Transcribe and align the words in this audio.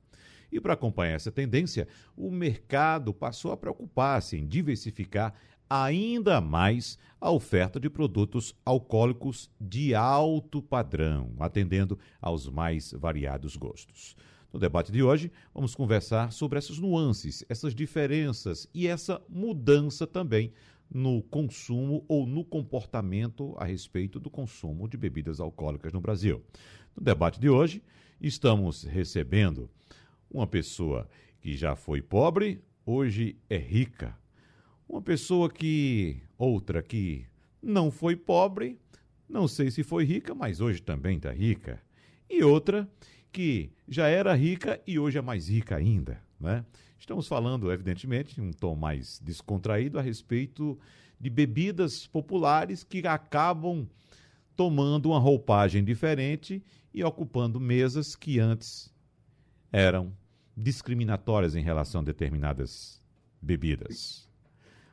E 0.52 0.60
para 0.60 0.74
acompanhar 0.74 1.14
essa 1.14 1.32
tendência, 1.32 1.88
o 2.14 2.30
mercado 2.30 3.14
passou 3.14 3.54
a 3.54 3.58
preocupar-se 3.58 4.36
em 4.36 4.46
diversificar 4.46 5.34
ainda 5.70 6.42
mais 6.42 7.00
a 7.22 7.32
oferta 7.32 7.80
de 7.80 7.90
produtos 7.90 8.54
alcoólicos 8.66 9.50
de 9.62 9.96
alto 9.96 10.62
padrão, 10.62 11.32
atendendo 11.40 11.98
aos 12.22 12.50
mais 12.50 12.92
variados 12.92 13.56
gostos. 13.56 14.14
No 14.52 14.60
debate 14.60 14.92
de 14.92 15.02
hoje, 15.02 15.32
vamos 15.54 15.74
conversar 15.74 16.34
sobre 16.34 16.58
essas 16.58 16.80
nuances, 16.80 17.46
essas 17.48 17.74
diferenças 17.74 18.68
e 18.74 18.88
essa 18.88 19.22
mudança 19.30 20.06
também 20.06 20.52
no 20.90 21.22
consumo 21.22 22.06
ou 22.08 22.26
no 22.26 22.44
comportamento 22.44 23.56
a 23.58 23.66
respeito 23.66 24.20
do 24.20 24.30
consumo 24.30 24.88
de 24.88 24.98
bebidas 24.98 25.40
alcoólicas 25.40 25.94
no 25.94 26.02
Brasil. 26.02 26.44
No 26.96 27.04
debate 27.04 27.40
de 27.40 27.50
hoje, 27.50 27.84
estamos 28.20 28.84
recebendo 28.84 29.70
uma 30.30 30.48
pessoa 30.48 31.10
que 31.40 31.56
já 31.56 31.76
foi 31.76 32.02
pobre, 32.02 32.62
hoje 32.86 33.38
é 33.50 33.58
rica. 33.58 34.18
Uma 34.88 35.02
pessoa 35.02 35.50
que. 35.50 36.22
outra 36.38 36.82
que 36.82 37.26
não 37.62 37.92
foi 37.92 38.16
pobre, 38.16 38.80
não 39.28 39.48
sei 39.48 39.70
se 39.70 39.84
foi 39.84 40.06
rica, 40.06 40.34
mas 40.34 40.62
hoje 40.62 40.82
também 40.82 41.18
está 41.18 41.32
rica. 41.32 41.82
E 42.30 42.44
outra 42.44 42.90
que 43.32 43.72
já 43.88 44.08
era 44.08 44.34
rica 44.34 44.82
e 44.88 44.98
hoje 44.98 45.18
é 45.18 45.22
mais 45.22 45.50
rica 45.50 45.76
ainda. 45.76 46.22
Né? 46.40 46.66
Estamos 47.00 47.28
falando, 47.28 47.72
evidentemente, 47.72 48.40
em 48.40 48.44
um 48.44 48.52
tom 48.52 48.76
mais 48.76 49.20
descontraído 49.24 50.00
a 50.00 50.02
respeito 50.02 50.78
de 51.20 51.30
bebidas 51.30 52.08
populares 52.08 52.84
que 52.84 53.06
acabam 53.08 53.88
tomando 54.56 55.10
uma 55.10 55.20
roupagem 55.20 55.84
diferente 55.84 56.64
e 56.94 57.04
ocupando 57.04 57.60
mesas 57.60 58.16
que 58.16 58.40
antes 58.40 58.92
eram 59.72 60.12
discriminatórias 60.56 61.56
em 61.56 61.62
relação 61.62 62.02
a 62.02 62.04
determinadas 62.04 63.02
bebidas. 63.40 64.28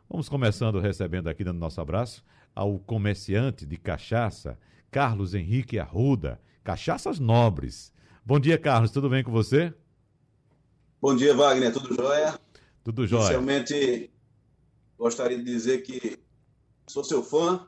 Vamos 0.08 0.28
começando 0.28 0.78
recebendo 0.80 1.28
aqui, 1.28 1.42
dando 1.42 1.58
nosso 1.58 1.80
abraço, 1.80 2.22
ao 2.54 2.78
comerciante 2.78 3.64
de 3.64 3.76
cachaça, 3.78 4.58
Carlos 4.90 5.34
Henrique 5.34 5.78
Arruda, 5.78 6.40
Cachaças 6.62 7.18
Nobres. 7.18 7.92
Bom 8.24 8.38
dia, 8.38 8.58
Carlos, 8.58 8.90
tudo 8.90 9.08
bem 9.08 9.24
com 9.24 9.32
você? 9.32 9.74
Bom 11.04 11.14
dia, 11.14 11.34
Wagner, 11.34 11.70
tudo 11.70 11.94
jóia? 11.94 12.40
Tudo 12.82 13.06
jóia. 13.06 13.24
Inicialmente, 13.24 14.10
gostaria 14.96 15.36
de 15.36 15.44
dizer 15.44 15.82
que 15.82 16.18
sou 16.86 17.04
seu 17.04 17.22
fã, 17.22 17.66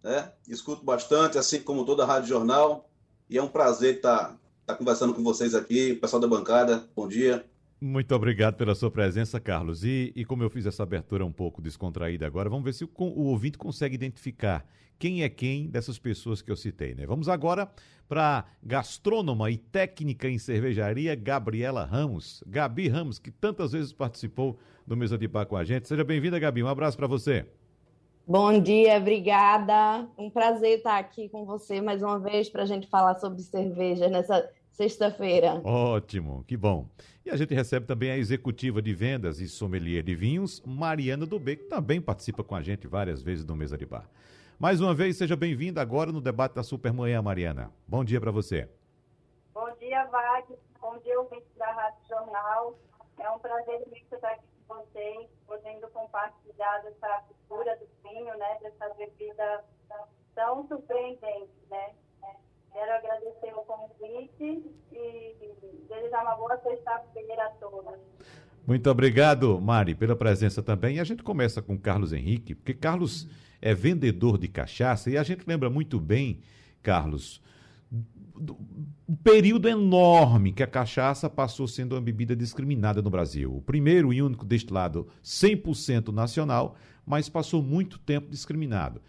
né? 0.00 0.30
escuto 0.46 0.84
bastante, 0.84 1.36
assim 1.36 1.60
como 1.62 1.84
toda 1.84 2.04
a 2.04 2.06
Rádio 2.06 2.28
Jornal, 2.28 2.88
e 3.28 3.36
é 3.36 3.42
um 3.42 3.48
prazer 3.48 3.96
estar 3.96 4.38
estar 4.60 4.76
conversando 4.76 5.12
com 5.12 5.20
vocês 5.24 5.52
aqui, 5.52 5.94
o 5.94 6.00
pessoal 6.00 6.22
da 6.22 6.28
bancada. 6.28 6.88
Bom 6.94 7.08
dia. 7.08 7.44
Muito 7.82 8.14
obrigado 8.14 8.56
pela 8.56 8.74
sua 8.74 8.90
presença, 8.90 9.40
Carlos. 9.40 9.84
E, 9.84 10.12
e, 10.14 10.22
como 10.22 10.42
eu 10.42 10.50
fiz 10.50 10.66
essa 10.66 10.82
abertura 10.82 11.24
um 11.24 11.32
pouco 11.32 11.62
descontraída 11.62 12.26
agora, 12.26 12.50
vamos 12.50 12.64
ver 12.64 12.74
se 12.74 12.84
o, 12.84 12.90
o, 12.98 13.24
ouvinte 13.24 13.56
consegue 13.56 13.94
identificar 13.94 14.66
quem 14.98 15.22
é 15.22 15.30
quem 15.30 15.66
dessas 15.66 15.98
pessoas 15.98 16.42
que 16.42 16.52
eu 16.52 16.56
citei. 16.56 16.94
Né? 16.94 17.06
Vamos 17.06 17.26
agora 17.26 17.70
para 18.06 18.44
gastrônoma 18.62 19.50
e 19.50 19.56
técnica 19.56 20.28
em 20.28 20.36
cervejaria 20.36 21.14
Gabriela 21.14 21.86
Ramos. 21.86 22.44
Gabi 22.46 22.86
Ramos, 22.86 23.18
que 23.18 23.30
tantas 23.30 23.72
vezes 23.72 23.94
participou 23.94 24.58
do 24.86 24.94
Mesa 24.94 25.16
de 25.16 25.26
Bar 25.26 25.46
com 25.46 25.56
a 25.56 25.64
gente. 25.64 25.88
Seja 25.88 26.04
bem-vinda, 26.04 26.38
Gabi. 26.38 26.62
Um 26.62 26.68
abraço 26.68 26.98
para 26.98 27.06
você. 27.06 27.46
Bom 28.26 28.60
dia, 28.60 28.98
obrigada. 28.98 30.06
Um 30.18 30.28
prazer 30.28 30.78
estar 30.78 30.98
aqui 30.98 31.30
com 31.30 31.46
você 31.46 31.80
mais 31.80 32.02
uma 32.02 32.18
vez 32.18 32.50
para 32.50 32.64
a 32.64 32.66
gente 32.66 32.86
falar 32.88 33.14
sobre 33.14 33.40
cerveja 33.40 34.06
nessa 34.08 34.46
sexta-feira. 34.80 35.60
Ótimo, 35.62 36.42
que 36.44 36.56
bom. 36.56 36.88
E 37.22 37.28
a 37.28 37.36
gente 37.36 37.54
recebe 37.54 37.84
também 37.84 38.10
a 38.10 38.16
executiva 38.16 38.80
de 38.80 38.94
vendas 38.94 39.38
e 39.38 39.46
sommelier 39.46 40.02
de 40.02 40.14
vinhos, 40.14 40.62
Mariana 40.64 41.26
Dubê, 41.26 41.56
que 41.56 41.64
também 41.64 42.00
participa 42.00 42.42
com 42.42 42.54
a 42.54 42.62
gente 42.62 42.86
várias 42.86 43.22
vezes 43.22 43.44
no 43.44 43.54
Mesa 43.54 43.76
de 43.76 43.84
Bar. 43.84 44.08
Mais 44.58 44.80
uma 44.80 44.94
vez, 44.94 45.18
seja 45.18 45.36
bem-vinda 45.36 45.82
agora 45.82 46.10
no 46.10 46.20
debate 46.20 46.54
da 46.54 46.62
Supermanhã, 46.62 47.20
Mariana. 47.20 47.70
Bom 47.86 48.02
dia 48.02 48.18
para 48.18 48.30
você. 48.30 48.70
Bom 49.52 49.70
dia, 49.78 50.02
Wagner. 50.06 50.58
Bom 50.80 50.98
dia, 51.04 51.20
ouvinte 51.20 51.46
da 51.58 51.70
Rádio 51.72 52.00
Jornal. 52.08 52.78
É 53.18 53.30
um 53.30 53.38
prazer 53.38 53.82
imenso 53.86 54.14
estar 54.14 54.30
aqui 54.30 54.46
com 54.66 54.76
vocês, 54.76 55.28
podendo 55.46 55.88
compartilhar 55.88 56.78
dessa 56.84 57.24
cultura 57.28 57.76
do 57.76 57.86
vinho, 58.08 58.34
né, 58.38 58.58
dessa 58.62 58.88
bebida 58.94 59.62
tão 60.34 60.66
surpreendente, 60.68 61.50
né? 61.70 61.90
Quero 62.80 62.92
agradecer 62.92 63.52
o 63.54 63.62
convite 63.66 64.72
e 64.90 65.36
desejar 65.86 66.22
uma 66.22 66.34
boa 66.34 66.58
sexta-feira 66.62 67.44
a 67.44 67.50
todos. 67.60 68.00
Muito 68.66 68.90
obrigado, 68.90 69.60
Mari, 69.60 69.94
pela 69.94 70.16
presença 70.16 70.62
também. 70.62 70.96
E 70.96 71.00
a 71.00 71.04
gente 71.04 71.22
começa 71.22 71.60
com 71.60 71.78
Carlos 71.78 72.14
Henrique, 72.14 72.54
porque 72.54 72.72
Carlos 72.72 73.28
é 73.60 73.74
vendedor 73.74 74.38
de 74.38 74.48
cachaça 74.48 75.10
e 75.10 75.18
a 75.18 75.22
gente 75.22 75.44
lembra 75.46 75.68
muito 75.68 76.00
bem, 76.00 76.40
Carlos, 76.82 77.42
o 79.06 79.16
período 79.22 79.68
enorme 79.68 80.50
que 80.50 80.62
a 80.62 80.66
cachaça 80.66 81.28
passou 81.28 81.68
sendo 81.68 81.96
uma 81.96 82.00
bebida 82.00 82.34
discriminada 82.34 83.02
no 83.02 83.10
Brasil. 83.10 83.54
O 83.54 83.60
primeiro 83.60 84.10
e 84.10 84.22
único 84.22 84.46
destilado 84.46 85.06
100% 85.22 86.08
nacional, 86.14 86.76
mas 87.04 87.28
passou 87.28 87.62
muito 87.62 87.98
tempo 87.98 88.30
discriminado 88.30 89.02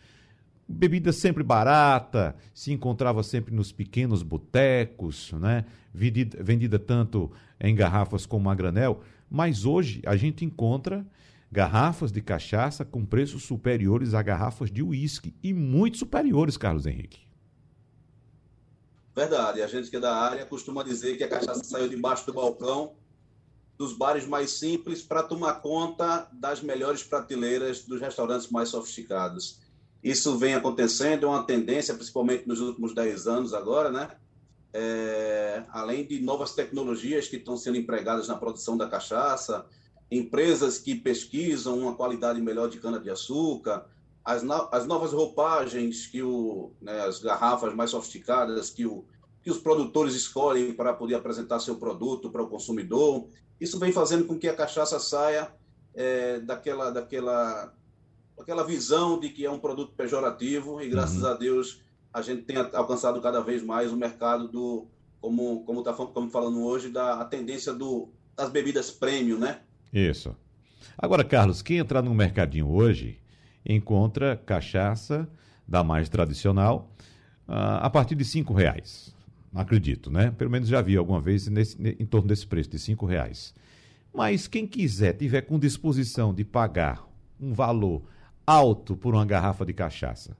bebida 0.71 1.11
sempre 1.11 1.43
barata, 1.43 2.35
se 2.53 2.71
encontrava 2.71 3.21
sempre 3.23 3.53
nos 3.53 3.71
pequenos 3.71 4.23
botecos, 4.23 5.31
né? 5.33 5.65
vendida, 5.93 6.41
vendida 6.41 6.79
tanto 6.79 7.31
em 7.59 7.75
garrafas 7.75 8.25
como 8.25 8.49
a 8.49 8.55
granel, 8.55 9.01
mas 9.29 9.65
hoje 9.65 10.01
a 10.05 10.15
gente 10.15 10.45
encontra 10.45 11.05
garrafas 11.51 12.11
de 12.11 12.21
cachaça 12.21 12.85
com 12.85 13.05
preços 13.05 13.43
superiores 13.43 14.13
a 14.13 14.21
garrafas 14.21 14.71
de 14.71 14.81
uísque 14.81 15.35
e 15.43 15.53
muito 15.53 15.97
superiores, 15.97 16.57
Carlos 16.57 16.85
Henrique. 16.85 17.19
Verdade, 19.13 19.61
a 19.61 19.67
gente 19.67 19.89
que 19.89 19.97
é 19.97 19.99
da 19.99 20.15
área 20.15 20.45
costuma 20.45 20.83
dizer 20.83 21.17
que 21.17 21.23
a 21.23 21.27
cachaça 21.27 21.63
saiu 21.63 21.89
debaixo 21.89 22.25
do 22.25 22.33
balcão 22.33 22.93
dos 23.77 23.93
bares 23.93 24.27
mais 24.27 24.51
simples 24.51 25.01
para 25.01 25.23
tomar 25.23 25.55
conta 25.55 26.29
das 26.31 26.61
melhores 26.61 27.03
prateleiras 27.03 27.83
dos 27.83 27.99
restaurantes 27.99 28.49
mais 28.49 28.69
sofisticados. 28.69 29.59
Isso 30.03 30.38
vem 30.38 30.56
acontecendo, 30.56 31.25
é 31.25 31.29
uma 31.29 31.44
tendência, 31.44 31.94
principalmente 31.94 32.47
nos 32.47 32.59
últimos 32.59 32.94
10 32.94 33.28
anos 33.28 33.53
agora, 33.53 33.91
né? 33.91 34.09
É, 34.73 35.63
além 35.69 36.06
de 36.06 36.19
novas 36.22 36.53
tecnologias 36.56 37.28
que 37.28 37.35
estão 37.35 37.57
sendo 37.57 37.78
empregadas 37.78 38.28
na 38.28 38.35
produção 38.35 38.78
da 38.78 38.88
cachaça, 38.88 39.66
empresas 40.09 40.78
que 40.78 40.95
pesquisam 40.95 41.78
uma 41.79 41.94
qualidade 41.94 42.41
melhor 42.41 42.69
de 42.69 42.79
cana-de-açúcar, 42.79 43.85
as, 44.23 44.44
no, 44.44 44.69
as 44.72 44.88
novas 44.88 45.13
roupagens 45.13 46.07
que 46.07 46.22
o, 46.22 46.72
né, 46.81 47.01
as 47.01 47.19
garrafas 47.19 47.73
mais 47.73 47.89
sofisticadas 47.89 48.69
que, 48.69 48.85
o, 48.85 49.06
que 49.44 49.51
os 49.51 49.57
produtores 49.57 50.15
escolhem 50.15 50.74
para 50.74 50.94
poder 50.94 51.15
apresentar 51.15 51.59
seu 51.59 51.75
produto 51.75 52.30
para 52.30 52.42
o 52.42 52.48
consumidor. 52.48 53.27
Isso 53.59 53.77
vem 53.80 53.92
fazendo 53.92 54.25
com 54.25 54.38
que 54.38 54.48
a 54.48 54.56
cachaça 54.56 55.00
saia 55.00 55.51
é, 55.94 56.39
daquela, 56.39 56.92
daquela 56.92 57.74
aquela 58.41 58.63
visão 58.63 59.19
de 59.19 59.29
que 59.29 59.45
é 59.45 59.51
um 59.51 59.59
produto 59.59 59.93
pejorativo 59.93 60.81
e 60.81 60.89
graças 60.89 61.23
uhum. 61.23 61.29
a 61.29 61.33
Deus 61.33 61.81
a 62.13 62.21
gente 62.21 62.41
tem 62.43 62.57
alcançado 62.57 63.21
cada 63.21 63.41
vez 63.41 63.63
mais 63.63 63.91
o 63.91 63.97
mercado 63.97 64.47
do 64.47 64.88
como 65.19 65.63
como 65.63 65.83
tá 65.83 65.93
como 65.93 66.29
falando 66.29 66.63
hoje 66.63 66.89
da 66.89 67.23
tendência 67.25 67.73
do 67.73 68.09
das 68.35 68.49
bebidas 68.49 68.89
premium, 68.89 69.38
né? 69.38 69.59
Isso. 69.93 70.35
Agora, 70.97 71.23
Carlos, 71.23 71.61
quem 71.61 71.77
entrar 71.77 72.01
no 72.01 72.13
mercadinho 72.13 72.69
hoje 72.69 73.19
encontra 73.65 74.35
cachaça 74.35 75.29
da 75.67 75.83
mais 75.83 76.09
tradicional 76.09 76.91
uh, 77.47 77.79
a 77.81 77.89
partir 77.89 78.15
de 78.15 78.25
cinco 78.25 78.53
reais. 78.53 79.13
Acredito, 79.53 80.09
né? 80.09 80.31
Pelo 80.31 80.49
menos 80.49 80.67
já 80.67 80.81
vi 80.81 80.95
alguma 80.95 81.19
vez 81.19 81.47
nesse, 81.47 81.77
em 81.81 82.05
torno 82.05 82.27
desse 82.27 82.47
preço 82.47 82.69
de 82.69 82.79
cinco 82.79 83.05
reais. 83.05 83.53
Mas 84.13 84.47
quem 84.47 84.65
quiser, 84.65 85.13
tiver 85.13 85.41
com 85.41 85.59
disposição 85.59 86.33
de 86.33 86.43
pagar 86.43 87.05
um 87.39 87.53
valor 87.53 88.03
alto 88.45 88.95
por 88.95 89.13
uma 89.13 89.25
garrafa 89.25 89.65
de 89.65 89.73
cachaça 89.73 90.38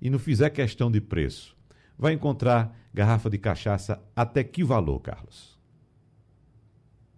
e 0.00 0.10
não 0.10 0.18
fizer 0.18 0.50
questão 0.50 0.90
de 0.90 1.00
preço, 1.00 1.56
vai 1.98 2.12
encontrar 2.12 2.76
garrafa 2.92 3.30
de 3.30 3.38
cachaça 3.38 4.02
até 4.14 4.44
que 4.44 4.62
valor, 4.62 5.00
Carlos? 5.00 5.54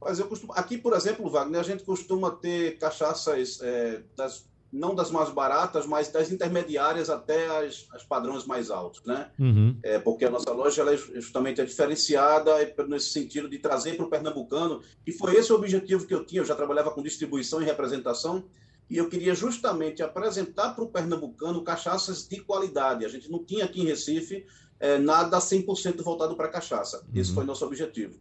Mas 0.00 0.20
eu 0.20 0.28
costumo, 0.28 0.52
aqui, 0.52 0.78
por 0.78 0.92
exemplo, 0.92 1.28
Wagner, 1.28 1.60
a 1.60 1.64
gente 1.64 1.82
costuma 1.82 2.30
ter 2.30 2.78
cachaças 2.78 3.58
é, 3.60 4.02
das, 4.16 4.46
não 4.72 4.94
das 4.94 5.10
mais 5.10 5.30
baratas, 5.30 5.84
mas 5.84 6.08
das 6.08 6.30
intermediárias 6.30 7.10
até 7.10 7.46
as, 7.58 7.88
as 7.92 8.04
padrões 8.04 8.46
mais 8.46 8.70
altos, 8.70 9.02
né? 9.04 9.30
Uhum. 9.38 9.76
É, 9.82 9.98
porque 9.98 10.24
a 10.24 10.30
nossa 10.30 10.52
loja 10.52 10.82
ela 10.82 10.94
é 10.94 10.96
justamente 10.96 11.60
é 11.60 11.64
diferenciada 11.64 12.52
nesse 12.86 13.10
sentido 13.10 13.48
de 13.48 13.58
trazer 13.58 13.96
para 13.96 14.06
o 14.06 14.10
pernambucano, 14.10 14.80
e 15.04 15.10
foi 15.10 15.34
esse 15.34 15.52
o 15.52 15.56
objetivo 15.56 16.06
que 16.06 16.14
eu 16.14 16.24
tinha. 16.24 16.42
Eu 16.42 16.46
já 16.46 16.54
trabalhava 16.54 16.92
com 16.92 17.02
distribuição 17.02 17.60
e 17.60 17.64
representação, 17.64 18.44
e 18.88 18.96
eu 18.96 19.08
queria 19.08 19.34
justamente 19.34 20.02
apresentar 20.02 20.74
para 20.74 20.84
o 20.84 20.88
pernambucano 20.88 21.62
cachaças 21.62 22.26
de 22.28 22.40
qualidade. 22.40 23.04
A 23.04 23.08
gente 23.08 23.30
não 23.30 23.44
tinha 23.44 23.64
aqui 23.64 23.80
em 23.80 23.86
Recife 23.86 24.46
é, 24.78 24.98
nada 24.98 25.38
100% 25.38 26.02
voltado 26.02 26.36
para 26.36 26.48
cachaça. 26.48 26.98
Uhum. 26.98 27.20
Esse 27.20 27.32
foi 27.32 27.44
nosso 27.44 27.64
objetivo. 27.64 28.18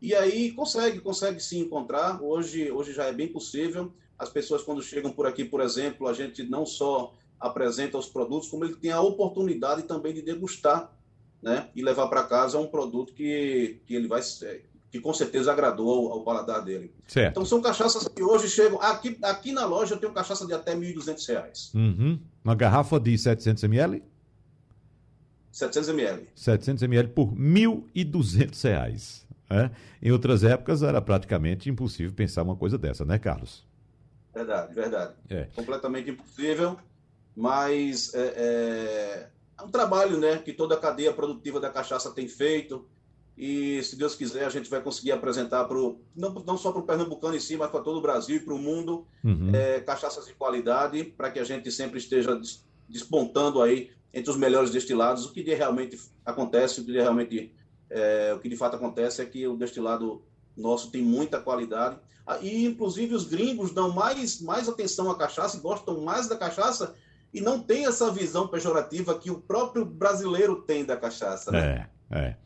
E 0.00 0.14
aí 0.14 0.52
consegue, 0.52 1.00
consegue 1.00 1.40
se 1.40 1.58
encontrar. 1.58 2.22
Hoje, 2.22 2.70
hoje 2.70 2.92
já 2.92 3.04
é 3.04 3.12
bem 3.12 3.28
possível. 3.28 3.92
As 4.18 4.28
pessoas, 4.28 4.62
quando 4.62 4.82
chegam 4.82 5.12
por 5.12 5.26
aqui, 5.26 5.44
por 5.44 5.60
exemplo, 5.60 6.08
a 6.08 6.12
gente 6.12 6.42
não 6.42 6.66
só 6.66 7.14
apresenta 7.38 7.96
os 7.96 8.08
produtos, 8.08 8.48
como 8.48 8.64
ele 8.64 8.74
tem 8.74 8.90
a 8.90 9.00
oportunidade 9.00 9.84
também 9.84 10.12
de 10.12 10.22
degustar 10.22 10.92
né? 11.40 11.70
e 11.74 11.82
levar 11.82 12.08
para 12.08 12.24
casa 12.24 12.58
um 12.58 12.66
produto 12.66 13.12
que, 13.12 13.80
que 13.86 13.94
ele 13.94 14.08
vai 14.08 14.20
que 14.90 15.00
com 15.00 15.12
certeza 15.12 15.52
agradou 15.52 15.90
ao, 15.90 16.18
ao 16.18 16.24
paladar 16.24 16.64
dele. 16.64 16.92
Certo. 17.06 17.32
Então 17.32 17.44
são 17.44 17.60
cachaças 17.60 18.06
que 18.08 18.22
hoje 18.22 18.48
chegam. 18.48 18.80
Aqui, 18.80 19.18
aqui 19.22 19.52
na 19.52 19.66
loja 19.66 19.94
eu 19.94 19.98
tenho 19.98 20.12
cachaça 20.12 20.46
de 20.46 20.54
até 20.54 20.74
R$ 20.74 20.94
1.200. 20.94 21.74
Uhum. 21.74 22.18
Uma 22.42 22.54
garrafa 22.54 22.98
de 22.98 23.16
700 23.16 23.64
ml? 23.64 24.02
700 25.52 25.88
ml. 25.90 26.28
700 26.34 26.82
ml 26.82 27.08
por 27.08 27.28
R$ 27.30 27.36
1.200. 27.36 29.26
É? 29.50 29.70
Em 30.02 30.10
outras 30.12 30.44
épocas 30.44 30.82
era 30.82 31.00
praticamente 31.00 31.70
impossível 31.70 32.12
pensar 32.12 32.42
uma 32.42 32.54
coisa 32.54 32.76
dessa, 32.76 33.04
né, 33.04 33.18
Carlos? 33.18 33.66
Verdade, 34.34 34.74
verdade. 34.74 35.14
É. 35.30 35.44
Completamente 35.54 36.10
impossível, 36.10 36.76
mas 37.34 38.12
é, 38.14 38.20
é, 38.20 39.28
é, 39.58 39.62
um 39.62 39.70
trabalho 39.70 40.18
né, 40.18 40.36
que 40.36 40.52
toda 40.52 40.74
a 40.74 40.78
cadeia 40.78 41.14
produtiva 41.14 41.58
da 41.58 41.70
cachaça 41.70 42.10
tem 42.10 42.28
feito. 42.28 42.86
E, 43.38 43.80
se 43.84 43.94
Deus 43.96 44.16
quiser, 44.16 44.44
a 44.44 44.50
gente 44.50 44.68
vai 44.68 44.80
conseguir 44.80 45.12
apresentar 45.12 45.64
para 45.64 45.78
não, 46.16 46.34
não 46.44 46.58
só 46.58 46.72
para 46.72 46.80
o 46.80 46.84
Pernambucano 46.84 47.36
em 47.36 47.40
si, 47.40 47.56
mas 47.56 47.70
para 47.70 47.80
todo 47.80 47.98
o 47.98 48.02
Brasil 48.02 48.36
e 48.36 48.40
para 48.40 48.52
o 48.52 48.58
mundo, 48.58 49.06
uhum. 49.22 49.54
é, 49.54 49.80
cachaças 49.80 50.26
de 50.26 50.34
qualidade, 50.34 51.04
para 51.04 51.30
que 51.30 51.38
a 51.38 51.44
gente 51.44 51.70
sempre 51.70 51.98
esteja 51.98 52.38
despontando 52.88 53.62
aí 53.62 53.90
entre 54.12 54.28
os 54.28 54.36
melhores 54.36 54.70
destilados, 54.70 55.24
o 55.24 55.32
que 55.32 55.42
realmente 55.42 55.96
acontece, 56.24 56.80
o 56.80 56.84
que 56.84 56.90
realmente 56.90 57.54
é, 57.88 58.32
o 58.34 58.40
que 58.40 58.48
de 58.48 58.56
fato 58.56 58.74
acontece 58.74 59.22
é 59.22 59.24
que 59.24 59.46
o 59.46 59.56
destilado 59.56 60.20
nosso 60.56 60.90
tem 60.90 61.02
muita 61.02 61.40
qualidade. 61.40 61.96
Ah, 62.26 62.38
e, 62.42 62.66
inclusive, 62.66 63.14
os 63.14 63.24
gringos 63.24 63.72
dão 63.72 63.90
mais, 63.90 64.40
mais 64.40 64.68
atenção 64.68 65.10
à 65.10 65.16
cachaça 65.16 65.56
e 65.56 65.60
gostam 65.60 66.00
mais 66.00 66.28
da 66.28 66.36
cachaça 66.36 66.94
e 67.32 67.40
não 67.40 67.60
tem 67.60 67.86
essa 67.86 68.10
visão 68.10 68.48
pejorativa 68.48 69.18
que 69.18 69.30
o 69.30 69.40
próprio 69.40 69.84
brasileiro 69.84 70.56
tem 70.62 70.84
da 70.84 70.96
cachaça. 70.96 71.50
Né? 71.52 71.88
É, 72.10 72.18
é. 72.18 72.36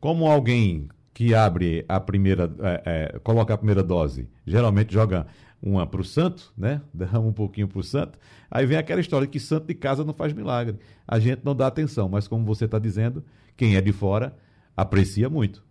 Como 0.00 0.26
alguém 0.26 0.88
que 1.12 1.34
abre 1.34 1.84
a 1.88 1.98
primeira, 1.98 2.50
é, 2.60 2.82
é, 3.14 3.18
coloca 3.18 3.52
a 3.52 3.58
primeira 3.58 3.82
dose, 3.82 4.28
geralmente 4.46 4.92
joga 4.92 5.26
uma 5.60 5.86
para 5.86 6.00
o 6.00 6.04
santo, 6.04 6.52
né? 6.56 6.80
Derrama 6.94 7.26
um 7.26 7.32
pouquinho 7.32 7.66
para 7.66 7.80
o 7.80 7.82
santo. 7.82 8.18
Aí 8.50 8.64
vem 8.64 8.78
aquela 8.78 9.00
história 9.00 9.26
que 9.26 9.40
santo 9.40 9.66
de 9.66 9.74
casa 9.74 10.04
não 10.04 10.14
faz 10.14 10.32
milagre. 10.32 10.76
A 11.06 11.18
gente 11.18 11.40
não 11.44 11.54
dá 11.54 11.66
atenção, 11.66 12.08
mas 12.08 12.28
como 12.28 12.44
você 12.44 12.66
está 12.66 12.78
dizendo, 12.78 13.24
quem 13.56 13.76
é 13.76 13.80
de 13.80 13.92
fora 13.92 14.36
aprecia 14.76 15.28
muito. 15.28 15.66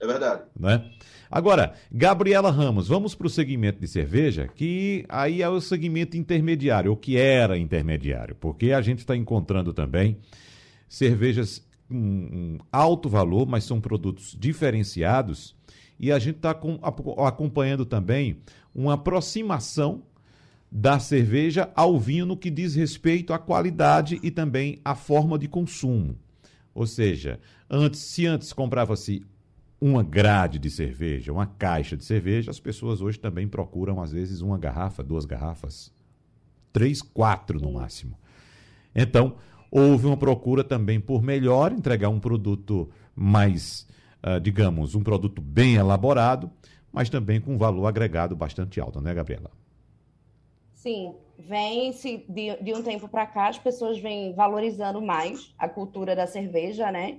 É 0.00 0.06
verdade. 0.06 0.42
Né? 0.58 0.88
Agora, 1.28 1.74
Gabriela 1.90 2.50
Ramos, 2.50 2.86
vamos 2.86 3.14
para 3.14 3.26
o 3.26 3.30
segmento 3.30 3.80
de 3.80 3.88
cerveja, 3.88 4.46
que 4.46 5.04
aí 5.08 5.42
é 5.42 5.48
o 5.48 5.60
segmento 5.60 6.16
intermediário, 6.16 6.92
ou 6.92 6.96
que 6.96 7.16
era 7.16 7.58
intermediário, 7.58 8.36
porque 8.36 8.72
a 8.72 8.80
gente 8.80 9.00
está 9.00 9.16
encontrando 9.16 9.72
também 9.72 10.18
cervejas 10.88 11.67
com 11.88 11.94
um 11.94 12.58
alto 12.70 13.08
valor, 13.08 13.46
mas 13.46 13.64
são 13.64 13.80
produtos 13.80 14.36
diferenciados, 14.38 15.56
e 15.98 16.12
a 16.12 16.18
gente 16.18 16.36
está 16.36 16.50
acompanhando 17.26 17.84
também 17.84 18.38
uma 18.74 18.94
aproximação 18.94 20.02
da 20.70 20.98
cerveja 21.00 21.72
ao 21.74 21.98
vinho 21.98 22.26
no 22.26 22.36
que 22.36 22.50
diz 22.50 22.74
respeito 22.74 23.32
à 23.32 23.38
qualidade 23.38 24.20
e 24.22 24.30
também 24.30 24.78
à 24.84 24.94
forma 24.94 25.38
de 25.38 25.48
consumo. 25.48 26.16
Ou 26.74 26.86
seja, 26.86 27.40
antes, 27.68 28.00
se 28.00 28.26
antes 28.26 28.52
comprava-se 28.52 29.24
uma 29.80 30.02
grade 30.02 30.58
de 30.58 30.70
cerveja, 30.70 31.32
uma 31.32 31.46
caixa 31.46 31.96
de 31.96 32.04
cerveja, 32.04 32.50
as 32.50 32.60
pessoas 32.60 33.00
hoje 33.00 33.18
também 33.18 33.48
procuram, 33.48 34.00
às 34.00 34.12
vezes, 34.12 34.40
uma 34.40 34.58
garrafa, 34.58 35.02
duas 35.02 35.24
garrafas, 35.24 35.92
três, 36.72 37.00
quatro 37.00 37.58
no 37.60 37.72
máximo. 37.72 38.16
Então, 38.94 39.36
houve 39.70 40.06
uma 40.06 40.16
procura 40.16 40.64
também 40.64 41.00
por 41.00 41.22
melhor, 41.22 41.72
entregar 41.72 42.08
um 42.08 42.20
produto 42.20 42.88
mais, 43.14 43.86
uh, 44.26 44.40
digamos, 44.40 44.94
um 44.94 45.02
produto 45.02 45.40
bem 45.40 45.74
elaborado, 45.74 46.50
mas 46.92 47.10
também 47.10 47.40
com 47.40 47.58
valor 47.58 47.86
agregado 47.86 48.34
bastante 48.34 48.80
alto, 48.80 49.00
né, 49.00 49.14
Gabriela? 49.14 49.50
Sim, 50.74 51.14
vem 51.38 51.92
se 51.92 52.24
de, 52.28 52.56
de 52.62 52.74
um 52.74 52.82
tempo 52.82 53.08
para 53.08 53.26
cá 53.26 53.48
as 53.48 53.58
pessoas 53.58 53.98
vêm 53.98 54.32
valorizando 54.32 55.02
mais 55.02 55.54
a 55.58 55.68
cultura 55.68 56.16
da 56.16 56.26
cerveja, 56.26 56.90
né? 56.90 57.18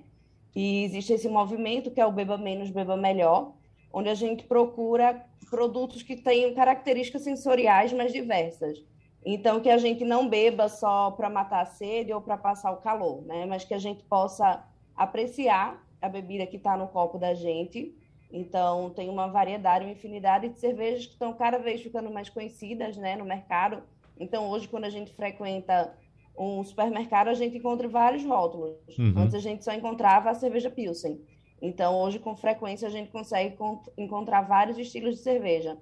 E 0.56 0.84
existe 0.84 1.14
esse 1.14 1.30
movimento 1.30 1.92
que 1.92 2.02
é 2.02 2.06
o 2.06 2.12
beba 2.12 2.38
menos, 2.38 2.72
beba 2.72 2.98
melhor, 2.98 3.54
onde 3.94 4.10
a 4.10 4.16
gente 4.16 4.44
procura 4.44 5.24
produtos 5.50 6.04
que 6.04 6.16
tenham 6.16 6.54
características 6.54 7.24
sensoriais 7.24 7.94
mais 7.94 8.12
diversas. 8.12 8.84
Então, 9.26 9.60
que 9.60 9.70
a 9.70 9.78
gente 9.78 10.06
não 10.06 10.28
beba 10.30 10.70
só 10.70 11.12
para 11.12 11.30
matar 11.30 11.62
a 11.62 11.66
sede 11.66 12.14
ou 12.14 12.22
para 12.22 12.38
passar 12.38 12.72
o 12.72 12.78
calor, 12.78 13.22
né? 13.24 13.46
Mas 13.46 13.66
que 13.66 13.74
a 13.74 13.80
gente 13.80 14.04
possa 14.04 14.64
apreciar 14.96 15.84
a 16.02 16.08
bebida 16.08 16.48
que 16.48 16.58
está 16.58 16.78
no 16.78 16.88
copo 16.88 17.18
da 17.18 17.34
gente 17.34 17.96
então, 18.32 18.92
tem 18.92 19.10
uma 19.10 19.28
variedade, 19.28 19.86
uma 19.86 19.92
infinidade 19.92 20.50
de 20.50 20.60
cervejas 20.60 21.06
que 21.06 21.14
estão 21.14 21.34
cada 21.34 21.58
vez 21.58 21.82
ficando 21.82 22.12
mais 22.12 22.30
conhecidas 22.30 22.96
né, 22.96 23.16
no 23.16 23.26
mercado. 23.26 23.82
Então, 24.20 24.50
hoje, 24.50 24.68
quando 24.68 24.86
a 24.86 24.90
gente 24.90 25.12
frequenta 25.14 25.94
um 26.38 26.64
supermercado, 26.64 27.30
a 27.30 27.34
gente 27.34 27.58
encontra 27.58 27.88
vários 27.88 28.24
rótulos. 28.24 28.78
Uhum. 28.98 29.14
Antes, 29.18 29.34
a 29.34 29.40
gente 29.40 29.64
só 29.64 29.74
encontrava 29.74 30.30
a 30.30 30.36
cerveja 30.36 30.70
Pilsen. 30.70 31.20
Então, 31.62 32.00
hoje, 32.00 32.20
com 32.20 32.36
frequência, 32.36 32.88
a 32.88 32.92
gente 32.92 33.10
consegue 33.10 33.58
encontrar 33.98 34.44
vários 34.44 34.78
estilos 34.78 35.16
de 35.16 35.22
cerveja. 35.22 35.78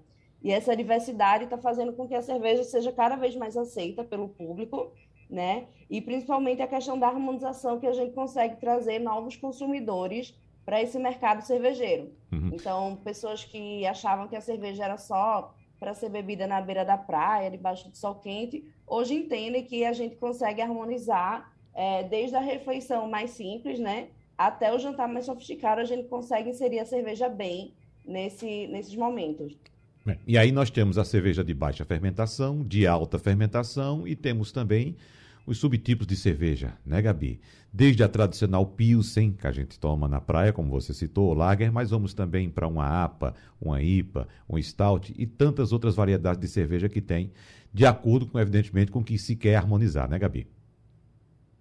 E 0.47 0.51
essa 0.53 0.73
diversidade 0.73 1.43
está 1.43 1.57
fazendo 1.57 1.91
com 1.91 2.07
que 2.07 2.15
a 2.15 2.21
cerveja 2.21 2.63
seja 2.63 2.89
cada 2.89 3.17
vez 3.17 3.35
mais 3.35 3.57
aceita 3.57 4.01
pelo 4.01 4.29
público, 4.29 4.93
né? 5.29 5.65
E 5.89 5.99
principalmente 5.99 6.61
a 6.61 6.67
questão 6.67 6.97
da 6.97 7.09
harmonização, 7.09 7.81
que 7.81 7.85
a 7.85 7.91
gente 7.91 8.13
consegue 8.13 8.55
trazer 8.55 8.97
novos 8.97 9.35
consumidores 9.35 10.33
para 10.65 10.81
esse 10.81 10.97
mercado 10.97 11.41
cervejeiro. 11.41 12.13
Uhum. 12.31 12.51
Então, 12.53 12.95
pessoas 13.03 13.43
que 13.43 13.85
achavam 13.85 14.29
que 14.29 14.37
a 14.37 14.41
cerveja 14.41 14.85
era 14.85 14.95
só 14.95 15.53
para 15.77 15.93
ser 15.93 16.07
bebida 16.07 16.47
na 16.47 16.61
beira 16.61 16.85
da 16.85 16.97
praia, 16.97 17.51
debaixo 17.51 17.91
de 17.91 17.97
sol 17.97 18.15
quente, 18.15 18.63
hoje 18.87 19.15
entendem 19.15 19.65
que 19.65 19.83
a 19.83 19.91
gente 19.91 20.15
consegue 20.15 20.61
harmonizar 20.61 21.51
é, 21.73 22.03
desde 22.03 22.37
a 22.37 22.39
refeição 22.39 23.09
mais 23.09 23.31
simples, 23.31 23.79
né, 23.79 24.07
até 24.37 24.73
o 24.73 24.79
jantar 24.79 25.09
mais 25.09 25.25
sofisticado, 25.25 25.81
a 25.81 25.85
gente 25.85 26.07
consegue 26.07 26.51
inserir 26.51 26.79
a 26.79 26.85
cerveja 26.85 27.27
bem 27.27 27.73
nesse, 28.05 28.67
nesses 28.67 28.95
momentos. 28.95 29.53
E 30.25 30.37
aí 30.37 30.51
nós 30.51 30.69
temos 30.69 30.97
a 30.97 31.03
cerveja 31.03 31.43
de 31.43 31.53
baixa 31.53 31.83
fermentação, 31.83 32.63
de 32.63 32.85
alta 32.85 33.17
fermentação 33.17 34.07
e 34.07 34.15
temos 34.15 34.51
também 34.51 34.95
os 35.45 35.59
subtipos 35.59 36.05
de 36.05 36.15
cerveja, 36.15 36.77
né, 36.85 37.01
Gabi? 37.01 37.39
Desde 37.71 38.03
a 38.03 38.09
tradicional 38.09 38.65
Pilsen, 38.65 39.31
que 39.31 39.47
a 39.47 39.51
gente 39.51 39.79
toma 39.79 40.07
na 40.07 40.19
praia, 40.19 40.51
como 40.51 40.69
você 40.69 40.93
citou, 40.93 41.29
o 41.29 41.33
Lager, 41.33 41.71
mas 41.71 41.89
vamos 41.89 42.13
também 42.13 42.49
para 42.49 42.67
uma 42.67 43.03
APA, 43.03 43.33
uma 43.59 43.81
IPA, 43.81 44.27
um 44.49 44.61
Stout 44.61 45.13
e 45.17 45.25
tantas 45.25 45.71
outras 45.71 45.95
variedades 45.95 46.41
de 46.41 46.47
cerveja 46.49 46.89
que 46.89 47.01
tem, 47.01 47.31
de 47.73 47.85
acordo 47.85 48.27
com, 48.27 48.37
evidentemente, 48.37 48.91
com 48.91 48.99
o 48.99 49.03
que 49.03 49.17
se 49.17 49.37
quer 49.37 49.55
harmonizar, 49.55 50.09
né, 50.09 50.19
Gabi? 50.19 50.47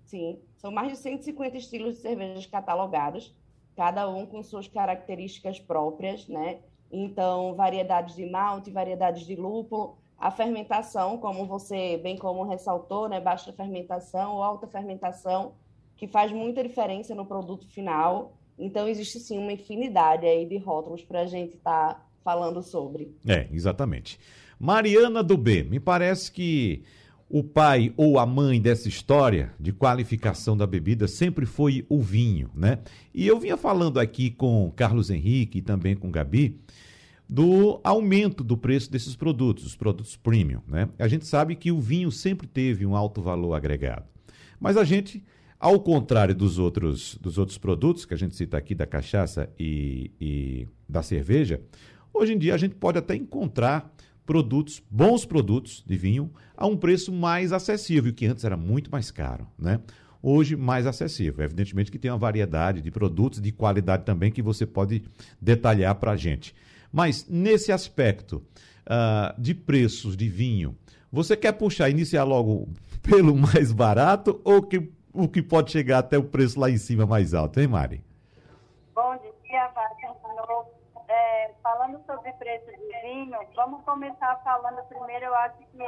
Sim, 0.05 0.39
são 0.57 0.73
mais 0.73 0.91
de 0.91 0.99
150 0.99 1.57
estilos 1.57 1.95
de 1.95 2.01
cervejas 2.01 2.47
catalogados, 2.47 3.33
cada 3.77 4.09
um 4.09 4.27
com 4.27 4.43
suas 4.43 4.67
características 4.67 5.61
próprias, 5.61 6.27
né? 6.27 6.59
Então, 6.91 7.55
variedades 7.55 8.15
de 8.15 8.27
malte, 8.27 8.71
variedades 8.71 9.27
de 9.27 9.35
lúpulo, 9.35 9.97
a 10.19 10.31
fermentação, 10.31 11.19
como 11.19 11.47
você 11.47 11.99
bem 11.99 12.17
como 12.17 12.45
ressaltou, 12.45 13.09
né, 13.09 13.21
baixa 13.21 13.53
fermentação 13.53 14.35
ou 14.35 14.43
alta 14.43 14.67
fermentação, 14.67 15.53
que 15.97 16.07
faz 16.07 16.33
muita 16.33 16.63
diferença 16.63 17.15
no 17.15 17.27
produto 17.27 17.67
final. 17.69 18.37
Então, 18.59 18.89
existe 18.89 19.21
sim 19.21 19.39
uma 19.39 19.53
infinidade 19.53 20.27
aí 20.27 20.47
de 20.47 20.57
rótulos 20.57 21.03
para 21.03 21.21
a 21.21 21.27
gente 21.27 21.57
estar 21.57 21.95
tá 21.95 22.07
falando 22.25 22.63
sobre. 22.63 23.15
É, 23.27 23.47
exatamente. 23.53 24.19
Mariana 24.59 25.23
do 25.23 25.37
B, 25.37 25.63
me 25.65 25.79
parece 25.79 26.33
que 26.33 26.83
o 27.29 27.43
pai 27.43 27.93
ou 27.97 28.19
a 28.19 28.27
mãe 28.27 28.61
dessa 28.61 28.89
história 28.89 29.53
de 29.59 29.73
qualificação 29.73 30.57
da 30.57 30.67
bebida 30.67 31.09
sempre 31.09 31.45
foi 31.45 31.85
o 31.89 32.01
vinho, 32.01 32.51
né? 32.55 32.79
E 33.13 33.27
eu 33.27 33.39
vinha 33.39 33.57
falando 33.57 33.99
aqui 33.99 34.31
com 34.31 34.73
Carlos 34.77 35.11
Henrique 35.11 35.59
e 35.59 35.63
também 35.63 35.97
com 35.97 36.11
Gabi 36.11 36.61
do 37.29 37.81
aumento 37.83 38.45
do 38.45 38.57
preço 38.57 38.91
desses 38.91 39.17
produtos, 39.17 39.67
os 39.67 39.75
produtos 39.75 40.17
premium, 40.17 40.61
né? 40.69 40.89
A 40.99 41.09
gente 41.09 41.27
sabe 41.27 41.57
que 41.57 41.73
o 41.73 41.81
vinho 41.81 42.13
sempre 42.13 42.47
teve 42.47 42.87
um 42.87 42.95
alto 42.95 43.21
valor 43.21 43.55
agregado. 43.55 44.05
Mas 44.61 44.77
a 44.77 44.85
gente, 44.85 45.23
ao 45.59 45.81
contrário 45.81 46.35
dos 46.35 46.59
outros, 46.61 47.19
dos 47.21 47.39
outros 47.39 47.59
produtos 47.59 48.05
que 48.05 48.15
a 48.15 48.17
gente 48.17 48.37
cita 48.37 48.57
aqui, 48.57 48.75
da 48.75 48.87
cachaça 48.87 49.51
e, 49.59 50.13
e 50.21 50.69
da 50.89 51.03
cerveja, 51.03 51.61
hoje 52.15 52.35
em 52.35 52.39
dia 52.39 52.55
a 52.55 52.59
gente 52.59 52.77
pode 52.77 52.99
até 52.99 53.17
encontrar 53.17 53.93
produtos, 54.27 54.83
bons 54.91 55.25
produtos 55.25 55.85
de 55.87 55.97
vinho, 55.97 56.31
a 56.57 56.67
um 56.67 56.77
preço 56.77 57.13
mais 57.13 57.53
acessível, 57.53 58.13
que 58.13 58.27
antes 58.27 58.45
era 58.45 58.57
muito 58.57 58.91
mais 58.91 59.11
caro, 59.11 59.47
né? 59.57 59.81
Hoje 60.21 60.57
mais 60.57 60.87
acessível. 60.87 61.45
Evidentemente 61.45 61.91
que 61.91 61.99
tem 61.99 62.11
uma 62.11 62.19
variedade 62.19 62.83
de 62.83 62.91
produtos 62.91 63.41
de 63.41 63.53
qualidade 63.53 64.05
também 64.05 64.33
que 64.33 64.43
você 64.43 64.67
pode 64.67 65.05
detalhar 65.41 65.95
para 65.95 66.13
a 66.13 66.17
gente. 66.17 66.55
Mas 66.93 67.27
nesse 67.29 67.71
aspecto 67.71 68.43
uh, 68.87 69.41
de 69.41 69.55
preços 69.55 70.17
de 70.17 70.29
vinho, 70.29 70.77
você 71.13 71.37
quer 71.37 71.53
puxar, 71.53 71.89
iniciar 71.89 72.25
logo 72.25 72.69
pelo 73.03 73.37
mais 73.37 73.71
barato 73.71 74.41
ou 74.43 74.63
que, 74.63 74.91
o 75.13 75.29
que 75.29 75.43
pode 75.43 75.71
chegar 75.71 75.99
até 75.99 76.19
o 76.19 76.25
preço 76.25 76.59
lá 76.59 76.69
em 76.69 76.79
cima 76.79 77.07
mais 77.07 77.33
alto, 77.33 77.61
hein, 77.61 77.69
Mari? 77.69 78.03
Bom 78.93 79.15
falando 81.67 82.01
sobre 82.07 82.33
preço 82.35 82.67
de 82.67 83.01
vinho, 83.01 83.37
vamos 83.57 83.85
começar 83.85 84.37
falando 84.45 84.87
primeiro, 84.87 85.25
eu 85.25 85.35
acho 85.35 85.59
que 85.59 85.83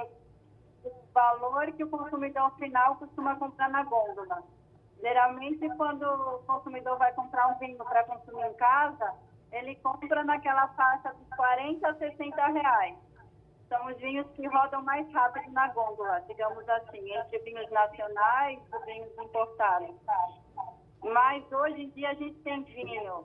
o 0.85 0.93
valor 1.15 1.71
que 1.71 1.85
o 1.85 1.89
consumidor 1.89 2.51
final 2.57 2.97
costuma 2.97 3.37
comprar 3.37 3.71
na 3.71 3.85
gôndola. 3.85 4.43
Geralmente, 5.01 5.69
quando 5.77 6.03
o 6.03 6.43
consumidor 6.43 6.99
vai 6.99 7.13
comprar 7.13 7.47
um 7.47 7.59
vinho 7.61 7.77
para 7.77 8.03
consumir 8.03 8.47
em 8.47 8.55
casa, 8.55 9.15
ele 9.53 9.77
compra 9.77 10.25
naquela 10.25 10.67
faixa 10.69 11.15
de 11.15 11.37
40 11.37 11.89
a 11.89 11.95
60 11.95 12.47
reais. 12.49 12.97
São 13.69 13.87
os 13.87 13.97
vinhos 13.99 14.27
que 14.33 14.49
rodam 14.49 14.83
mais 14.83 15.09
rápido 15.13 15.53
na 15.53 15.69
gôndola, 15.69 16.21
digamos 16.27 16.69
assim, 16.69 17.09
entre 17.15 17.39
vinhos 17.39 17.71
nacionais 17.71 18.59
e 18.75 18.85
vinhos 18.85 19.17
importados. 19.17 19.95
Mas 21.05 21.53
hoje 21.53 21.83
em 21.83 21.91
dia 21.91 22.11
a 22.11 22.15
gente 22.15 22.37
tem 22.41 22.65
vinho 22.65 23.25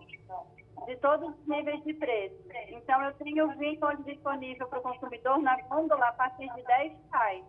de 0.86 0.96
todos 0.98 1.30
os 1.30 1.48
níveis 1.48 1.84
de 1.84 1.94
preço. 1.94 2.36
Então 2.70 3.02
eu 3.04 3.14
tenho 3.14 3.48
vinho 3.58 3.80
hoje 3.86 4.04
disponível 4.04 4.68
para 4.68 4.80
o 4.80 4.82
consumidor 4.82 5.40
na 5.40 5.60
gôndola 5.62 6.08
a 6.08 6.14
partir 6.14 6.52
de 6.54 6.64
10 6.64 6.94
reais. 7.12 7.46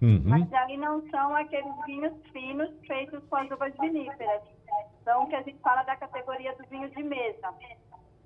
Uhum. 0.00 0.22
Mas 0.24 0.52
aí 0.52 0.76
não 0.76 1.02
são 1.10 1.34
aqueles 1.34 1.74
vinhos 1.84 2.14
finos 2.32 2.70
feitos 2.86 3.22
com 3.28 3.36
as 3.36 3.50
uvas 3.50 3.74
viníferas. 3.78 4.42
São 5.04 5.24
o 5.24 5.26
que 5.26 5.34
a 5.34 5.42
gente 5.42 5.58
fala 5.58 5.82
da 5.82 5.96
categoria 5.96 6.54
do 6.54 6.64
vinho 6.68 6.88
de 6.88 7.02
mesa. 7.02 7.52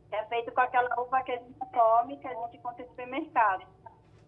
Que 0.09 0.16
é 0.16 0.25
feito 0.26 0.52
com 0.52 0.61
aquela 0.61 1.00
uva 1.00 1.23
que 1.23 1.32
a 1.32 1.38
gente 1.38 1.59
come, 1.73 2.18
que 2.18 2.28
a 2.28 2.35
gente 2.35 2.56
encontra 2.56 2.82
no 2.82 2.90
supermercado. 2.90 3.66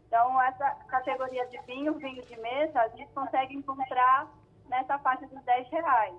Então, 0.06 0.40
essa 0.42 0.70
categoria 0.88 1.46
de 1.48 1.60
vinho, 1.62 1.94
vinho 1.94 2.22
de 2.22 2.40
mesa, 2.40 2.80
a 2.80 2.88
gente 2.88 3.12
consegue 3.12 3.54
encontrar 3.54 4.28
nessa 4.68 4.98
faixa 5.00 5.26
dos 5.26 5.42
10 5.42 5.68
reais. 5.68 6.14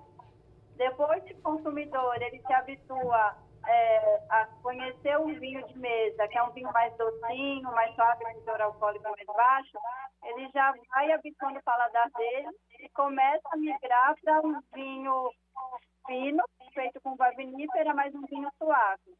Depois 0.76 1.24
que 1.24 1.32
o 1.32 1.42
consumidor 1.42 2.22
ele 2.22 2.40
se 2.40 2.52
habitua 2.52 3.34
é, 3.66 4.22
a 4.30 4.46
conhecer 4.62 5.18
o 5.18 5.26
vinho 5.26 5.66
de 5.66 5.78
mesa, 5.78 6.28
que 6.28 6.38
é 6.38 6.42
um 6.42 6.52
vinho 6.52 6.72
mais 6.72 6.96
docinho, 6.96 7.70
mais 7.72 7.94
suave, 7.94 8.24
com 8.24 8.40
teor 8.42 8.62
alcoólico 8.62 9.04
mais 9.04 9.26
baixo, 9.26 9.78
ele 10.24 10.48
já 10.52 10.72
vai 10.90 11.12
habituando 11.12 11.58
o 11.58 11.62
paladar 11.62 12.10
dele 12.16 12.48
e 12.80 12.88
começa 12.90 13.48
a 13.52 13.56
migrar 13.56 14.14
para 14.22 14.40
um 14.40 14.60
vinho 14.72 15.30
fino, 16.06 16.42
feito 16.72 17.00
com 17.00 17.12
uva 17.12 17.30
vinífera, 17.36 17.94
mas 17.94 18.14
um 18.14 18.22
vinho 18.26 18.48
suave. 18.58 19.16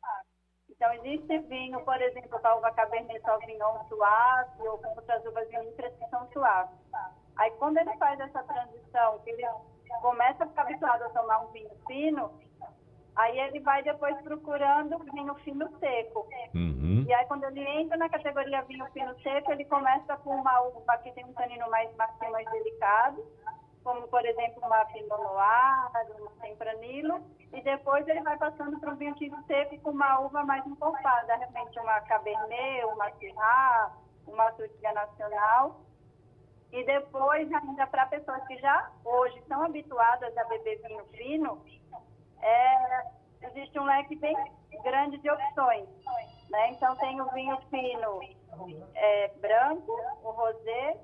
Então, 0.69 0.93
existe 0.95 1.39
vinho, 1.49 1.81
por 1.85 2.01
exemplo, 2.01 2.39
com 2.41 2.47
a 2.47 2.57
uva 2.57 2.73
Cabernet 2.73 3.21
Sauvignon 3.23 3.85
suave 3.89 4.69
ou 4.69 4.79
com 4.79 4.89
outras 4.89 5.25
uvas 5.25 5.49
viníferas 5.49 5.95
que 5.97 6.09
são 6.09 6.29
suaves. 6.33 6.77
Aí, 7.39 7.51
quando 7.53 7.79
ele 7.79 7.97
faz 7.99 8.19
essa 8.19 8.43
transição, 8.43 9.23
ele 9.27 9.47
começa 10.01 10.45
a 10.45 10.47
ficar 10.49 10.63
habituado 10.63 11.03
a 11.03 11.11
tomar 11.11 11.41
um 11.45 11.53
vinho 11.53 11.71
fino, 11.87 12.31
Aí 13.17 13.39
ele 13.41 13.61
vai 13.61 13.83
depois 13.83 14.15
procurando 14.23 14.99
vinho 15.13 15.35
fino 15.37 15.69
seco. 15.79 16.29
Uhum. 16.55 17.05
E 17.09 17.15
aí 17.15 17.25
quando 17.27 17.45
ele 17.45 17.61
entra 17.61 17.97
na 17.97 18.09
categoria 18.09 18.63
vinho 18.63 18.85
fino 18.93 19.19
seco, 19.21 19.53
ele 19.53 19.65
começa 19.65 20.17
com 20.19 20.37
uma 20.37 20.61
uva 20.63 20.99
que 20.99 21.11
tem 21.13 21.25
um 21.25 21.33
tanino 21.33 21.69
mais 21.71 21.95
macio, 21.97 22.31
mais 22.31 22.51
delicado, 22.51 23.25
como 23.83 24.07
por 24.09 24.25
exemplo 24.25 24.63
uma 24.63 24.85
Pinot 24.87 25.09
Noir, 25.09 25.91
um 26.21 26.41
Tempranillo, 26.41 27.23
e 27.53 27.63
depois 27.63 28.07
ele 28.07 28.21
vai 28.21 28.37
passando 28.37 28.79
para 28.79 28.93
um 28.93 28.97
vinho 28.97 29.15
tinto 29.15 29.43
seco 29.47 29.79
com 29.81 29.91
uma 29.93 30.21
uva 30.21 30.45
mais 30.45 30.67
encorpada, 30.67 31.33
de 31.33 31.39
repente 31.39 31.79
uma 31.81 32.01
Cabernet, 32.03 32.85
uma 32.85 33.11
Syrah, 33.13 33.93
uma 34.27 34.53
Turquia 34.53 34.93
Nacional. 34.93 35.81
E 36.73 36.85
depois, 36.85 37.51
ainda 37.51 37.87
para 37.87 38.07
pessoas 38.07 38.45
que 38.47 38.59
já 38.59 38.91
hoje 39.05 39.39
estão 39.39 39.63
habituadas 39.63 40.37
a 40.37 40.45
beber 40.45 40.83
vinho 40.83 41.05
fino, 41.07 41.65
é, 42.47 43.03
existe 43.43 43.79
um 43.79 43.85
leque 43.85 44.15
bem 44.17 44.37
grande 44.85 45.19
de 45.19 45.31
opções. 45.31 45.89
Né? 46.51 46.71
Então, 46.71 46.95
tem 46.97 47.21
o 47.21 47.29
vinho 47.33 47.59
fino 47.69 48.21
é, 48.95 49.29
branco, 49.41 49.93
o 50.23 50.31
rosé, 50.31 50.97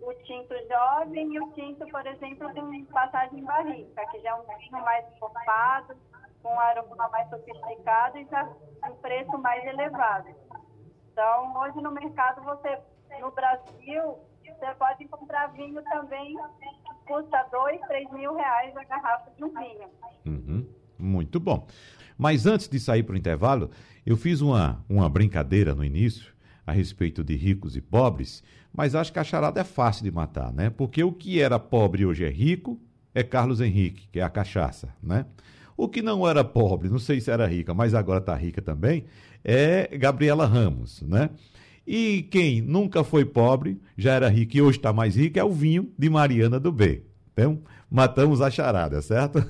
o 0.00 0.14
tinto 0.24 0.54
jovem 0.68 1.34
e 1.34 1.40
o 1.40 1.50
tinto, 1.52 1.86
por 1.88 2.06
exemplo, 2.06 2.52
com 2.54 2.84
passagem 2.86 3.40
em 3.40 3.44
barrica, 3.44 4.06
que 4.06 4.20
já 4.20 4.30
é 4.30 4.34
um 4.34 4.58
vinho 4.58 4.84
mais 4.84 5.04
encorpado, 5.12 5.96
com 6.42 6.54
um 6.54 6.60
aroma 6.60 7.08
mais 7.08 7.28
sofisticado 7.30 8.18
e 8.18 8.24
já 8.26 8.44
um 8.88 8.94
preço 8.96 9.36
mais 9.38 9.64
elevado. 9.64 10.28
Então, 11.10 11.56
hoje 11.58 11.80
no 11.80 11.90
mercado, 11.90 12.42
você, 12.42 12.78
no 13.18 13.30
Brasil, 13.30 14.18
você 14.44 14.74
pode 14.78 15.04
encontrar 15.04 15.48
vinho 15.52 15.82
também 15.84 16.36
que 16.60 17.06
custa 17.06 17.42
dois, 17.50 17.80
três 17.82 18.10
mil 18.12 18.34
reais 18.34 18.76
a 18.76 18.84
garrafa 18.84 19.30
de 19.30 19.44
um 19.44 19.48
vinho. 19.48 19.90
Uhum. 20.26 20.63
Muito 21.14 21.38
bom. 21.38 21.66
Mas 22.18 22.44
antes 22.46 22.68
de 22.68 22.78
sair 22.78 23.02
para 23.02 23.14
o 23.14 23.18
intervalo, 23.18 23.70
eu 24.04 24.16
fiz 24.16 24.40
uma, 24.40 24.84
uma 24.88 25.08
brincadeira 25.08 25.74
no 25.74 25.84
início 25.84 26.32
a 26.66 26.72
respeito 26.72 27.22
de 27.22 27.36
ricos 27.36 27.76
e 27.76 27.80
pobres, 27.80 28.42
mas 28.72 28.94
acho 28.94 29.12
que 29.12 29.18
a 29.18 29.24
charada 29.24 29.60
é 29.60 29.64
fácil 29.64 30.02
de 30.04 30.10
matar, 30.10 30.52
né? 30.52 30.70
Porque 30.70 31.02
o 31.04 31.12
que 31.12 31.40
era 31.40 31.58
pobre 31.58 32.04
hoje 32.04 32.24
é 32.24 32.30
rico 32.30 32.80
é 33.14 33.22
Carlos 33.22 33.60
Henrique, 33.60 34.08
que 34.10 34.18
é 34.18 34.22
a 34.22 34.28
cachaça, 34.28 34.88
né? 35.00 35.24
O 35.76 35.88
que 35.88 36.02
não 36.02 36.26
era 36.26 36.42
pobre, 36.42 36.88
não 36.88 36.98
sei 36.98 37.20
se 37.20 37.30
era 37.30 37.46
rica, 37.46 37.72
mas 37.72 37.94
agora 37.94 38.18
está 38.18 38.34
rica 38.34 38.60
também, 38.60 39.04
é 39.44 39.96
Gabriela 39.96 40.46
Ramos, 40.46 41.02
né? 41.02 41.30
E 41.86 42.22
quem 42.30 42.60
nunca 42.60 43.04
foi 43.04 43.24
pobre, 43.24 43.80
já 43.96 44.14
era 44.14 44.28
rico 44.28 44.56
e 44.56 44.62
hoje 44.62 44.78
está 44.78 44.92
mais 44.92 45.16
rico, 45.16 45.38
é 45.38 45.44
o 45.44 45.52
vinho 45.52 45.92
de 45.98 46.08
Mariana 46.08 46.58
do 46.58 46.72
B. 46.72 47.02
Então, 47.36 47.60
matamos 47.90 48.40
a 48.40 48.48
charada, 48.48 49.02
certo? 49.02 49.44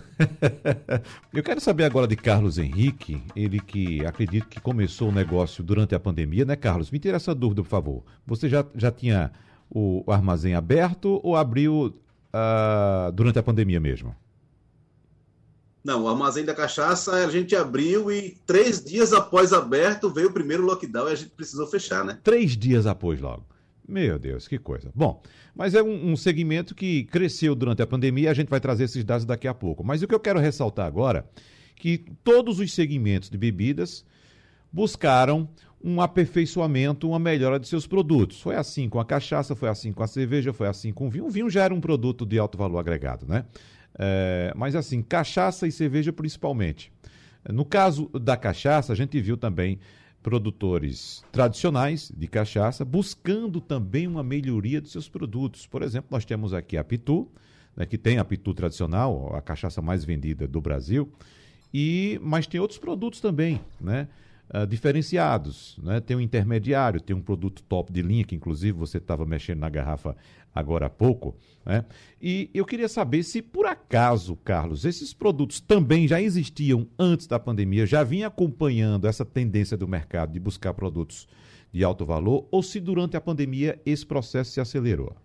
Eu 1.33 1.43
quero 1.43 1.61
saber 1.61 1.85
agora 1.85 2.09
de 2.09 2.17
Carlos 2.17 2.57
Henrique, 2.57 3.23
ele 3.37 3.61
que 3.61 4.05
acredito 4.07 4.49
que 4.49 4.59
começou 4.59 5.11
o 5.11 5.13
negócio 5.13 5.63
durante 5.63 5.95
a 5.95 6.01
pandemia, 6.01 6.47
né, 6.47 6.57
Carlos? 6.57 6.91
Me 6.91 6.99
tira 6.99 7.17
essa 7.17 7.35
dúvida, 7.35 7.63
por 7.63 7.69
favor. 7.69 8.03
Você 8.27 8.49
já, 8.49 8.65
já 8.75 8.91
tinha 8.91 9.31
o 9.71 10.03
armazém 10.09 10.55
aberto 10.55 11.21
ou 11.23 11.37
abriu 11.37 11.95
uh, 12.35 13.13
durante 13.13 13.39
a 13.39 13.43
pandemia 13.43 13.79
mesmo? 13.79 14.17
Não, 15.85 16.05
o 16.05 16.09
armazém 16.09 16.47
da 16.47 16.55
cachaça 16.55 17.13
a 17.13 17.31
gente 17.31 17.55
abriu 17.55 18.11
e 18.11 18.39
três 18.47 18.83
dias 18.83 19.13
após 19.13 19.53
aberto 19.53 20.09
veio 20.09 20.31
o 20.31 20.33
primeiro 20.33 20.65
lockdown 20.65 21.11
e 21.11 21.13
a 21.13 21.15
gente 21.15 21.33
precisou 21.33 21.67
fechar, 21.67 22.03
né? 22.03 22.19
Três 22.25 22.57
dias 22.57 22.87
após 22.87 23.21
logo. 23.21 23.45
Meu 23.87 24.19
Deus, 24.19 24.49
que 24.49 24.59
coisa. 24.59 24.91
Bom, 24.95 25.23
mas 25.55 25.75
é 25.75 25.83
um, 25.83 26.13
um, 26.13 26.17
segmento 26.17 26.75
que 26.75 27.05
cresceu 27.05 27.55
durante 27.55 27.83
a 27.83 27.87
pandemia, 27.87 28.31
a 28.31 28.35
gente 28.35 28.49
vai 28.49 28.61
trazer 28.61 28.85
esses 28.85 29.05
dados 29.05 29.27
daqui 29.27 29.47
a 29.47 29.53
pouco. 29.53 29.85
Mas 29.85 30.03
o 30.03 30.09
que 30.09 30.15
eu 30.15 30.21
quero 30.21 30.41
ressaltar 30.41 30.87
agora 30.87 31.29
que 31.77 31.99
todos 32.23 32.61
os 32.61 32.73
segmentos 32.73 33.29
de 33.29 33.37
bebidas 33.37 34.05
buscaram 34.73 35.49
um 35.83 36.01
aperfeiçoamento, 36.01 37.07
uma 37.07 37.19
melhora 37.19 37.61
de 37.61 37.69
seus 37.69 37.87
produtos. 37.87 38.41
Foi 38.41 38.57
assim 38.57 38.89
com 38.89 38.99
a 38.99 39.05
cachaça, 39.05 39.55
foi 39.55 39.69
assim 39.69 39.93
com 39.93 40.03
a 40.03 40.07
cerveja, 40.07 40.51
foi 40.51 40.67
assim 40.67 40.95
com 40.95 41.09
o 41.09 41.11
vinho. 41.11 41.27
O 41.27 41.31
vinho 41.31 41.51
já 41.51 41.65
era 41.65 41.75
um 41.75 41.81
produto 41.81 42.25
de 42.25 42.39
alto 42.39 42.57
valor 42.57 42.79
agregado, 42.79 43.27
né? 43.27 43.45
É, 43.99 44.51
mas 44.57 44.75
assim, 44.75 45.03
cachaça 45.03 45.67
e 45.67 45.73
cerveja 45.73 46.11
principalmente. 46.11 46.91
No 47.53 47.67
caso 47.67 48.09
da 48.19 48.35
cachaça, 48.35 48.95
a 48.95 48.97
gente 48.97 49.21
viu 49.21 49.37
também 49.37 49.79
produtores 50.25 51.23
tradicionais 51.31 52.11
de 52.17 52.27
cachaça, 52.27 52.83
buscando 52.83 53.61
também 53.61 54.07
uma 54.07 54.23
melhoria 54.23 54.81
dos 54.81 54.91
seus 54.91 55.07
produtos. 55.07 55.67
Por 55.67 55.83
exemplo, 55.83 56.09
nós 56.11 56.25
temos 56.25 56.55
aqui 56.55 56.79
a 56.79 56.83
Pitu, 56.83 57.29
né, 57.77 57.85
que 57.85 57.99
tem 57.99 58.17
a 58.17 58.25
Pitu 58.25 58.55
tradicional, 58.55 59.37
a 59.37 59.43
cachaça 59.43 59.83
mais 59.83 60.03
vendida 60.03 60.49
do 60.49 60.63
Brasil, 60.63 61.13
e 61.75 62.19
mas 62.23 62.47
tem 62.47 62.59
outros 62.59 62.79
produtos 62.79 63.21
também, 63.21 63.61
né? 63.79 64.09
uh, 64.49 64.67
diferenciados. 64.67 65.79
Né? 65.83 66.01
Tem 66.01 66.17
um 66.17 66.21
intermediário, 66.21 67.03
tem 67.03 67.15
um 67.15 67.21
produto 67.21 67.63
top 67.63 67.93
de 67.93 68.01
linha, 68.01 68.25
que 68.25 68.35
inclusive 68.35 68.73
você 68.73 68.97
estava 68.97 69.27
mexendo 69.27 69.59
na 69.59 69.69
garrafa 69.69 70.17
agora 70.55 70.87
há 70.87 70.91
pouco. 70.91 71.37
Né? 71.65 71.85
E 72.21 72.51
eu 72.55 72.65
queria 72.65 72.89
saber 72.89 73.23
se, 73.23 73.43
por 73.43 73.67
acaso, 73.67 74.37
Carlos, 74.37 74.85
esses 74.85 75.13
produtos 75.13 75.61
também 75.61 76.07
já 76.07 76.21
existiam 76.21 76.87
antes 76.99 77.27
da 77.27 77.39
pandemia, 77.39 77.87
já 77.87 78.05
vinha 78.05 78.29
acompanhando 78.29 79.07
essa 79.07 79.25
tendência 79.25 79.77
do 79.77 79.89
mercado 79.89 80.33
de 80.33 80.41
buscar 80.41 80.75
produtos 80.75 81.27
de 81.73 81.83
alto 81.83 82.07
valor, 82.07 82.47
ou 82.53 82.63
se 82.63 82.79
durante 82.79 83.17
a 83.17 83.21
pandemia 83.21 83.81
esse 83.85 84.07
processo 84.07 84.53
se 84.53 84.61
acelerou? 84.61 85.17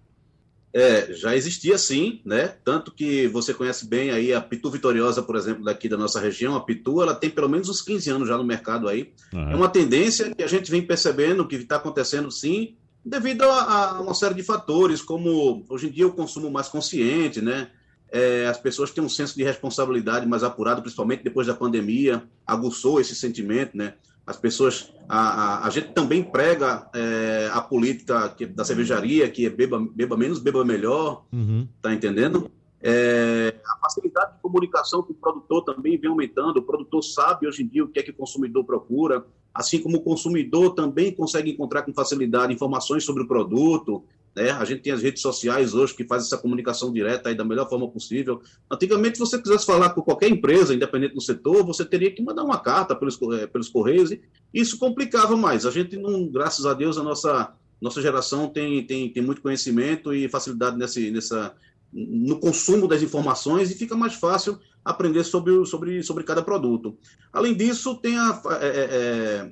É, 0.72 1.14
já 1.14 1.36
existia 1.36 1.78
sim, 1.78 2.22
né? 2.24 2.48
Tanto 2.64 2.92
que 2.92 3.28
você 3.28 3.54
conhece 3.54 3.88
bem 3.88 4.12
aí 4.12 4.34
a 4.34 4.40
Pitu 4.40 4.70
Vitoriosa, 4.70 5.22
por 5.22 5.36
exemplo, 5.36 5.64
daqui 5.64 5.90
da 5.90 5.98
nossa 5.98 6.20
região. 6.20 6.56
A 6.56 6.62
Pitu, 6.62 7.02
ela 7.02 7.16
tem 7.16 7.30
pelo 7.30 7.50
menos 7.50 7.70
uns 7.70 7.82
15 7.82 8.10
anos 8.12 8.28
já 8.28 8.38
no 8.38 8.44
mercado 8.44 8.88
aí. 8.88 9.12
Uhum. 9.34 9.52
É 9.52 9.56
uma 9.56 9.70
tendência 9.70 10.34
que 10.34 10.44
a 10.44 10.48
gente 10.48 10.70
vem 10.70 10.82
percebendo 10.82 11.48
que 11.48 11.56
está 11.56 11.78
acontecendo 11.78 12.30
sim, 12.30 12.76
devido 13.10 13.44
a, 13.44 13.64
a, 13.98 14.02
uma 14.02 14.14
série 14.14 14.36
de 14.36 14.44
fatores, 14.44 15.02
como 15.02 15.66
hoje 15.68 15.88
em 15.88 15.92
dia 15.92 16.08
o 16.08 16.14
consumo 16.14 16.50
mais 16.50 16.68
consciente, 16.68 17.42
né? 17.42 17.70
É, 18.12 18.48
as 18.48 18.58
pessoas 18.58 18.92
têm 18.92 19.04
um 19.04 19.10
senso 19.10 19.36
de 19.36 19.44
responsabilidade 19.44 20.28
mais 20.28 20.44
apurado, 20.44 20.82
principalmente 20.82 21.24
depois 21.24 21.46
da 21.46 21.54
pandemia, 21.54 22.24
aguçou 22.46 23.00
esse 23.00 23.16
sentimento, 23.16 23.78
né? 23.78 23.94
as 24.30 24.38
pessoas, 24.38 24.94
a, 25.08 25.18
a, 25.18 25.68
a, 25.68 25.70
gente 25.72 25.88
também 25.88 26.24
prega 26.24 26.88
é, 26.94 27.50
a 27.52 27.62
política 27.62 28.30
que, 28.30 28.46
da 28.46 28.64
cervejaria, 28.64 29.28
que 29.28 29.48
é 29.48 29.50
beba, 29.50 29.80
beba 29.80 30.16
menos, 30.16 30.38
beba 30.38 30.64
melhor, 30.64 31.26
uhum. 31.34 31.68
tá 31.82 31.92
entendendo? 31.92 32.50
É, 32.82 33.56
a 33.66 33.78
facilidade 33.80 34.36
de 34.36 34.42
comunicação 34.42 35.04
que 35.04 35.12
o 35.12 35.16
produtor 35.16 35.64
também 35.64 35.98
vem 35.98 36.10
aumentando, 36.10 36.58
o 36.58 36.64
produtor 36.64 37.04
sabe 37.04 37.48
hoje 37.48 37.64
em 37.64 37.68
dia 37.68 37.84
o 37.84 37.88
que 37.88 38.00
é 38.00 38.04
que 38.04 38.12
o 38.12 38.16
consumidor 38.16 38.64
procura, 38.64 39.26
assim 39.54 39.82
como 39.82 39.98
o 39.98 40.02
consumidor 40.02 40.74
também 40.74 41.14
consegue 41.14 41.52
encontrar 41.52 41.82
com 41.82 41.94
facilidade 41.94 42.54
informações 42.54 43.04
sobre 43.04 43.24
o 43.24 43.28
produto, 43.28 44.04
né? 44.36 44.52
A 44.52 44.64
gente 44.64 44.82
tem 44.82 44.94
as 44.94 45.02
redes 45.02 45.22
sociais 45.22 45.74
hoje 45.74 45.94
que 45.94 46.06
faz 46.06 46.26
essa 46.26 46.38
comunicação 46.38 46.94
direta 46.94 47.34
da 47.34 47.44
melhor 47.44 47.68
forma 47.68 47.90
possível. 47.90 48.42
Antigamente, 48.72 49.18
se 49.18 49.20
você 49.20 49.42
quisesse 49.42 49.66
falar 49.66 49.90
com 49.90 50.02
qualquer 50.02 50.30
empresa, 50.30 50.74
independente 50.74 51.14
do 51.14 51.22
setor, 51.22 51.66
você 51.66 51.84
teria 51.84 52.12
que 52.12 52.22
mandar 52.22 52.44
uma 52.44 52.60
carta 52.60 52.96
pelos, 52.96 53.20
eh, 53.34 53.48
pelos 53.48 53.70
correios, 53.70 54.12
e 54.12 54.22
isso 54.54 54.78
complicava 54.78 55.36
mais. 55.36 55.66
A 55.66 55.72
gente 55.72 55.98
não, 55.98 56.28
graças 56.28 56.66
a 56.66 56.74
Deus, 56.74 56.98
a 56.98 57.04
nossa, 57.04 57.54
nossa 57.82 58.02
geração 58.02 58.48
tem, 58.48 58.86
tem, 58.86 59.12
tem 59.12 59.24
muito 59.24 59.42
conhecimento 59.42 60.14
e 60.14 60.30
facilidade 60.30 60.78
nesse, 60.78 61.12
nessa, 61.12 61.54
no 61.92 62.40
consumo 62.40 62.88
das 62.88 63.02
informações 63.02 63.72
e 63.72 63.76
fica 63.76 63.96
mais 63.96 64.14
fácil 64.14 64.60
aprender 64.84 65.24
sobre, 65.24 65.66
sobre, 65.66 66.04
sobre 66.04 66.24
cada 66.24 66.42
produto. 66.42 66.98
Além 67.34 67.56
disso, 67.56 67.96
tem 67.96 68.18
a, 68.18 68.42
é, 68.62 68.68
é, 68.68 69.52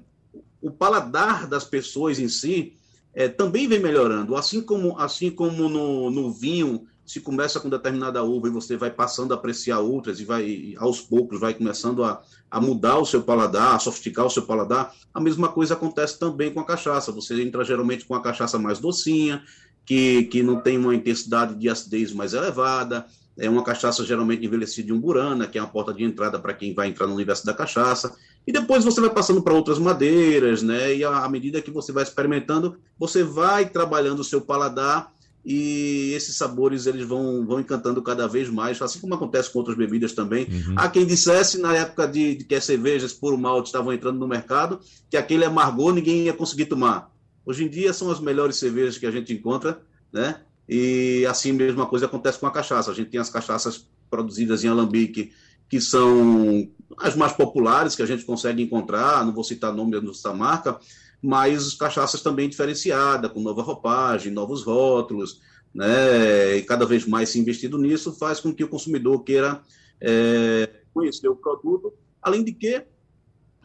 o 0.62 0.72
paladar 0.72 1.48
das 1.48 1.63
pessoas 1.63 2.20
em 2.20 2.27
si 2.27 2.74
é, 3.13 3.27
também 3.27 3.67
vem 3.67 3.79
melhorando. 3.79 4.36
Assim 4.36 4.62
como, 4.62 4.98
assim 5.00 5.32
como 5.32 5.67
no, 5.67 6.10
no 6.10 6.32
vinho, 6.32 6.88
se 7.08 7.22
começa 7.22 7.60
com 7.60 7.70
determinada 7.70 8.22
uva 8.22 8.48
e 8.48 8.51
você 8.51 8.75
vai 8.75 8.91
passando 8.91 9.32
a 9.34 9.36
apreciar 9.36 9.79
outras 9.79 10.20
e 10.20 10.25
vai 10.25 10.75
aos 10.77 11.00
poucos 11.00 11.39
vai 11.39 11.53
começando 11.53 12.03
a, 12.03 12.22
a 12.51 12.60
mudar 12.60 12.98
o 12.98 13.06
seu 13.06 13.24
paladar, 13.24 13.75
a 13.75 13.79
sofisticar 13.79 14.25
o 14.25 14.29
seu 14.29 14.44
paladar, 14.44 14.94
a 15.13 15.22
mesma 15.22 15.48
coisa 15.48 15.74
acontece 15.74 16.20
também 16.20 16.53
com 16.53 16.60
a 16.60 16.65
cachaça. 16.65 17.12
Você 17.13 17.41
entra 17.41 17.63
geralmente 17.63 18.06
com 18.06 18.13
a 18.13 18.22
cachaça 18.22 18.60
mais 18.60 18.79
docinha, 18.79 19.41
que, 19.88 20.25
que 20.25 20.44
não 20.44 20.60
tem 20.60 20.77
uma 20.77 20.94
intensidade 20.94 21.56
de 21.56 21.70
acidez 21.70 22.12
mais 22.12 22.34
elevada, 22.34 23.06
é 23.38 23.50
uma 23.50 23.63
cachaça 23.63 24.03
geralmente 24.03 24.46
envelhecida 24.46 24.88
de 24.88 24.94
umburana, 24.94 25.48
que 25.48 25.58
é 25.58 25.62
uma 25.62 25.70
porta 25.70 25.94
de 25.94 26.03
entrada 26.03 26.38
para 26.38 26.53
quem 26.53 26.74
vai 26.74 26.89
entrar 26.89 27.08
no 27.08 27.13
universo 27.13 27.46
da 27.46 27.53
cachaça. 27.53 28.13
E 28.46 28.51
depois 28.51 28.84
você 28.84 29.00
vai 29.00 29.10
passando 29.10 29.41
para 29.41 29.53
outras 29.53 29.79
madeiras, 29.79 30.62
né? 30.62 30.94
E 30.94 31.06
à 31.06 31.27
medida 31.29 31.62
que 31.62 31.72
você 31.72 31.94
vai 31.94 32.03
experimentando, 32.03 32.77
você 33.00 33.24
vai 33.24 33.70
trabalhando 33.70 34.20
o 34.20 34.24
seu 34.24 34.41
paladar 34.41 35.12
e 35.46 36.12
esses 36.13 36.36
sabores 36.36 36.86
eles 36.86 37.08
vão, 37.08 37.46
vão 37.46 37.62
encantando 37.62 38.01
cada 38.01 38.27
vez 38.27 38.50
mais, 38.50 38.82
assim 38.82 39.00
como 39.00 39.13
acontece 39.13 39.50
com 39.51 39.60
outras 39.60 39.77
bebidas 39.77 40.12
também. 40.12 40.46
Uhum. 40.46 40.75
Há 40.75 40.89
quem 40.89 41.06
dissesse 41.06 41.58
na 41.60 41.74
época 41.74 42.06
de, 42.08 42.36
de 42.36 42.44
que 42.44 42.56
as 42.56 42.65
cervejas 42.65 43.13
por 43.13 43.38
malte 43.38 43.67
estavam 43.67 43.94
entrando 43.94 44.20
no 44.20 44.27
mercado 44.27 44.82
que 45.10 45.15
aquele 45.15 45.46
amargor 45.46 45.93
ninguém 45.93 46.23
ia 46.23 46.34
conseguir 46.34 46.65
tomar. 46.65 47.10
Hoje 47.47 47.63
em 47.63 47.69
dia 47.69 47.93
são 47.93 48.12
as 48.12 48.19
melhores 48.19 48.57
cervejas 48.57 48.97
que 48.97 49.05
a 49.05 49.12
gente 49.12 49.31
encontra, 49.31 49.81
né? 50.12 50.41
E 50.67 51.25
assim 51.29 51.53
mesma 51.53 51.86
coisa 51.86 52.05
acontece 52.05 52.38
com 52.38 52.45
a 52.45 52.51
cachaça. 52.51 52.91
A 52.91 52.93
gente 52.93 53.10
tem 53.10 53.21
as 53.21 53.29
cachaças 53.29 53.88
produzidas 54.10 54.65
em 54.65 54.67
alambique 54.67 55.31
que 55.69 55.79
são 55.79 56.69
as 56.97 57.15
mais 57.15 57.31
populares 57.31 57.95
que 57.95 58.01
a 58.01 58.05
gente 58.05 58.25
consegue 58.25 58.62
encontrar, 58.62 59.25
não 59.25 59.33
vou 59.33 59.45
citar 59.45 59.73
nome 59.73 59.97
da 59.97 60.33
marca, 60.33 60.77
mas 61.21 61.73
cachaças 61.73 62.21
também 62.21 62.49
diferenciadas, 62.49 63.31
com 63.31 63.39
nova 63.39 63.62
roupagem, 63.62 64.29
novos 64.29 64.63
rótulos, 64.63 65.39
né? 65.73 66.57
E 66.57 66.63
cada 66.63 66.86
vez 66.86 67.05
mais 67.05 67.29
se 67.29 67.39
investido 67.39 67.77
nisso 67.77 68.12
faz 68.12 68.41
com 68.41 68.53
que 68.53 68.65
o 68.65 68.69
consumidor 68.69 69.23
queira 69.23 69.62
é, 70.01 70.69
conhecer 70.93 71.29
o 71.29 71.36
produto, 71.36 71.93
além 72.21 72.43
de 72.43 72.51
que 72.51 72.83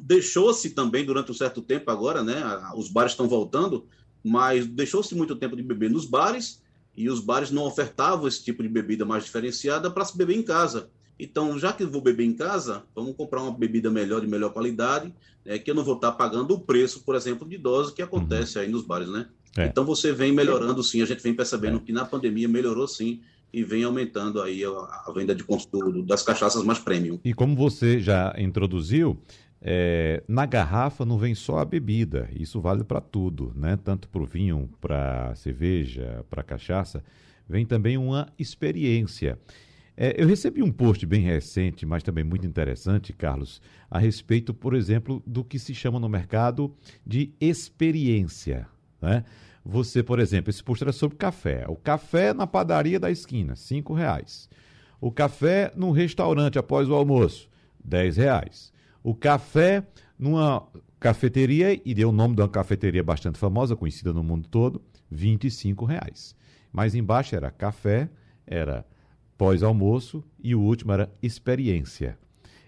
deixou-se 0.03 0.71
também 0.71 1.05
durante 1.05 1.31
um 1.31 1.35
certo 1.35 1.63
tempo 1.63 1.91
agora, 1.91 2.25
né? 2.25 2.43
Os 2.77 2.89
bares 2.89 3.13
estão 3.13 3.29
voltando, 3.29 3.87
mas 4.23 4.67
deixou-se 4.67 5.15
muito 5.15 5.37
tempo 5.37 5.55
de 5.55 5.63
beber 5.63 5.91
nos 5.91 6.05
bares 6.05 6.61
e 6.97 7.09
os 7.09 7.21
bares 7.21 7.51
não 7.53 7.63
ofertavam 7.63 8.27
esse 8.27 8.43
tipo 8.43 8.63
de 8.63 8.69
bebida 8.69 9.05
mais 9.05 9.25
diferenciada 9.25 9.91
para 9.91 10.05
se 10.05 10.19
beber 10.19 10.37
em 10.37 10.43
casa. 10.43 10.91
Então, 11.19 11.57
já 11.57 11.73
que 11.73 11.85
eu 11.85 11.91
vou 11.91 12.01
beber 12.01 12.25
em 12.25 12.35
casa, 12.35 12.83
vamos 12.95 13.15
comprar 13.15 13.43
uma 13.43 13.53
bebida 13.53 13.91
melhor, 13.91 14.21
de 14.21 14.27
melhor 14.27 14.53
qualidade, 14.53 15.15
né, 15.45 15.57
que 15.59 15.71
eu 15.71 15.75
não 15.75 15.85
vou 15.85 15.95
estar 15.95 16.13
pagando 16.13 16.55
o 16.55 16.61
preço, 16.61 17.05
por 17.05 17.15
exemplo, 17.15 17.49
de 17.49 17.57
dose 17.57 17.95
que 17.95 18.03
acontece 18.03 18.59
uhum. 18.59 18.65
aí 18.65 18.71
nos 18.71 18.83
bares, 18.83 19.09
né? 19.09 19.29
É. 19.57 19.67
Então, 19.67 19.85
você 19.85 20.13
vem 20.13 20.33
melhorando 20.33 20.83
sim, 20.83 21.01
a 21.01 21.07
gente 21.07 21.23
vem 21.23 21.35
percebendo 21.35 21.77
é. 21.77 21.81
que 21.81 21.93
na 21.93 22.05
pandemia 22.05 22.49
melhorou 22.49 22.89
sim, 22.89 23.21
e 23.53 23.63
vem 23.63 23.85
aumentando 23.85 24.41
aí 24.41 24.65
a, 24.65 24.71
a 24.71 25.13
venda 25.15 25.35
de 25.35 25.45
consumo 25.45 26.03
das 26.03 26.23
cachaças 26.23 26.65
mais 26.65 26.79
premium. 26.79 27.21
E 27.25 27.35
como 27.35 27.55
você 27.55 28.01
já 28.01 28.35
introduziu, 28.39 29.21
é, 29.65 30.25
na 30.27 30.45
garrafa 30.45 31.05
não 31.05 31.17
vem 31.17 31.37
só 31.37 31.59
a 31.59 31.65
bebida, 31.65 32.29
isso 32.35 32.61
vale 32.61 32.83
para 32.83 33.01
tudo, 33.01 33.53
né? 33.55 33.79
Tanto 33.83 34.09
para 34.09 34.23
o 34.23 34.27
vinho, 34.27 34.69
para 34.81 35.33
cerveja, 35.37 36.25
para 36.29 36.43
cachaça, 36.43 37.05
vem 37.49 37.65
também 37.65 37.97
uma 37.97 38.27
experiência. 38.37 39.39
É, 39.97 40.21
eu 40.21 40.27
recebi 40.27 40.63
um 40.63 40.73
post 40.73 41.07
bem 41.07 41.21
recente, 41.21 41.87
mas 41.87 42.03
também 42.03 42.25
muito 42.25 42.45
interessante, 42.45 43.13
Carlos, 43.13 43.63
a 43.89 44.01
respeito, 44.01 44.53
por 44.53 44.75
exemplo, 44.75 45.23
do 45.25 45.45
que 45.45 45.61
se 45.61 45.75
chama 45.75 46.01
no 46.01 46.09
mercado 46.09 46.75
de 47.07 47.33
experiência. 47.41 48.67
Né? 49.01 49.25
Você, 49.65 50.03
por 50.03 50.19
exemplo, 50.19 50.51
esse 50.51 50.65
post 50.65 50.83
era 50.83 50.93
sobre 50.93 51.17
café. 51.17 51.67
O 51.69 51.77
café 51.77 52.33
na 52.35 52.49
padaria 52.49 52.99
da 52.99 53.13
esquina, 53.13 53.55
cinco 53.55 53.95
reais. 53.95 54.49
O 55.01 55.13
café 55.13 55.71
num 55.77 55.93
restaurante 55.93 56.59
após 56.59 56.89
o 56.89 56.95
almoço, 56.95 57.49
dez 57.85 58.17
reais. 58.17 58.73
O 59.03 59.15
café 59.15 59.87
numa 60.19 60.67
cafeteria, 61.01 61.81
e 61.85 61.95
deu 61.95 62.11
o 62.11 62.13
nome 62.13 62.37
de 62.37 62.43
uma 62.43 62.49
cafeteria 62.49 63.03
bastante 63.03 63.37
famosa, 63.37 63.75
conhecida 63.75 64.13
no 64.13 64.23
mundo 64.23 64.49
todo, 64.49 64.81
vinte 65.11 65.49
e 65.49 65.75
reais. 65.85 66.37
Mas 66.73 66.95
embaixo 66.95 67.35
era 67.35 67.51
café, 67.51 68.09
era 68.47 68.87
pós-almoço 69.37 70.23
e 70.43 70.55
o 70.55 70.61
último 70.61 70.93
era 70.93 71.13
experiência. 71.21 72.17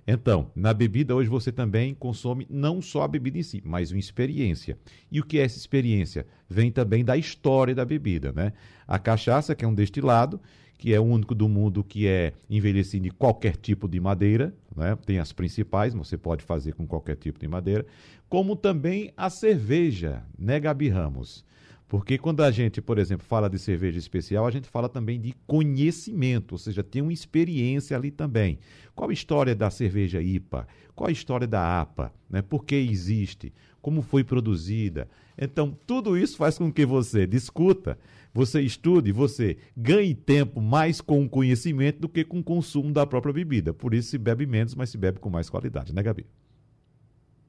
Então, 0.07 0.51
na 0.55 0.75
bebida 0.75 1.15
hoje 1.15 1.31
você 1.31 1.53
também 1.53 1.95
consome 1.95 2.47
não 2.51 2.83
só 2.83 3.05
a 3.05 3.09
bebida 3.09 3.39
em 3.39 3.43
si, 3.43 3.63
mas 3.65 3.91
uma 3.91 4.01
experiência. 4.01 4.77
E 5.11 5.21
o 5.21 5.25
que 5.25 5.39
é 5.39 5.45
essa 5.45 5.57
experiência? 5.57 6.27
Vem 6.49 6.71
também 6.71 7.05
da 7.05 7.17
história 7.17 7.75
da 7.75 7.85
bebida, 7.85 8.33
né? 8.33 8.53
A 8.87 8.99
cachaça, 8.99 9.55
que 9.55 9.65
é 9.65 9.69
um 9.69 9.75
destilado, 9.75 10.41
que 10.85 10.93
é 10.93 11.01
o 11.01 11.03
único 11.03 11.35
do 11.35 11.49
mundo 11.49 11.83
que 11.83 12.07
é 12.07 12.35
envelhecido 12.51 13.09
em 13.09 13.11
qualquer 13.11 13.57
tipo 13.57 13.89
de 13.89 13.99
madeira, 13.99 14.55
né? 14.77 14.95
Tem 15.07 15.19
as 15.19 15.33
principais, 15.33 15.95
você 15.95 16.19
pode 16.19 16.45
fazer 16.45 16.75
com 16.75 16.87
qualquer 16.87 17.17
tipo 17.17 17.39
de 17.39 17.49
madeira, 17.49 17.87
como 18.29 18.55
também 18.55 19.11
a 19.17 19.31
cerveja, 19.31 20.23
né, 20.39 20.61
Gabi 20.61 20.91
Ramos? 20.91 21.43
Porque 21.89 22.19
quando 22.19 22.43
a 22.43 22.51
gente, 22.51 22.83
por 22.83 22.99
exemplo, 22.99 23.27
fala 23.27 23.49
de 23.49 23.59
cerveja 23.59 23.99
especial, 23.99 24.47
a 24.47 24.51
gente 24.51 24.69
fala 24.69 24.87
também 24.87 25.19
de 25.19 25.35
conhecimento, 25.47 26.53
ou 26.53 26.59
seja, 26.59 26.83
tem 26.83 27.01
uma 27.01 27.15
experiência 27.15 27.97
ali 27.97 28.11
também. 28.11 28.59
Qual 28.95 29.09
a 29.09 29.13
história 29.15 29.55
da 29.55 29.71
cerveja 29.71 30.21
IPA? 30.21 30.69
Qual 30.95 31.09
a 31.09 31.13
história 31.13 31.47
da 31.47 31.81
APA? 31.81 32.13
Né? 32.29 32.43
Por 32.43 32.63
que 32.67 32.75
existe? 32.75 33.55
Como 33.85 34.01
foi 34.01 34.25
produzida? 34.25 35.07
Então, 35.37 35.77
tudo 35.87 36.17
isso 36.17 36.39
faz 36.39 36.57
com 36.57 36.73
que 36.73 36.87
você 36.87 37.27
discuta, 37.27 37.99
você 38.33 38.63
estude, 38.63 39.13
você 39.13 39.59
ganhe 39.77 40.15
tempo 40.15 40.59
mais 40.59 41.03
com 41.03 41.23
o 41.23 41.29
conhecimento 41.29 42.01
do 42.01 42.09
que 42.09 42.25
com 42.25 42.39
o 42.39 42.43
consumo 42.43 42.95
da 42.95 43.07
própria 43.07 43.35
bebida. 43.35 43.75
Por 43.75 43.93
isso 43.93 44.09
se 44.09 44.17
bebe 44.17 44.47
menos, 44.47 44.75
mas 44.75 44.89
se 44.89 44.97
bebe 44.97 45.19
com 45.19 45.29
mais 45.29 45.51
qualidade, 45.51 45.95
né, 45.95 46.03
Gabi? 46.03 46.25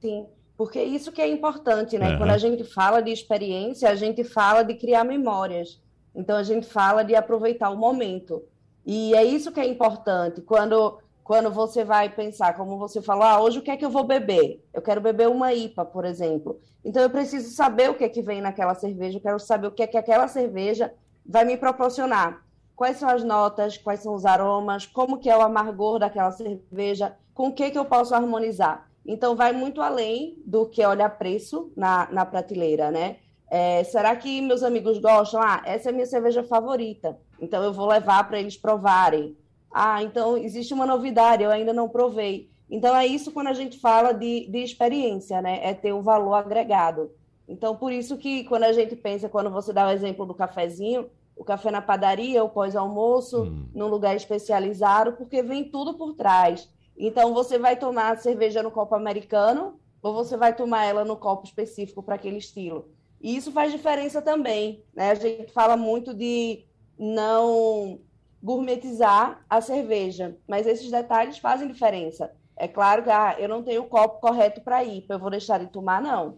Sim. 0.02 0.26
Porque 0.58 0.84
isso 0.84 1.10
que 1.10 1.22
é 1.22 1.28
importante, 1.30 1.98
né? 1.98 2.12
Uhum. 2.12 2.18
Quando 2.18 2.32
a 2.32 2.38
gente 2.38 2.66
fala 2.66 3.00
de 3.00 3.12
experiência, 3.12 3.90
a 3.90 3.96
gente 3.96 4.22
fala 4.26 4.62
de 4.62 4.74
criar 4.74 5.06
memórias. 5.06 5.82
Então 6.14 6.36
a 6.36 6.44
gente 6.44 6.68
fala 6.68 7.02
de 7.02 7.16
aproveitar 7.16 7.70
o 7.70 7.78
momento. 7.78 8.44
E 8.86 9.16
é 9.16 9.24
isso 9.24 9.54
que 9.54 9.60
é 9.62 9.66
importante. 9.66 10.42
Quando 10.42 11.00
quando 11.26 11.50
você 11.50 11.84
vai 11.84 12.08
pensar, 12.08 12.56
como 12.56 12.78
você 12.78 13.02
falou, 13.02 13.24
ah, 13.24 13.42
hoje 13.42 13.58
o 13.58 13.62
que 13.64 13.72
é 13.72 13.76
que 13.76 13.84
eu 13.84 13.90
vou 13.90 14.04
beber? 14.04 14.64
Eu 14.72 14.80
quero 14.80 15.02
beber 15.02 15.28
uma 15.28 15.52
IPA, 15.52 15.84
por 15.84 16.06
exemplo. 16.06 16.60
Então 16.84 17.02
eu 17.02 17.10
preciso 17.10 17.50
saber 17.50 17.90
o 17.90 17.96
que 17.96 18.04
é 18.04 18.10
que 18.10 18.22
vem 18.22 18.42
naquela 18.42 18.76
cerveja, 18.76 19.18
eu 19.18 19.22
quero 19.22 19.40
saber 19.40 19.66
o 19.66 19.72
que 19.72 19.82
é 19.82 19.88
que 19.88 19.98
aquela 19.98 20.28
cerveja 20.28 20.94
vai 21.26 21.44
me 21.44 21.58
proporcionar. 21.58 22.46
Quais 22.76 22.98
são 22.98 23.10
as 23.10 23.24
notas, 23.24 23.76
quais 23.76 24.02
são 24.02 24.14
os 24.14 24.24
aromas, 24.24 24.86
como 24.86 25.18
que 25.18 25.28
é 25.28 25.36
o 25.36 25.42
amargor 25.42 25.98
daquela 25.98 26.32
cerveja, 26.32 27.18
com 27.34 27.48
o 27.48 27.54
que, 27.54 27.72
que 27.72 27.80
eu 27.80 27.86
posso 27.86 28.14
harmonizar. 28.14 28.88
Então 29.04 29.36
vai 29.36 29.52
muito 29.52 29.82
além 29.82 30.38
do 30.46 30.68
que 30.68 30.86
olhar 30.86 31.10
preço 31.18 31.72
na, 31.76 32.08
na 32.12 32.24
prateleira, 32.24 32.92
né? 32.92 33.16
É, 33.50 33.84
será 33.84 34.16
que 34.16 34.42
meus 34.42 34.62
amigos 34.62 35.00
gostam? 35.00 35.42
Ah, 35.42 35.64
essa 35.66 35.90
é 35.90 35.92
a 35.92 35.94
minha 35.94 36.06
cerveja 36.06 36.44
favorita, 36.44 37.18
então 37.42 37.64
eu 37.64 37.74
vou 37.74 37.88
levar 37.88 38.28
para 38.28 38.40
eles 38.40 38.58
provarem. 38.58 39.36
Ah, 39.78 40.02
então 40.02 40.38
existe 40.38 40.74
uma 40.74 40.86
novidade, 40.86 41.44
eu 41.44 41.52
ainda 41.52 41.74
não 41.74 41.90
provei. 41.90 42.50
Então 42.70 42.96
é 42.96 43.06
isso 43.06 43.30
quando 43.34 43.48
a 43.48 43.54
gente 43.54 43.78
fala 43.78 44.14
de, 44.14 44.48
de 44.48 44.60
experiência, 44.60 45.42
né? 45.42 45.60
É 45.62 45.74
ter 45.74 45.94
um 45.94 46.02
valor 46.02 46.34
agregado. 46.34 47.12
Então, 47.46 47.76
por 47.76 47.92
isso 47.92 48.18
que 48.18 48.46
quando 48.46 48.64
a 48.64 48.72
gente 48.72 48.96
pensa, 48.96 49.28
quando 49.28 49.50
você 49.50 49.74
dá 49.74 49.86
o 49.86 49.92
exemplo 49.92 50.26
do 50.26 50.34
cafezinho, 50.34 51.10
o 51.36 51.44
café 51.44 51.72
na 51.72 51.82
padaria, 51.82 52.42
o 52.42 52.50
pós-almoço, 52.50 53.44
hum. 53.44 53.66
num 53.76 53.88
lugar 53.88 54.16
especializado, 54.16 55.12
porque 55.12 55.44
vem 55.44 55.66
tudo 55.66 55.96
por 55.96 56.14
trás. 56.14 56.70
Então, 56.98 57.34
você 57.34 57.60
vai 57.60 57.76
tomar 57.76 58.14
a 58.14 58.18
cerveja 58.18 58.64
no 58.64 58.72
copo 58.72 58.96
americano 58.96 59.78
ou 60.02 60.14
você 60.14 60.38
vai 60.38 60.56
tomar 60.56 60.86
ela 60.86 61.04
no 61.04 61.18
copo 61.18 61.46
específico 61.46 62.02
para 62.02 62.16
aquele 62.16 62.38
estilo. 62.38 62.88
E 63.22 63.36
isso 63.36 63.52
faz 63.52 63.74
diferença 63.74 64.22
também. 64.22 64.86
Né? 64.96 65.12
A 65.12 65.16
gente 65.16 65.52
fala 65.52 65.76
muito 65.76 66.14
de 66.14 66.64
não 66.98 68.00
gourmetizar 68.46 69.44
a 69.50 69.60
cerveja, 69.60 70.38
mas 70.48 70.68
esses 70.68 70.92
detalhes 70.92 71.40
fazem 71.40 71.68
diferença. 71.68 72.32
É 72.56 72.68
claro 72.68 73.02
que 73.02 73.10
ah, 73.10 73.36
eu 73.40 73.50
não 73.50 73.64
tenho 73.64 73.82
o 73.82 73.88
copo 73.88 74.22
correto 74.22 74.62
para 74.62 74.84
ir, 74.84 75.04
eu 75.10 75.18
vou 75.18 75.32
deixar 75.32 75.58
de 75.58 75.66
tomar, 75.66 76.00
não. 76.00 76.38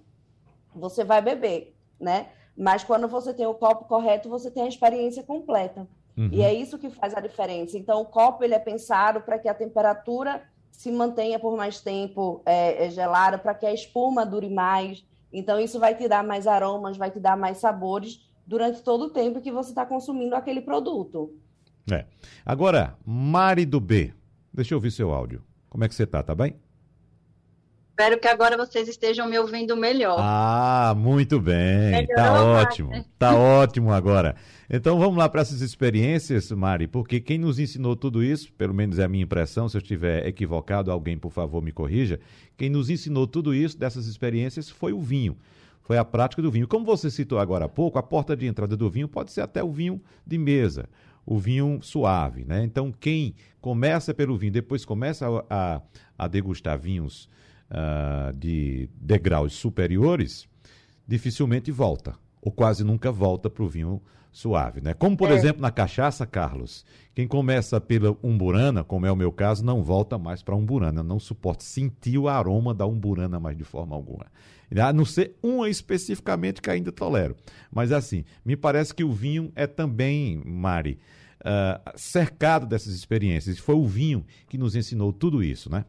Você 0.73 1.03
vai 1.03 1.21
beber, 1.21 1.75
né? 1.99 2.29
Mas 2.57 2.81
quando 2.81 3.09
você 3.09 3.33
tem 3.33 3.45
o 3.45 3.53
copo 3.53 3.89
correto, 3.89 4.29
você 4.29 4.49
tem 4.49 4.63
a 4.63 4.69
experiência 4.69 5.21
completa. 5.21 5.85
Uhum. 6.17 6.29
E 6.31 6.41
é 6.41 6.53
isso 6.53 6.79
que 6.79 6.89
faz 6.89 7.13
a 7.13 7.19
diferença. 7.19 7.77
Então, 7.77 7.99
o 7.99 8.05
copo 8.05 8.41
ele 8.41 8.53
é 8.55 8.59
pensado 8.59 9.19
para 9.19 9.37
que 9.37 9.49
a 9.49 9.53
temperatura 9.53 10.41
se 10.71 10.89
mantenha 10.89 11.37
por 11.37 11.57
mais 11.57 11.81
tempo 11.81 12.41
é, 12.45 12.85
é 12.85 12.89
gelada, 12.89 13.37
para 13.37 13.53
que 13.53 13.65
a 13.65 13.73
espuma 13.73 14.25
dure 14.25 14.49
mais. 14.49 15.05
Então, 15.31 15.59
isso 15.59 15.77
vai 15.77 15.93
te 15.93 16.07
dar 16.07 16.23
mais 16.23 16.47
aromas, 16.47 16.95
vai 16.95 17.11
te 17.11 17.19
dar 17.19 17.35
mais 17.35 17.57
sabores 17.57 18.25
durante 18.45 18.81
todo 18.81 19.07
o 19.07 19.09
tempo 19.09 19.41
que 19.41 19.51
você 19.51 19.71
está 19.71 19.85
consumindo 19.85 20.35
aquele 20.35 20.61
produto. 20.61 21.35
É. 21.91 22.05
Agora, 22.45 22.95
Mari 23.05 23.65
do 23.65 23.79
B, 23.79 24.13
deixa 24.53 24.73
eu 24.73 24.77
ouvir 24.77 24.91
seu 24.91 25.11
áudio. 25.11 25.41
Como 25.69 25.83
é 25.83 25.87
que 25.87 25.95
você 25.95 26.05
tá? 26.05 26.21
Tá 26.21 26.35
bem? 26.35 26.55
Espero 27.99 28.19
que 28.19 28.27
agora 28.27 28.55
vocês 28.55 28.87
estejam 28.87 29.27
me 29.27 29.39
ouvindo 29.39 29.75
melhor. 29.75 30.17
Ah, 30.19 30.93
muito 30.95 31.39
bem. 31.39 31.91
Melhorou 31.91 32.15
tá 32.15 32.43
ótimo. 32.43 32.89
Né? 32.91 33.05
Tá 33.17 33.33
ótimo 33.35 33.91
agora. 33.91 34.35
Então 34.69 34.99
vamos 34.99 35.17
lá 35.17 35.27
para 35.27 35.41
essas 35.41 35.61
experiências, 35.61 36.51
Mari, 36.51 36.87
porque 36.87 37.19
quem 37.19 37.39
nos 37.39 37.57
ensinou 37.57 37.95
tudo 37.95 38.23
isso, 38.23 38.53
pelo 38.53 38.71
menos 38.71 38.99
é 38.99 39.03
a 39.03 39.07
minha 39.07 39.23
impressão, 39.23 39.67
se 39.67 39.77
eu 39.77 39.81
estiver 39.81 40.27
equivocado, 40.27 40.91
alguém 40.91 41.17
por 41.17 41.31
favor 41.31 41.59
me 41.59 41.71
corrija. 41.71 42.19
Quem 42.55 42.69
nos 42.69 42.91
ensinou 42.91 43.25
tudo 43.25 43.51
isso 43.51 43.79
dessas 43.79 44.05
experiências 44.05 44.69
foi 44.69 44.93
o 44.93 45.01
vinho. 45.01 45.35
Foi 45.81 45.97
a 45.97 46.05
prática 46.05 46.41
do 46.41 46.51
vinho. 46.51 46.67
Como 46.67 46.85
você 46.85 47.09
citou 47.09 47.39
agora 47.39 47.65
há 47.65 47.69
pouco, 47.69 47.97
a 47.97 48.03
porta 48.03 48.35
de 48.35 48.45
entrada 48.45 48.77
do 48.77 48.89
vinho 48.91 49.07
pode 49.07 49.31
ser 49.31 49.41
até 49.41 49.63
o 49.63 49.71
vinho 49.71 49.99
de 50.23 50.37
mesa 50.37 50.87
o 51.27 51.37
vinho 51.37 51.79
suave, 51.81 52.45
né? 52.45 52.63
Então, 52.63 52.89
quem 52.89 53.35
começa 53.59 54.13
pelo 54.13 54.37
vinho, 54.37 54.53
depois 54.53 54.85
começa 54.85 55.27
a, 55.27 55.43
a, 55.49 55.81
a 56.17 56.27
degustar 56.27 56.79
vinhos 56.79 57.29
uh, 57.69 58.33
de 58.33 58.89
degraus 58.95 59.51
superiores, 59.51 60.47
dificilmente 61.05 61.69
volta, 61.69 62.15
ou 62.41 62.51
quase 62.51 62.83
nunca 62.83 63.11
volta 63.11 63.49
para 63.49 63.63
o 63.63 63.67
vinho 63.67 64.01
suave, 64.31 64.81
né? 64.81 64.93
Como, 64.93 65.17
por 65.17 65.31
é. 65.31 65.33
exemplo, 65.33 65.61
na 65.61 65.71
cachaça, 65.71 66.25
Carlos, 66.25 66.85
quem 67.15 67.27
começa 67.27 67.81
pela 67.81 68.15
umburana, 68.21 68.83
como 68.83 69.05
é 69.05 69.11
o 69.11 69.15
meu 69.15 69.31
caso, 69.31 69.65
não 69.65 69.83
volta 69.83 70.17
mais 70.17 70.43
para 70.43 70.55
umburana, 70.55 71.01
não 71.01 71.19
suporta 71.19 71.63
sentir 71.63 72.17
o 72.17 72.27
aroma 72.27 72.73
da 72.73 72.85
umburana 72.85 73.39
mais 73.39 73.57
de 73.57 73.63
forma 73.63 73.95
alguma. 73.95 74.27
A 74.79 74.93
não 74.93 75.05
ser 75.05 75.35
uma 75.41 75.69
especificamente 75.69 76.61
que 76.61 76.69
ainda 76.69 76.91
tolero. 76.91 77.35
Mas 77.71 77.91
assim, 77.91 78.25
me 78.45 78.55
parece 78.55 78.93
que 78.93 79.03
o 79.03 79.11
vinho 79.11 79.51
é 79.55 79.65
também, 79.65 80.41
Mari, 80.45 80.99
uh, 81.41 81.97
cercado 81.97 82.67
dessas 82.67 82.93
experiências. 82.93 83.57
Foi 83.57 83.75
o 83.75 83.87
vinho 83.87 84.25
que 84.47 84.57
nos 84.57 84.75
ensinou 84.75 85.11
tudo 85.11 85.41
isso, 85.41 85.71
né? 85.71 85.85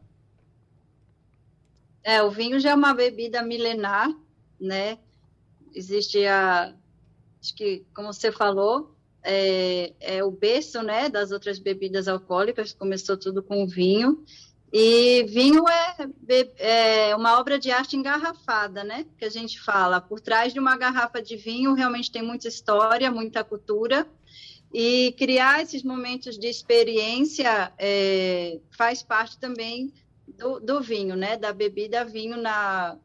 É, 2.03 2.23
o 2.23 2.31
vinho 2.31 2.59
já 2.59 2.71
é 2.71 2.75
uma 2.75 2.93
bebida 2.93 3.43
milenar, 3.43 4.09
né? 4.59 4.97
Existe 5.73 6.25
a, 6.25 6.73
acho 7.41 7.55
que, 7.55 7.85
como 7.93 8.11
você 8.13 8.31
falou, 8.31 8.95
é, 9.23 9.93
é 9.99 10.23
o 10.23 10.31
berço, 10.31 10.81
né, 10.81 11.09
das 11.09 11.31
outras 11.31 11.59
bebidas 11.59 12.07
alcoólicas. 12.07 12.73
Começou 12.73 13.17
tudo 13.17 13.43
com 13.43 13.67
vinho. 13.67 14.23
E 14.71 15.23
vinho 15.23 15.63
é, 15.67 17.09
é, 17.09 17.15
uma 17.15 17.39
obra 17.39 17.57
de 17.57 17.71
arte 17.71 17.97
engarrafada, 17.97 18.83
né? 18.83 19.05
Que 19.17 19.25
a 19.25 19.29
gente 19.29 19.59
fala. 19.59 19.99
Por 19.99 20.19
trás 20.19 20.53
de 20.53 20.59
uma 20.59 20.77
garrafa 20.77 21.21
de 21.21 21.35
vinho 21.35 21.73
realmente 21.73 22.11
tem 22.11 22.21
muita 22.21 22.47
história, 22.47 23.09
muita 23.09 23.43
cultura. 23.43 24.07
E 24.71 25.15
criar 25.17 25.63
esses 25.63 25.81
momentos 25.81 26.37
de 26.37 26.47
experiência 26.47 27.73
é, 27.79 28.59
faz 28.69 29.01
parte 29.01 29.39
também 29.39 29.91
do, 30.27 30.59
do, 30.59 30.81
vinho, 30.81 31.15
né? 31.15 31.35
Da 31.35 31.51
bebida 31.51 32.05
vinho 32.05 32.37
na. 32.37 32.95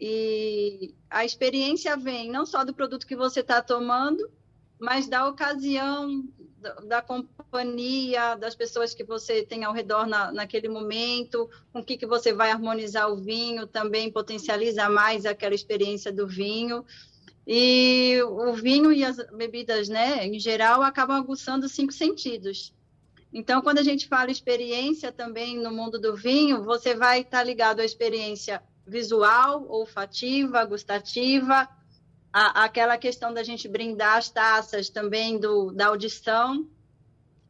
E 0.00 0.94
a 1.08 1.24
experiência 1.24 1.96
vem 1.96 2.30
não 2.30 2.44
só 2.44 2.64
do 2.64 2.74
produto 2.74 3.06
que 3.06 3.16
você 3.16 3.40
está 3.40 3.62
tomando, 3.62 4.30
mas 4.78 5.08
da 5.08 5.26
ocasião, 5.26 6.24
da, 6.58 6.74
da, 6.74 7.02
companhia, 7.02 8.34
das 8.34 8.54
pessoas 8.54 8.92
que 8.94 9.04
você 9.04 9.42
tem 9.42 9.64
ao 9.64 9.72
redor 9.72 10.06
na, 10.06 10.30
naquele 10.30 10.68
momento, 10.68 11.48
com 11.72 11.80
o 11.80 11.84
que, 11.84 11.96
que 11.96 12.06
você 12.06 12.32
vai 12.32 12.50
harmonizar 12.50 13.10
o 13.10 13.16
vinho, 13.16 13.66
também 13.66 14.12
potencializa 14.12 14.88
mais 14.88 15.24
aquela 15.24 15.54
experiência 15.54 16.12
do 16.12 16.26
vinho. 16.26 16.84
E 17.46 18.20
o 18.22 18.52
vinho 18.52 18.92
e 18.92 19.04
as 19.04 19.16
bebidas, 19.32 19.88
né, 19.88 20.26
em 20.26 20.38
geral, 20.38 20.82
acabam 20.82 21.16
aguçando 21.16 21.68
cinco 21.68 21.92
sentidos. 21.92 22.74
Então, 23.32 23.62
quando 23.62 23.78
a 23.78 23.82
gente 23.82 24.08
fala 24.08 24.30
experiência 24.30 25.12
também 25.12 25.56
no 25.58 25.70
mundo 25.70 25.98
do 25.98 26.16
vinho, 26.16 26.62
você 26.64 26.94
vai 26.94 27.20
estar 27.20 27.42
ligado 27.42 27.80
à 27.80 27.84
experiência 27.84 28.62
visual, 28.86 29.66
olfativa, 29.68 30.64
gustativa, 30.64 31.68
a, 32.32 32.64
aquela 32.64 32.96
questão 32.96 33.32
da 33.34 33.42
gente 33.42 33.68
brindar 33.68 34.18
as 34.18 34.30
taças 34.30 34.88
também 34.88 35.38
do, 35.38 35.72
da 35.72 35.86
audição. 35.86 36.68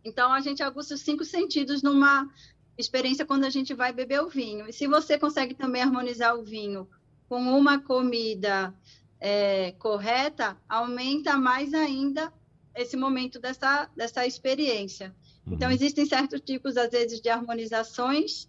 Então, 0.04 0.32
a 0.32 0.40
gente 0.40 0.62
aguça 0.62 0.94
os 0.94 1.00
cinco 1.00 1.24
sentidos 1.24 1.82
numa 1.82 2.28
experiência 2.78 3.26
quando 3.26 3.44
a 3.44 3.50
gente 3.50 3.74
vai 3.74 3.92
beber 3.92 4.22
o 4.22 4.28
vinho. 4.28 4.68
E 4.68 4.72
se 4.72 4.86
você 4.86 5.18
consegue 5.18 5.54
também 5.54 5.82
harmonizar 5.82 6.36
o 6.36 6.44
vinho 6.44 6.88
com 7.28 7.40
uma 7.42 7.80
comida 7.80 8.72
é, 9.20 9.72
correta, 9.72 10.56
aumenta 10.68 11.36
mais 11.36 11.74
ainda 11.74 12.32
esse 12.74 12.96
momento 12.96 13.40
dessa, 13.40 13.90
dessa 13.96 14.26
experiência. 14.26 15.06
Então, 15.06 15.46
uhum. 15.46 15.54
Então, 15.54 15.70
existem 15.70 16.06
certos 16.06 16.40
tipos, 16.40 16.76
às 16.76 16.90
vezes, 16.90 17.20
de 17.20 17.28
harmonizações 17.28 18.48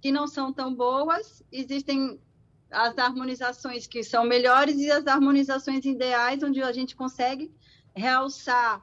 que 0.00 0.10
não 0.10 0.26
são 0.26 0.52
tão 0.52 0.74
boas, 0.74 1.42
existem 1.52 2.18
as 2.70 2.96
harmonizações 2.98 3.86
que 3.86 4.02
são 4.02 4.24
melhores 4.24 4.76
e 4.76 4.90
as 4.90 5.06
harmonizações 5.06 5.84
ideais, 5.84 6.42
onde 6.42 6.62
a 6.62 6.72
gente 6.72 6.94
consegue 6.94 7.50
realçar 7.94 8.82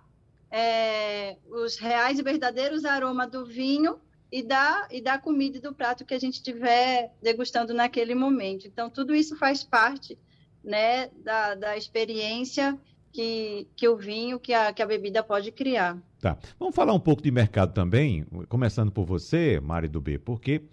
é, 0.52 1.38
os 1.50 1.78
reais 1.78 2.20
e 2.20 2.24
verdadeiros 2.24 2.86
aromas 2.86 3.30
do 3.30 3.46
vinho 3.46 4.00
e 4.32 4.44
da, 4.44 4.88
e 4.92 5.02
da 5.02 5.18
comida 5.18 5.58
e 5.58 5.62
do 5.62 5.74
prato 5.74 6.06
que 6.06 6.14
a 6.14 6.20
gente 6.20 6.36
estiver 6.36 7.14
degustando 7.22 7.74
naquele 7.74 8.14
momento. 8.14 8.68
Então, 8.68 8.90
tudo 8.90 9.16
isso 9.16 9.38
faz 9.38 9.64
parte 9.64 10.18
né, 10.64 11.10
da, 11.24 11.56
da 11.56 11.78
experiência 11.78 12.78
que, 13.12 13.68
que 13.76 13.88
o 13.88 13.96
vinho, 13.96 14.40
que 14.40 14.54
a, 14.54 14.74
que 14.74 14.82
a 14.82 14.86
bebida 14.86 15.24
pode 15.24 15.52
criar. 15.52 15.98
Tá. 16.20 16.38
Vamos 16.60 16.76
falar 16.76 16.94
um 16.94 17.00
pouco 17.00 17.22
de 17.22 17.32
mercado 17.32 17.74
também, 17.74 18.26
começando 18.50 18.92
por 18.92 19.06
você, 19.06 19.60
Mari 19.60 19.88
do 19.88 20.02
B, 20.02 20.18
porque 20.18 20.64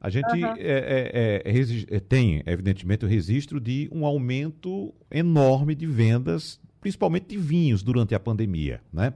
a 0.00 0.08
gente 0.08 0.32
uhum. 0.32 0.54
é, 0.56 0.56
é, 0.58 1.42
é, 1.44 1.96
é, 1.96 2.00
tem, 2.00 2.42
evidentemente, 2.46 3.04
o 3.04 3.08
registro 3.08 3.60
de 3.60 3.88
um 3.92 4.06
aumento 4.06 4.94
enorme 5.10 5.74
de 5.74 5.86
vendas, 5.86 6.58
principalmente 6.80 7.26
de 7.28 7.36
vinhos, 7.36 7.82
durante 7.82 8.14
a 8.14 8.20
pandemia, 8.20 8.80
né? 8.90 9.12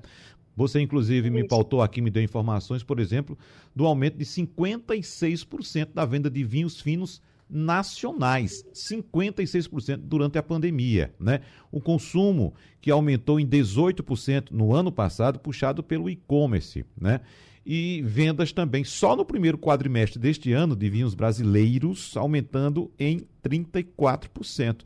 Você, 0.57 0.81
inclusive, 0.81 1.31
me 1.31 1.49
pautou 1.49 1.83
aqui, 1.83 2.01
me 2.01 2.11
deu 2.11 2.23
informações, 2.23 2.83
por 2.85 3.01
exemplo, 3.01 3.37
do 3.75 3.87
aumento 3.87 4.19
de 4.19 4.25
56% 4.25 5.89
da 5.93 6.05
venda 6.05 6.31
de 6.31 6.45
vinhos 6.45 6.81
finos 6.81 7.21
nacionais, 7.51 8.65
56% 8.73 9.97
durante 9.97 10.39
a 10.39 10.43
pandemia, 10.43 11.13
né? 11.19 11.41
O 11.73 11.81
consumo 11.81 12.55
que 12.81 12.91
aumentou 12.91 13.41
em 13.41 13.47
18% 13.47 14.51
no 14.51 14.75
ano 14.75 14.93
passado, 14.93 15.39
puxado 15.41 15.83
pelo 15.83 16.09
e-commerce, 16.09 16.85
né? 17.01 17.21
E 17.65 18.03
vendas 18.03 18.53
também 18.53 18.85
só 18.85 19.17
no 19.17 19.25
primeiro 19.25 19.57
quadrimestre 19.57 20.19
deste 20.19 20.53
ano 20.53 20.77
de 20.77 20.89
vinhos 20.91 21.15
brasileiros 21.15 22.17
aumentando 22.17 22.93
em 22.99 23.27
34%. 23.43 24.83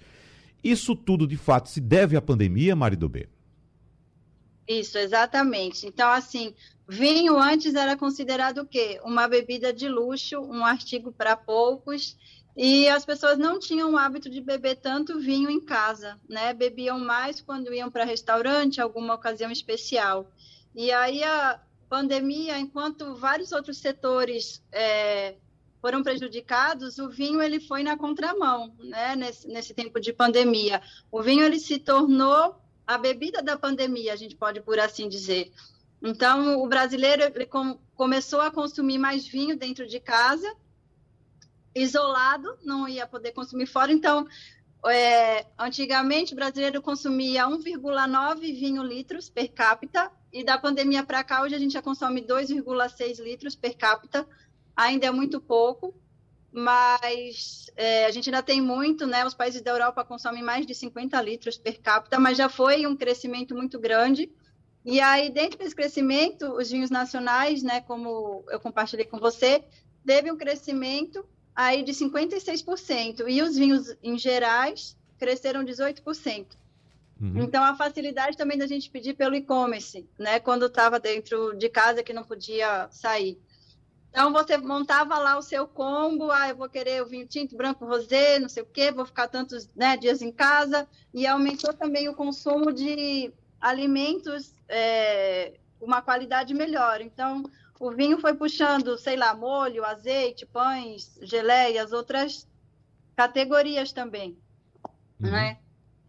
Isso 0.62 0.94
tudo 0.94 1.26
de 1.26 1.36
fato 1.36 1.68
se 1.68 1.80
deve 1.80 2.16
à 2.16 2.22
pandemia, 2.22 2.76
Marido 2.76 3.08
B? 3.08 3.28
Isso, 4.66 4.98
exatamente. 4.98 5.86
Então, 5.86 6.10
assim, 6.10 6.54
vinho 6.86 7.38
antes 7.38 7.74
era 7.74 7.96
considerado 7.96 8.58
o 8.58 8.66
quê? 8.66 9.00
Uma 9.02 9.26
bebida 9.26 9.72
de 9.72 9.88
luxo, 9.88 10.38
um 10.40 10.64
artigo 10.64 11.10
para 11.10 11.34
poucos, 11.36 12.16
e 12.56 12.88
as 12.88 13.04
pessoas 13.04 13.38
não 13.38 13.58
tinham 13.58 13.92
o 13.92 13.96
hábito 13.96 14.28
de 14.28 14.40
beber 14.40 14.76
tanto 14.76 15.20
vinho 15.20 15.48
em 15.48 15.60
casa, 15.60 16.18
né? 16.28 16.52
Bebiam 16.52 16.98
mais 16.98 17.40
quando 17.40 17.72
iam 17.72 17.90
para 17.90 18.04
restaurante, 18.04 18.80
alguma 18.80 19.14
ocasião 19.14 19.50
especial. 19.50 20.30
E 20.74 20.90
aí 20.92 21.22
a 21.22 21.60
pandemia, 21.88 22.58
enquanto 22.58 23.14
vários 23.14 23.52
outros 23.52 23.78
setores 23.78 24.62
é, 24.70 25.36
foram 25.80 26.02
prejudicados, 26.02 26.98
o 26.98 27.08
vinho 27.08 27.40
ele 27.40 27.60
foi 27.60 27.82
na 27.82 27.96
contramão, 27.96 28.74
né? 28.78 29.16
Nesse, 29.16 29.48
nesse 29.48 29.74
tempo 29.74 30.00
de 30.00 30.12
pandemia, 30.12 30.82
o 31.10 31.22
vinho 31.22 31.44
ele 31.44 31.58
se 31.58 31.78
tornou 31.78 32.56
a 32.86 32.98
bebida 32.98 33.42
da 33.42 33.56
pandemia, 33.56 34.12
a 34.12 34.16
gente 34.16 34.34
pode 34.34 34.60
por 34.60 34.78
assim 34.78 35.08
dizer. 35.08 35.52
Então, 36.02 36.62
o 36.62 36.66
brasileiro 36.66 37.22
ele 37.22 37.46
com, 37.46 37.78
começou 37.94 38.40
a 38.40 38.50
consumir 38.50 38.98
mais 38.98 39.26
vinho 39.26 39.56
dentro 39.56 39.86
de 39.86 40.00
casa, 40.00 40.50
isolado, 41.74 42.56
não 42.62 42.88
ia 42.88 43.06
poder 43.06 43.32
consumir 43.32 43.66
fora. 43.66 43.92
Então, 43.92 44.26
é, 44.86 45.46
antigamente, 45.58 46.32
o 46.32 46.36
brasileiro 46.36 46.80
consumia 46.80 47.46
1,9 47.46 48.40
vinho 48.40 48.82
litros 48.82 49.28
per 49.28 49.52
capita, 49.52 50.10
e 50.32 50.44
da 50.44 50.58
pandemia 50.58 51.02
para 51.04 51.24
cá, 51.24 51.42
hoje 51.42 51.54
a 51.54 51.58
gente 51.58 51.72
já 51.72 51.82
consome 51.82 52.22
2,6 52.22 53.22
litros 53.22 53.54
per 53.54 53.76
capita, 53.76 54.26
ainda 54.76 55.06
é 55.06 55.10
muito 55.10 55.40
pouco 55.40 55.94
mas 56.50 57.70
é, 57.76 58.06
a 58.06 58.10
gente 58.10 58.28
ainda 58.28 58.42
tem 58.42 58.60
muito, 58.60 59.06
né? 59.06 59.24
Os 59.26 59.34
países 59.34 59.60
da 59.60 59.70
Europa 59.70 60.04
consomem 60.04 60.42
mais 60.42 60.66
de 60.66 60.74
50 60.74 61.20
litros 61.20 61.58
per 61.58 61.80
capita, 61.80 62.18
mas 62.18 62.38
já 62.38 62.48
foi 62.48 62.86
um 62.86 62.96
crescimento 62.96 63.54
muito 63.54 63.78
grande. 63.78 64.30
E 64.84 65.00
aí, 65.00 65.30
dentro 65.30 65.58
desse 65.58 65.74
crescimento, 65.74 66.46
os 66.52 66.70
vinhos 66.70 66.90
nacionais, 66.90 67.62
né, 67.62 67.80
como 67.82 68.44
eu 68.48 68.58
compartilhei 68.58 69.04
com 69.04 69.18
você, 69.18 69.62
teve 70.06 70.32
um 70.32 70.36
crescimento 70.36 71.24
aí 71.54 71.82
de 71.82 71.92
56%, 71.92 73.28
e 73.28 73.42
os 73.42 73.56
vinhos 73.56 73.94
em 74.02 74.16
gerais 74.16 74.96
cresceram 75.18 75.64
18%. 75.64 76.46
Uhum. 77.20 77.42
Então, 77.42 77.64
a 77.64 77.74
facilidade 77.74 78.36
também 78.36 78.56
da 78.56 78.66
gente 78.66 78.90
pedir 78.90 79.14
pelo 79.14 79.34
e-commerce, 79.34 80.08
né, 80.18 80.38
quando 80.38 80.66
estava 80.66 81.00
dentro 81.00 81.54
de 81.56 81.68
casa 81.68 82.02
que 82.02 82.12
não 82.12 82.22
podia 82.22 82.88
sair. 82.90 83.40
Então 84.10 84.32
você 84.32 84.56
montava 84.56 85.18
lá 85.18 85.36
o 85.36 85.42
seu 85.42 85.66
combo, 85.66 86.30
ah, 86.30 86.48
eu 86.48 86.56
vou 86.56 86.68
querer 86.68 87.02
o 87.02 87.06
vinho 87.06 87.26
tinto, 87.26 87.56
branco, 87.56 87.84
rosé, 87.84 88.38
não 88.38 88.48
sei 88.48 88.62
o 88.62 88.66
quê, 88.66 88.90
vou 88.90 89.04
ficar 89.04 89.28
tantos 89.28 89.68
né, 89.76 89.96
dias 89.96 90.22
em 90.22 90.32
casa, 90.32 90.88
e 91.12 91.26
aumentou 91.26 91.74
também 91.74 92.08
o 92.08 92.14
consumo 92.14 92.72
de 92.72 93.32
alimentos 93.60 94.54
é, 94.68 95.54
uma 95.80 96.00
qualidade 96.00 96.54
melhor. 96.54 97.00
Então, 97.00 97.42
o 97.78 97.90
vinho 97.90 98.18
foi 98.18 98.34
puxando, 98.34 98.96
sei 98.96 99.16
lá, 99.16 99.34
molho, 99.34 99.84
azeite, 99.84 100.46
pães, 100.46 101.18
geleias, 101.22 101.92
outras 101.92 102.48
categorias 103.14 103.92
também, 103.92 104.38
uhum. 105.20 105.30
né? 105.30 105.58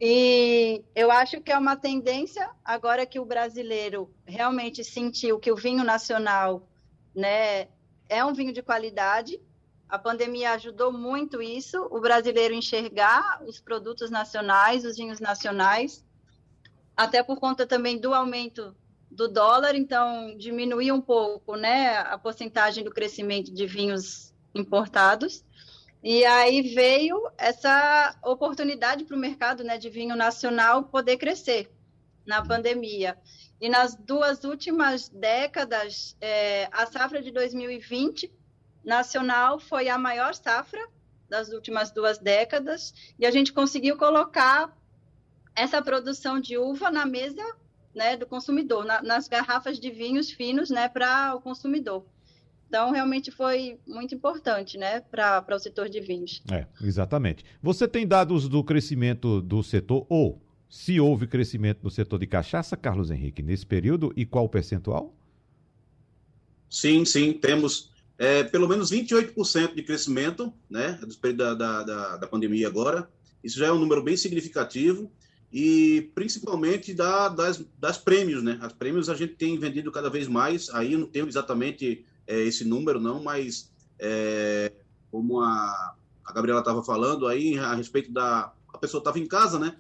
E 0.01 0.81
eu 0.95 1.12
acho 1.12 1.41
que 1.41 1.51
é 1.51 1.57
uma 1.57 1.75
tendência, 1.75 2.49
agora 2.63 3.05
que 3.05 3.19
o 3.19 3.25
brasileiro 3.25 4.09
realmente 4.25 4.81
sentiu 4.83 5.39
que 5.39 5.51
o 5.51 5.57
vinho 5.57 5.83
nacional, 5.83 6.67
né, 7.13 7.67
é 8.07 8.23
um 8.23 8.33
vinho 8.33 8.53
de 8.53 8.62
qualidade. 8.62 9.41
A 9.89 9.99
pandemia 9.99 10.51
ajudou 10.51 10.93
muito 10.93 11.41
isso, 11.41 11.85
o 11.91 11.99
brasileiro 11.99 12.53
enxergar 12.53 13.41
os 13.45 13.59
produtos 13.59 14.09
nacionais, 14.09 14.85
os 14.85 14.95
vinhos 14.95 15.19
nacionais, 15.19 16.05
até 16.95 17.21
por 17.21 17.38
conta 17.38 17.65
também 17.65 17.99
do 17.99 18.13
aumento 18.13 18.73
do 19.12 19.27
dólar, 19.27 19.75
então 19.75 20.38
diminuiu 20.38 20.95
um 20.95 21.01
pouco, 21.01 21.55
né, 21.55 21.97
a 21.97 22.17
porcentagem 22.17 22.83
do 22.83 22.91
crescimento 22.91 23.53
de 23.53 23.65
vinhos 23.65 24.33
importados. 24.55 25.43
E 26.01 26.23
aí 26.23 26.62
veio 26.62 27.29
essa 27.38 28.17
oportunidade 28.23 29.03
para 29.03 29.17
o 29.17 29.19
mercado 29.19 29.63
né, 29.63 29.77
de 29.77 29.89
vinho 29.89 30.15
nacional 30.15 30.83
poder 30.83 31.17
crescer 31.17 31.69
na 32.25 32.45
pandemia. 32.45 33.17
E 33.59 33.67
nas 33.67 33.95
duas 33.95 34.45
últimas 34.45 35.09
décadas, 35.09 36.15
é, 36.21 36.69
a 36.71 36.85
safra 36.85 37.21
de 37.21 37.31
2020 37.31 38.31
nacional 38.83 39.59
foi 39.59 39.89
a 39.89 39.97
maior 39.97 40.33
safra 40.33 40.88
das 41.27 41.49
últimas 41.49 41.91
duas 41.91 42.17
décadas, 42.17 42.93
e 43.19 43.25
a 43.25 43.31
gente 43.31 43.53
conseguiu 43.53 43.97
colocar 43.97 44.75
essa 45.55 45.81
produção 45.81 46.39
de 46.39 46.57
uva 46.57 46.89
na 46.89 47.05
mesa 47.05 47.43
né, 47.93 48.17
do 48.17 48.25
consumidor, 48.25 48.83
na, 48.83 49.01
nas 49.01 49.27
garrafas 49.27 49.79
de 49.79 49.91
vinhos 49.91 50.31
finos 50.31 50.69
né, 50.69 50.89
para 50.89 51.35
o 51.35 51.41
consumidor. 51.41 52.05
Então, 52.69 52.91
realmente 52.91 53.32
foi 53.32 53.79
muito 53.88 54.13
importante 54.13 54.77
né, 54.77 55.01
para 55.01 55.43
o 55.49 55.60
setor 55.60 55.89
de 55.89 55.99
vinhos. 55.99 56.43
É, 56.51 56.67
exatamente. 56.82 57.43
Você 57.63 57.88
tem 57.88 58.08
dados 58.08 58.47
do 58.47 58.63
crescimento 58.63 59.41
do 59.41 59.63
setor, 59.63 60.05
ou 60.08 60.39
se 60.69 60.99
houve 60.99 61.25
crescimento 61.25 61.79
no 61.84 61.89
setor 61.89 62.19
de 62.19 62.27
cachaça, 62.27 62.77
Carlos 62.77 63.10
Henrique, 63.10 63.41
nesse 63.41 63.65
período, 63.65 64.13
e 64.15 64.23
qual 64.23 64.45
o 64.45 64.49
percentual? 64.49 65.15
Sim, 66.69 67.03
sim, 67.05 67.34
temos 67.34 67.89
é, 68.19 68.43
pelo 68.43 68.67
menos 68.67 68.91
28% 68.91 69.73
de 69.73 69.82
crescimento, 69.82 70.53
né, 70.69 70.99
da, 71.36 71.53
da, 71.55 71.84
da, 71.84 72.17
da, 72.17 72.27
pandemia 72.27 72.67
agora. 72.67 73.10
Isso 73.43 73.58
já 73.58 73.67
é 73.67 73.71
um 73.71 73.79
número 73.79 74.03
bem 74.03 74.15
significativo 74.15 75.12
e 75.51 76.12
principalmente 76.13 76.93
da, 76.93 77.29
das, 77.29 77.65
das 77.79 77.97
prêmios, 77.97 78.43
né? 78.43 78.60
As 78.62 78.73
prêmios 78.73 79.10
a 79.10 79.15
gente 79.15 79.34
tem 79.34 79.58
vendido 79.58 79.91
cada 79.91 80.10
vez 80.10 80.27
mais, 80.27 80.69
aí 80.69 80.93
eu 80.93 80.99
não 80.99 81.08
tenho 81.08 81.27
exatamente 81.27 82.05
é, 82.30 82.42
esse 82.44 82.63
número 82.63 83.00
não, 83.00 83.24
mas 83.24 83.74
é, 83.98 84.72
como 85.12 85.42
a, 85.42 85.96
a 86.24 86.32
Gabriela 86.32 86.60
estava 86.60 86.84
falando 86.84 87.26
aí 87.26 87.58
a 87.58 87.74
respeito 87.74 88.12
da... 88.12 88.54
a 88.72 88.78
pessoa 88.78 89.00
estava 89.00 89.18
em 89.18 89.26
casa, 89.26 89.58
né? 89.58 89.76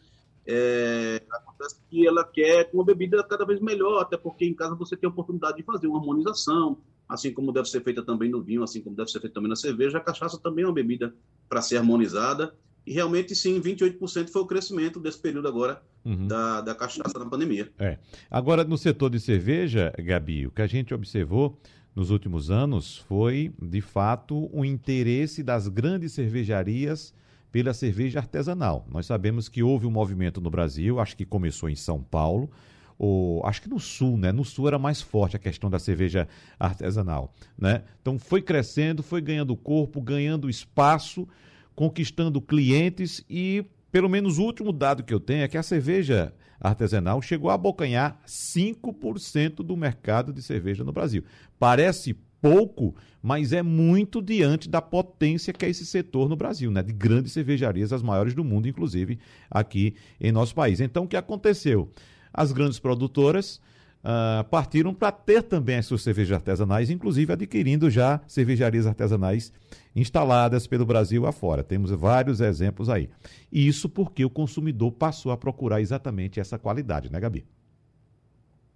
É, 0.47 1.21
acontece 1.31 1.75
que 1.87 2.07
ela 2.07 2.23
quer 2.23 2.67
uma 2.73 2.83
bebida 2.83 3.23
cada 3.23 3.45
vez 3.45 3.61
melhor, 3.61 4.01
até 4.01 4.17
porque 4.17 4.45
em 4.45 4.53
casa 4.55 4.73
você 4.73 4.97
tem 4.97 5.07
a 5.07 5.11
oportunidade 5.11 5.57
de 5.57 5.63
fazer 5.63 5.85
uma 5.85 5.99
harmonização, 5.99 6.79
assim 7.07 7.31
como 7.31 7.53
deve 7.53 7.69
ser 7.69 7.83
feita 7.83 8.01
também 8.01 8.31
no 8.31 8.41
vinho, 8.41 8.63
assim 8.63 8.81
como 8.81 8.95
deve 8.95 9.11
ser 9.11 9.19
feita 9.19 9.35
também 9.35 9.49
na 9.49 9.55
cerveja. 9.55 9.99
A 9.99 10.01
cachaça 10.01 10.39
também 10.39 10.63
é 10.63 10.67
uma 10.67 10.73
bebida 10.73 11.13
para 11.47 11.61
ser 11.61 11.77
harmonizada. 11.77 12.55
E 12.83 12.93
realmente, 12.93 13.35
sim, 13.35 13.61
28% 13.61 14.29
foi 14.29 14.41
o 14.41 14.47
crescimento 14.47 14.99
desse 14.99 15.19
período 15.19 15.47
agora 15.47 15.79
uhum. 16.03 16.25
da, 16.25 16.61
da 16.61 16.73
cachaça 16.73 17.19
na 17.19 17.25
pandemia. 17.27 17.71
É. 17.77 17.99
Agora, 18.31 18.63
no 18.63 18.77
setor 18.77 19.11
de 19.11 19.19
cerveja, 19.19 19.93
Gabi, 19.99 20.47
o 20.47 20.51
que 20.51 20.63
a 20.63 20.67
gente 20.67 20.91
observou 20.95 21.55
nos 21.95 22.11
últimos 22.11 22.49
anos 22.49 22.97
foi, 22.97 23.53
de 23.61 23.81
fato, 23.81 24.49
o 24.53 24.63
interesse 24.63 25.43
das 25.43 25.67
grandes 25.67 26.13
cervejarias 26.13 27.13
pela 27.51 27.73
cerveja 27.73 28.19
artesanal. 28.19 28.85
Nós 28.91 29.05
sabemos 29.05 29.49
que 29.49 29.63
houve 29.63 29.85
um 29.85 29.91
movimento 29.91 30.39
no 30.39 30.49
Brasil, 30.49 30.99
acho 30.99 31.17
que 31.17 31.25
começou 31.25 31.69
em 31.69 31.75
São 31.75 32.01
Paulo, 32.01 32.49
ou 32.97 33.45
acho 33.45 33.61
que 33.61 33.69
no 33.69 33.79
sul, 33.79 34.17
né? 34.17 34.31
No 34.31 34.43
sul 34.43 34.67
era 34.67 34.77
mais 34.77 35.01
forte 35.01 35.35
a 35.35 35.39
questão 35.39 35.69
da 35.69 35.79
cerveja 35.79 36.27
artesanal, 36.59 37.33
né? 37.57 37.83
Então 38.01 38.19
foi 38.19 38.41
crescendo, 38.41 39.01
foi 39.01 39.21
ganhando 39.21 39.55
corpo, 39.55 40.01
ganhando 40.01 40.49
espaço, 40.49 41.27
conquistando 41.73 42.41
clientes 42.41 43.23
e 43.29 43.65
pelo 43.91 44.09
menos 44.09 44.37
o 44.37 44.43
último 44.43 44.71
dado 44.71 45.03
que 45.03 45.13
eu 45.13 45.19
tenho 45.19 45.43
é 45.43 45.47
que 45.47 45.57
a 45.57 45.63
cerveja 45.63 46.33
artesanal 46.59 47.21
chegou 47.21 47.49
a 47.49 47.53
abocanhar 47.53 48.19
5% 48.25 49.55
do 49.57 49.77
mercado 49.77 50.33
de 50.33 50.41
cerveja 50.41 50.83
no 50.83 50.91
Brasil. 50.91 51.23
Parece 51.57 52.13
pouco, 52.41 52.95
mas 53.21 53.51
é 53.53 53.61
muito 53.61 54.21
diante 54.21 54.69
da 54.69 54.81
potência 54.81 55.53
que 55.53 55.65
é 55.65 55.69
esse 55.69 55.85
setor 55.85 56.29
no 56.29 56.35
Brasil, 56.35 56.71
né? 56.71 56.81
De 56.81 56.93
grandes 56.93 57.33
cervejarias, 57.33 57.93
as 57.93 58.01
maiores 58.01 58.33
do 58.33 58.43
mundo, 58.43 58.67
inclusive 58.67 59.19
aqui 59.49 59.95
em 60.19 60.31
nosso 60.31 60.55
país. 60.55 60.79
Então, 60.79 61.03
o 61.03 61.07
que 61.07 61.17
aconteceu? 61.17 61.89
As 62.33 62.51
grandes 62.51 62.79
produtoras 62.79 63.59
uh, 64.03 64.43
partiram 64.49 64.93
para 64.93 65.11
ter 65.11 65.43
também 65.43 65.77
as 65.77 65.85
suas 65.85 66.01
cervejas 66.01 66.35
artesanais, 66.35 66.89
inclusive 66.89 67.33
adquirindo 67.33 67.89
já 67.89 68.21
cervejarias 68.27 68.87
artesanais 68.87 69.51
instaladas 69.95 70.67
pelo 70.67 70.85
Brasil 70.85 71.25
afora. 71.25 71.63
Temos 71.63 71.91
vários 71.91 72.41
exemplos 72.41 72.89
aí. 72.89 73.09
Isso 73.51 73.89
porque 73.89 74.23
o 74.23 74.29
consumidor 74.29 74.91
passou 74.91 75.31
a 75.31 75.37
procurar 75.37 75.81
exatamente 75.81 76.39
essa 76.39 76.57
qualidade, 76.57 77.11
né, 77.11 77.19
Gabi? 77.19 77.45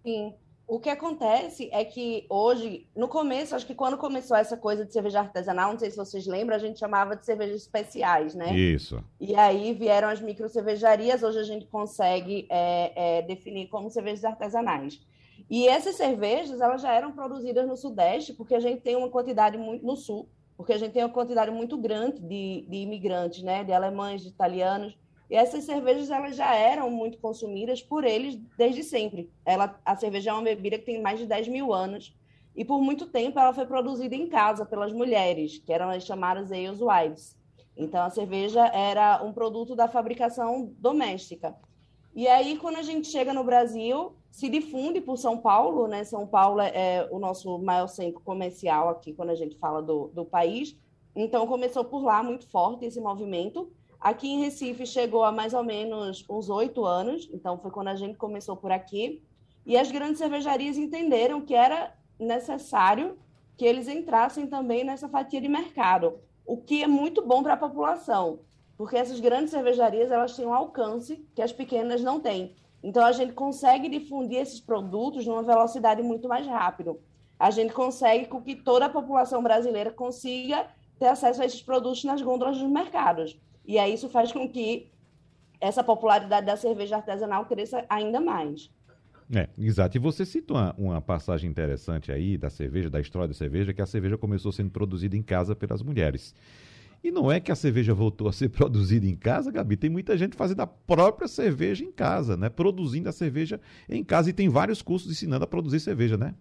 Sim. 0.04 0.34
O 0.66 0.80
que 0.80 0.90
acontece 0.90 1.70
é 1.74 1.84
que 1.84 2.26
hoje, 2.30 2.88
no 2.96 3.08
começo, 3.08 3.54
acho 3.54 3.68
que 3.68 3.76
quando 3.76 3.98
começou 3.98 4.36
essa 4.36 4.56
coisa 4.56 4.86
de 4.86 4.94
cerveja 4.94 5.20
artesanal, 5.20 5.74
não 5.74 5.80
sei 5.80 5.92
se 5.92 5.98
vocês 5.98 6.26
lembram, 6.26 6.56
a 6.56 6.60
gente 6.60 6.80
chamava 6.80 7.16
de 7.18 7.26
cervejas 7.26 7.62
especiais, 7.62 8.34
né? 8.34 8.56
Isso. 8.56 9.04
E 9.20 9.36
aí 9.36 9.74
vieram 9.74 10.08
as 10.08 10.22
micro 10.22 10.48
cervejarias, 10.48 11.22
hoje 11.22 11.38
a 11.38 11.44
gente 11.44 11.66
consegue 11.66 12.48
é, 12.50 13.20
é, 13.20 13.22
definir 13.24 13.68
como 13.68 13.90
cervejas 13.90 14.24
artesanais. 14.24 15.02
E 15.50 15.68
essas 15.68 15.96
cervejas, 15.96 16.62
elas 16.62 16.82
já 16.82 16.94
eram 16.94 17.12
produzidas 17.12 17.68
no 17.68 17.78
Sudeste, 17.78 18.34
porque 18.34 18.56
a 18.56 18.60
gente 18.60 18.82
tem 18.82 18.96
uma 18.96 19.10
quantidade 19.10 19.58
muito 19.58 19.86
no 19.86 19.96
Sul, 19.96 20.28
porque 20.56 20.74
a 20.74 20.78
gente 20.78 20.94
tem 20.94 21.04
uma 21.04 21.14
quantidade 21.14 21.52
muito 21.52 21.78
grande 21.78 22.20
de, 22.22 22.66
de 22.68 22.78
imigrantes, 22.78 23.44
né, 23.44 23.64
de 23.64 23.72
alemães, 23.74 24.22
de 24.22 24.30
italianos, 24.30 24.98
e 25.30 25.36
essas 25.36 25.64
cervejas 25.64 26.12
elas 26.12 26.36
já 26.36 26.54
eram 26.56 26.90
muito 26.90 27.18
consumidas 27.18 27.82
por 27.82 28.04
eles 28.04 28.36
desde 28.58 28.84
sempre. 28.84 29.32
Ela, 29.46 29.80
a 29.84 29.96
cerveja 29.96 30.30
é 30.30 30.34
uma 30.34 30.44
bebida 30.44 30.78
que 30.78 30.86
tem 30.86 31.02
mais 31.02 31.20
de 31.20 31.26
10 31.26 31.48
mil 31.48 31.74
anos, 31.74 32.16
e 32.56 32.64
por 32.64 32.82
muito 32.82 33.08
tempo 33.08 33.40
ela 33.40 33.54
foi 33.54 33.66
produzida 33.66 34.16
em 34.16 34.28
casa 34.28 34.66
pelas 34.66 34.94
mulheres, 34.94 35.58
que 35.58 35.74
eram 35.74 35.90
as 35.90 36.04
chamadas 36.04 36.52
ales 36.52 36.80
wives. 36.80 37.36
Então 37.76 38.04
a 38.04 38.10
cerveja 38.10 38.68
era 38.68 39.24
um 39.24 39.34
produto 39.34 39.76
da 39.76 39.88
fabricação 39.88 40.72
doméstica. 40.78 41.56
E 42.16 42.28
aí, 42.28 42.58
quando 42.58 42.78
a 42.78 42.84
gente 42.84 43.08
chega 43.08 43.34
no 43.34 43.44
Brasil, 43.44 44.14
se 44.30 44.48
difunde 44.48 45.02
por 45.02 45.18
São 45.18 45.38
Paulo, 45.38 45.88
né? 45.88 46.04
São 46.04 46.28
Paulo 46.28 46.62
é, 46.62 46.72
é 46.74 47.10
o 47.12 47.18
nosso 47.18 47.58
maior 47.58 47.88
centro 47.88 48.22
comercial 48.22 48.90
aqui, 48.90 49.14
quando 49.14 49.32
a 49.32 49.36
gente 49.36 49.58
fala 49.58 49.82
do, 49.82 50.10
do 50.10 50.24
país. 50.24 50.78
Então, 51.16 51.48
começou 51.48 51.84
por 51.84 52.04
lá 52.04 52.22
muito 52.22 52.48
forte 52.48 52.86
esse 52.86 53.02
movimento. 53.02 53.72
Aqui 54.00 54.28
em 54.28 54.42
Recife 54.42 54.86
chegou 54.86 55.24
há 55.24 55.32
mais 55.32 55.54
ou 55.54 55.64
menos 55.64 56.24
uns 56.30 56.50
oito 56.50 56.86
anos, 56.86 57.30
então 57.34 57.58
foi 57.58 57.72
quando 57.72 57.88
a 57.88 57.96
gente 57.96 58.16
começou 58.16 58.56
por 58.56 58.72
aqui. 58.72 59.24
E 59.66 59.76
as 59.76 59.90
grandes 59.90 60.20
cervejarias 60.20 60.78
entenderam 60.78 61.42
que 61.42 61.56
era 61.56 61.96
necessário 62.20 63.18
que 63.58 63.66
eles 63.66 63.88
entrassem 63.88 64.46
também 64.46 64.84
nessa 64.84 65.08
fatia 65.08 65.40
de 65.40 65.48
mercado, 65.48 66.20
o 66.46 66.58
que 66.58 66.84
é 66.84 66.88
muito 66.88 67.26
bom 67.26 67.42
para 67.42 67.54
a 67.54 67.58
população 67.58 68.40
porque 68.84 68.98
essas 68.98 69.22
grandes 69.22 69.52
cervejarias 69.52 70.12
elas 70.12 70.36
têm 70.36 70.46
um 70.46 70.54
alcance 70.54 71.26
que 71.34 71.42
as 71.42 71.54
pequenas 71.54 72.04
não 72.04 72.20
têm. 72.20 72.54
Então 72.84 73.02
a 73.06 73.14
gente 73.14 73.32
consegue 73.32 73.88
difundir 73.88 74.42
esses 74.42 74.60
produtos 74.60 75.26
numa 75.26 75.42
velocidade 75.42 76.04
muito 76.04 76.28
mais 76.28 76.46
rápido. 76.46 77.00
A 77.40 77.50
gente 77.50 77.74
consegue 77.74 78.26
com 78.26 78.42
que 78.42 78.58
toda 78.58 78.88
a 78.88 78.90
população 78.90 79.42
brasileira 79.42 79.90
consiga 79.90 80.68
ter 81.00 81.06
acesso 81.06 81.42
a 81.42 81.46
esses 81.46 81.62
produtos 81.62 82.04
nas 82.04 82.22
gôndolas 82.22 82.58
dos 82.58 82.70
mercados. 82.70 83.40
E 83.66 83.80
aí 83.80 83.94
isso 83.94 84.10
faz 84.10 84.34
com 84.34 84.50
que 84.50 84.92
essa 85.62 85.82
popularidade 85.82 86.46
da 86.46 86.58
cerveja 86.58 86.98
artesanal 86.98 87.46
cresça 87.46 87.86
ainda 87.88 88.20
mais. 88.20 88.70
É, 89.34 89.48
exato. 89.58 89.96
E 89.96 90.00
você 90.02 90.26
cita 90.26 90.54
uma, 90.54 90.76
uma, 90.78 91.02
passagem 91.02 91.50
interessante 91.50 92.12
aí 92.12 92.38
da 92.38 92.50
cerveja, 92.50 92.90
da 92.90 93.00
história 93.00 93.30
da 93.30 93.34
cerveja, 93.34 93.74
que 93.74 93.82
a 93.82 93.86
cerveja 93.86 94.18
começou 94.18 94.52
sendo 94.52 94.72
produzida 94.72 95.16
em 95.16 95.24
casa 95.24 95.56
pelas 95.56 95.82
mulheres. 95.82 96.36
E 97.04 97.12
não 97.12 97.30
é 97.30 97.40
que 97.40 97.52
a 97.52 97.56
cerveja 97.56 97.94
voltou 97.94 98.30
a 98.30 98.34
ser 98.34 98.50
produzida 98.50 99.06
em 99.06 99.16
casa, 99.16 99.52
Gabi. 99.52 99.76
Tem 99.76 99.90
muita 99.90 100.18
gente 100.18 100.38
fazendo 100.38 100.62
a 100.62 100.68
própria 100.68 101.28
cerveja 101.28 101.84
em 101.84 101.92
casa, 101.92 102.38
né? 102.38 102.50
Produzindo 102.50 103.10
a 103.10 103.12
cerveja 103.12 103.60
em 103.90 104.04
casa. 104.04 104.30
E 104.30 104.34
tem 104.34 104.48
vários 104.48 104.82
cursos 104.82 105.12
ensinando 105.12 105.44
a 105.44 105.48
produzir 105.48 105.82
cerveja, 105.82 106.16
né? 106.16 106.34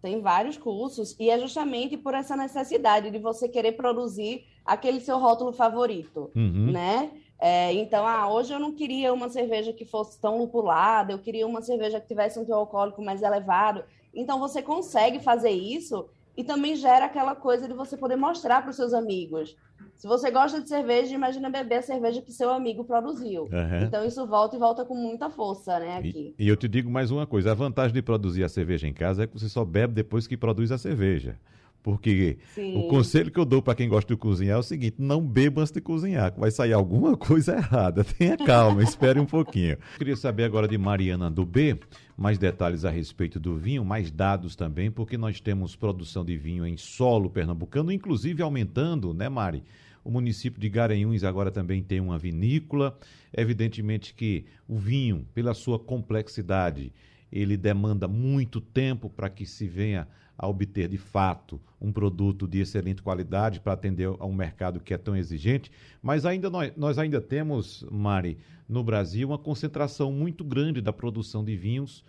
Tem 0.00 0.20
vários 0.20 0.56
cursos. 0.56 1.14
E 1.18 1.28
é 1.28 1.38
justamente 1.38 1.96
por 1.96 2.14
essa 2.14 2.36
necessidade 2.36 3.10
de 3.10 3.18
você 3.18 3.48
querer 3.48 3.72
produzir 3.72 4.44
aquele 4.64 5.00
seu 5.00 5.18
rótulo 5.18 5.52
favorito, 5.52 6.30
uhum. 6.34 6.70
né? 6.70 7.10
É, 7.38 7.72
então, 7.74 8.06
ah, 8.06 8.32
hoje 8.32 8.54
eu 8.54 8.58
não 8.58 8.72
queria 8.72 9.12
uma 9.12 9.28
cerveja 9.28 9.72
que 9.72 9.84
fosse 9.84 10.18
tão 10.18 10.38
lupulada, 10.38 11.12
eu 11.12 11.18
queria 11.18 11.46
uma 11.46 11.60
cerveja 11.60 12.00
que 12.00 12.08
tivesse 12.08 12.38
um 12.38 12.44
teor 12.46 12.60
alcoólico 12.60 13.02
mais 13.02 13.22
elevado. 13.22 13.84
Então, 14.14 14.38
você 14.38 14.62
consegue 14.62 15.20
fazer 15.20 15.50
isso 15.50 16.08
e 16.36 16.44
também 16.44 16.76
gera 16.76 17.06
aquela 17.06 17.34
coisa 17.34 17.66
de 17.66 17.74
você 17.74 17.96
poder 17.96 18.16
mostrar 18.16 18.60
para 18.60 18.70
os 18.70 18.76
seus 18.76 18.92
amigos. 18.92 19.56
Se 19.94 20.06
você 20.06 20.30
gosta 20.30 20.60
de 20.60 20.68
cerveja, 20.68 21.14
imagina 21.14 21.48
beber 21.48 21.76
a 21.76 21.82
cerveja 21.82 22.20
que 22.20 22.30
seu 22.30 22.50
amigo 22.50 22.84
produziu. 22.84 23.44
Uhum. 23.44 23.82
Então 23.82 24.04
isso 24.04 24.26
volta 24.26 24.54
e 24.54 24.58
volta 24.58 24.84
com 24.84 24.94
muita 24.94 25.30
força, 25.30 25.78
né, 25.78 25.98
aqui. 25.98 26.34
E, 26.38 26.44
e, 26.44 26.48
eu 26.48 26.56
te 26.56 26.68
digo 26.68 26.90
mais 26.90 27.10
uma 27.10 27.26
coisa, 27.26 27.52
a 27.52 27.54
vantagem 27.54 27.94
de 27.94 28.02
produzir 28.02 28.44
a 28.44 28.48
cerveja 28.48 28.86
em 28.86 28.92
casa 28.92 29.24
é 29.24 29.26
que 29.26 29.38
você 29.38 29.48
só 29.48 29.64
bebe 29.64 29.94
depois 29.94 30.26
que 30.26 30.36
produz 30.36 30.70
a 30.70 30.76
cerveja. 30.76 31.38
Porque 31.86 32.38
Sim. 32.52 32.76
o 32.76 32.88
conselho 32.88 33.30
que 33.30 33.38
eu 33.38 33.44
dou 33.44 33.62
para 33.62 33.76
quem 33.76 33.88
gosta 33.88 34.12
de 34.12 34.18
cozinhar 34.18 34.56
é 34.56 34.58
o 34.58 34.62
seguinte: 34.64 34.96
não 34.98 35.24
beba 35.24 35.60
antes 35.60 35.72
de 35.72 35.80
cozinhar, 35.80 36.34
vai 36.36 36.50
sair 36.50 36.72
alguma 36.72 37.14
coisa 37.16 37.54
errada. 37.54 38.02
Tenha 38.02 38.36
calma, 38.36 38.82
espere 38.82 39.20
um 39.20 39.24
pouquinho. 39.24 39.74
Eu 39.74 39.98
queria 39.98 40.16
saber 40.16 40.42
agora 40.42 40.66
de 40.66 40.76
Mariana 40.76 41.30
do 41.30 41.46
B 41.46 41.78
mais 42.18 42.38
detalhes 42.38 42.84
a 42.84 42.90
respeito 42.90 43.38
do 43.38 43.56
vinho, 43.56 43.84
mais 43.84 44.10
dados 44.10 44.56
também, 44.56 44.90
porque 44.90 45.16
nós 45.16 45.40
temos 45.40 45.76
produção 45.76 46.24
de 46.24 46.36
vinho 46.36 46.66
em 46.66 46.76
solo 46.76 47.30
pernambucano, 47.30 47.92
inclusive 47.92 48.42
aumentando, 48.42 49.14
né, 49.14 49.28
Mari? 49.28 49.62
O 50.02 50.10
município 50.10 50.60
de 50.60 50.68
Garanhuns 50.68 51.22
agora 51.22 51.52
também 51.52 51.84
tem 51.84 52.00
uma 52.00 52.18
vinícola. 52.18 52.98
Evidentemente 53.32 54.12
que 54.12 54.44
o 54.66 54.76
vinho, 54.76 55.24
pela 55.32 55.54
sua 55.54 55.78
complexidade, 55.78 56.92
ele 57.30 57.56
demanda 57.56 58.08
muito 58.08 58.60
tempo 58.60 59.08
para 59.08 59.30
que 59.30 59.46
se 59.46 59.68
venha 59.68 60.08
a 60.38 60.46
obter 60.46 60.88
de 60.88 60.98
fato 60.98 61.60
um 61.80 61.92
produto 61.92 62.46
de 62.46 62.60
excelente 62.60 63.02
qualidade 63.02 63.60
para 63.60 63.72
atender 63.72 64.08
a 64.18 64.26
um 64.26 64.34
mercado 64.34 64.80
que 64.80 64.92
é 64.92 64.98
tão 64.98 65.16
exigente, 65.16 65.70
mas 66.02 66.26
ainda 66.26 66.50
nós, 66.50 66.72
nós 66.76 66.98
ainda 66.98 67.20
temos, 67.20 67.84
Mari, 67.90 68.38
no 68.68 68.82
Brasil, 68.82 69.28
uma 69.28 69.38
concentração 69.38 70.12
muito 70.12 70.44
grande 70.44 70.80
da 70.80 70.92
produção 70.92 71.44
de 71.44 71.56
vinhos 71.56 72.04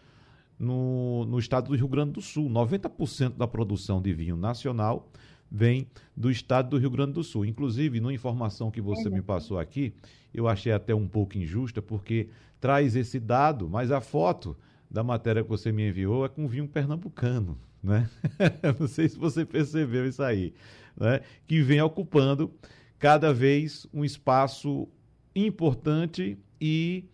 no, 0.59 1.25
no 1.25 1.39
estado 1.39 1.69
do 1.69 1.75
Rio 1.75 1.87
Grande 1.87 2.13
do 2.13 2.21
Sul. 2.21 2.49
90% 2.49 3.35
da 3.35 3.47
produção 3.47 4.01
de 4.01 4.13
vinho 4.13 4.35
nacional 4.35 5.09
vem 5.49 5.87
do 6.15 6.31
estado 6.31 6.69
do 6.69 6.77
Rio 6.77 6.89
Grande 6.89 7.13
do 7.13 7.23
Sul. 7.23 7.45
Inclusive, 7.45 7.99
numa 7.99 8.13
informação 8.13 8.71
que 8.71 8.81
você 8.81 9.09
me 9.09 9.21
passou 9.21 9.59
aqui, 9.59 9.93
eu 10.33 10.47
achei 10.47 10.71
até 10.71 10.93
um 10.93 11.07
pouco 11.07 11.37
injusta, 11.37 11.81
porque 11.81 12.29
traz 12.59 12.95
esse 12.95 13.19
dado, 13.19 13.69
mas 13.69 13.91
a 13.91 14.01
foto 14.01 14.57
da 14.89 15.03
matéria 15.03 15.43
que 15.43 15.49
você 15.49 15.71
me 15.71 15.87
enviou 15.87 16.25
é 16.25 16.29
com 16.29 16.47
vinho 16.47 16.67
pernambucano 16.67 17.57
né? 17.83 18.09
Não 18.79 18.87
sei 18.87 19.09
se 19.09 19.17
você 19.17 19.45
percebeu 19.45 20.07
isso 20.07 20.23
aí, 20.23 20.53
né? 20.95 21.21
Que 21.47 21.61
vem 21.61 21.81
ocupando 21.81 22.51
cada 22.99 23.33
vez 23.33 23.87
um 23.93 24.03
espaço 24.03 24.87
importante 25.35 26.37
e 26.59 27.05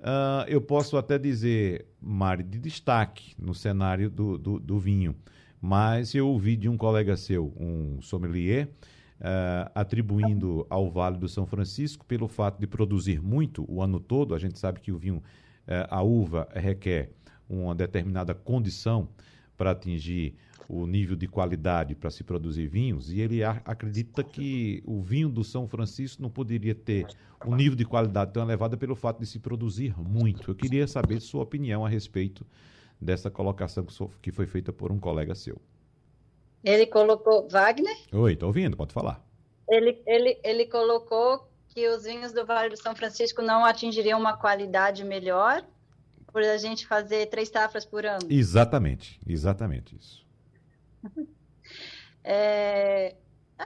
uh, 0.00 0.48
eu 0.48 0.60
posso 0.60 0.96
até 0.96 1.18
dizer, 1.18 1.86
Mari, 2.00 2.42
de 2.42 2.58
destaque 2.58 3.34
no 3.38 3.54
cenário 3.54 4.10
do, 4.10 4.36
do, 4.36 4.58
do, 4.58 4.78
vinho. 4.78 5.14
Mas 5.60 6.14
eu 6.14 6.26
ouvi 6.26 6.56
de 6.56 6.68
um 6.68 6.76
colega 6.76 7.16
seu, 7.16 7.52
um 7.56 8.00
sommelier, 8.00 8.68
uh, 9.20 9.70
atribuindo 9.74 10.66
ao 10.68 10.90
Vale 10.90 11.18
do 11.18 11.28
São 11.28 11.46
Francisco, 11.46 12.04
pelo 12.04 12.26
fato 12.26 12.58
de 12.58 12.66
produzir 12.66 13.22
muito 13.22 13.64
o 13.68 13.82
ano 13.82 14.00
todo, 14.00 14.34
a 14.34 14.38
gente 14.38 14.58
sabe 14.58 14.80
que 14.80 14.90
o 14.90 14.98
vinho, 14.98 15.16
uh, 15.16 15.86
a 15.88 16.02
uva 16.02 16.48
requer 16.54 17.12
uma 17.48 17.74
determinada 17.74 18.34
condição 18.34 19.08
para 19.60 19.72
atingir 19.72 20.34
o 20.66 20.86
nível 20.86 21.14
de 21.14 21.28
qualidade 21.28 21.94
para 21.94 22.08
se 22.08 22.24
produzir 22.24 22.66
vinhos, 22.66 23.12
e 23.12 23.20
ele 23.20 23.44
acredita 23.44 24.24
que 24.24 24.82
o 24.86 25.02
vinho 25.02 25.28
do 25.28 25.44
São 25.44 25.68
Francisco 25.68 26.22
não 26.22 26.30
poderia 26.30 26.74
ter 26.74 27.06
um 27.44 27.54
nível 27.54 27.76
de 27.76 27.84
qualidade 27.84 28.32
tão 28.32 28.42
elevado 28.42 28.78
pelo 28.78 28.96
fato 28.96 29.20
de 29.20 29.26
se 29.26 29.38
produzir 29.38 29.94
muito. 29.98 30.50
Eu 30.50 30.54
queria 30.54 30.86
saber 30.86 31.20
sua 31.20 31.42
opinião 31.42 31.84
a 31.84 31.90
respeito 31.90 32.46
dessa 32.98 33.30
colocação 33.30 33.84
que 34.22 34.32
foi 34.32 34.46
feita 34.46 34.72
por 34.72 34.90
um 34.90 34.98
colega 34.98 35.34
seu. 35.34 35.60
Ele 36.64 36.86
colocou. 36.86 37.46
Wagner? 37.46 37.96
Oi, 38.14 38.32
estou 38.32 38.46
ouvindo, 38.46 38.78
pode 38.78 38.94
falar. 38.94 39.22
Ele, 39.68 40.00
ele, 40.06 40.40
ele 40.42 40.64
colocou 40.64 41.46
que 41.68 41.86
os 41.86 42.04
vinhos 42.04 42.32
do 42.32 42.46
Vale 42.46 42.70
do 42.70 42.78
São 42.78 42.96
Francisco 42.96 43.42
não 43.42 43.62
atingiriam 43.62 44.18
uma 44.18 44.38
qualidade 44.38 45.04
melhor 45.04 45.62
por 46.32 46.42
a 46.42 46.56
gente 46.56 46.86
fazer 46.86 47.26
três 47.26 47.48
safras 47.48 47.84
por 47.84 48.06
ano. 48.06 48.26
Exatamente, 48.28 49.20
exatamente 49.26 49.96
isso. 49.96 50.24
é, 52.24 53.16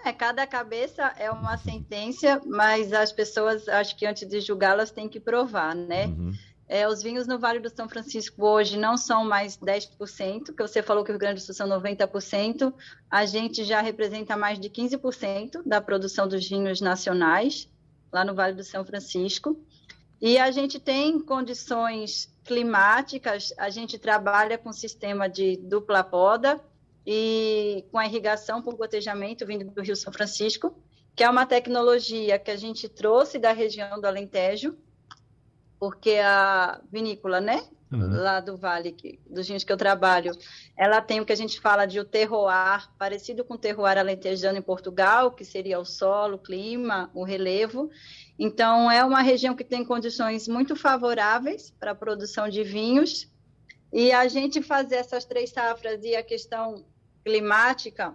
é, 0.05 0.13
cada 0.13 0.47
cabeça 0.47 1.03
é 1.19 1.31
uma 1.31 1.57
sentença, 1.57 2.41
mas 2.47 2.93
as 2.93 3.13
pessoas, 3.13 3.69
acho 3.69 3.97
que 3.97 4.07
antes 4.07 4.29
de 4.29 4.41
julgá-las, 4.41 4.91
têm 4.91 5.09
que 5.09 5.21
provar, 5.21 5.75
né? 5.75 6.07
Uhum. 6.07 6.33
É, 6.67 6.89
os 6.89 7.03
vinhos 7.03 7.27
no 7.27 7.39
Vale 7.39 7.61
do 7.61 7.69
São 7.69 7.89
Francisco 7.89 8.45
hoje 8.45 8.79
não 8.79 8.97
são 8.97 9.25
mais 9.25 9.57
10%, 9.59 10.55
que 10.57 10.63
você 10.63 10.83
falou 10.83 11.05
que 11.05 11.11
o 11.11 11.13
Rio 11.13 11.21
Grande 11.21 11.41
do 11.41 11.45
Sul 11.45 11.55
são 11.55 11.69
90%, 11.69 12.73
a 13.11 13.27
gente 13.27 13.65
já 13.65 13.83
representa 13.83 14.37
mais 14.37 14.59
de 14.59 14.71
15% 14.71 15.63
da 15.65 15.81
produção 15.81 16.27
dos 16.27 16.49
vinhos 16.49 16.81
nacionais, 16.81 17.69
lá 18.11 18.25
no 18.25 18.35
Vale 18.35 18.55
do 18.55 18.65
São 18.65 18.85
Francisco. 18.85 19.61
E 20.21 20.39
a 20.39 20.51
gente 20.51 20.81
tem 20.81 21.21
condições 21.21 22.34
climáticas, 22.45 23.53
a 23.59 23.71
gente 23.71 23.99
trabalha 23.99 24.59
com 24.59 24.73
sistema 24.73 25.29
de 25.29 25.57
dupla 25.57 26.05
poda 26.05 26.61
e 27.07 27.85
com 27.91 27.99
a 27.99 28.07
irrigação 28.07 28.63
por 28.63 28.77
gotejamento 28.77 29.47
vindo 29.47 29.65
do 29.65 29.83
Rio 29.83 29.97
São 29.97 30.13
Francisco, 30.13 30.77
que 31.17 31.25
é 31.25 31.31
uma 31.31 31.47
tecnologia 31.47 32.39
que 32.39 32.51
a 32.51 32.57
gente 32.57 32.89
trouxe 32.89 33.39
da 33.39 33.53
região 33.53 34.01
do 34.01 34.07
Alentejo, 34.07 34.77
porque 35.79 36.19
a 36.23 36.81
vinícola, 36.91 37.41
né, 37.41 37.67
uhum. 37.93 38.23
lá 38.23 38.41
do 38.41 38.57
Vale, 38.57 38.93
que, 38.93 39.19
dos 39.29 39.47
vinhos 39.47 39.65
que 39.65 39.73
eu 39.73 39.77
trabalho, 39.77 40.33
ela 40.77 41.01
tem 41.01 41.21
o 41.21 41.27
que 41.27 41.33
a 41.33 41.37
gente 41.37 41.61
fala 41.61 41.87
de 41.87 42.01
o 42.01 42.05
terroir, 42.05 42.89
parecido 42.99 43.45
com 43.45 43.55
o 43.55 43.59
terroir 43.59 43.99
alentejano 43.99 44.59
em 44.59 44.63
Portugal, 44.63 45.31
que 45.31 45.45
seria 45.45 45.79
o 45.79 45.85
solo, 45.85 46.37
o 46.37 46.39
clima, 46.39 47.11
o 47.15 47.25
relevo, 47.25 47.91
então, 48.39 48.91
é 48.91 49.05
uma 49.05 49.23
região 49.23 49.55
que 49.55 49.65
tem 49.65 49.85
condições 49.85 50.49
muito 50.49 50.75
favoráveis 50.75 51.73
para 51.79 51.93
a 51.93 51.95
produção 51.95 52.49
de 52.49 52.65
vinhos 52.65 53.31
E 53.93 54.11
a 54.11 54.27
gente 54.27 54.61
fazer 54.61 54.97
essas 54.97 55.25
três 55.25 55.51
safras 55.51 56.03
e 56.03 56.17
a 56.17 56.23
questão 56.23 56.85
climática, 57.25 58.15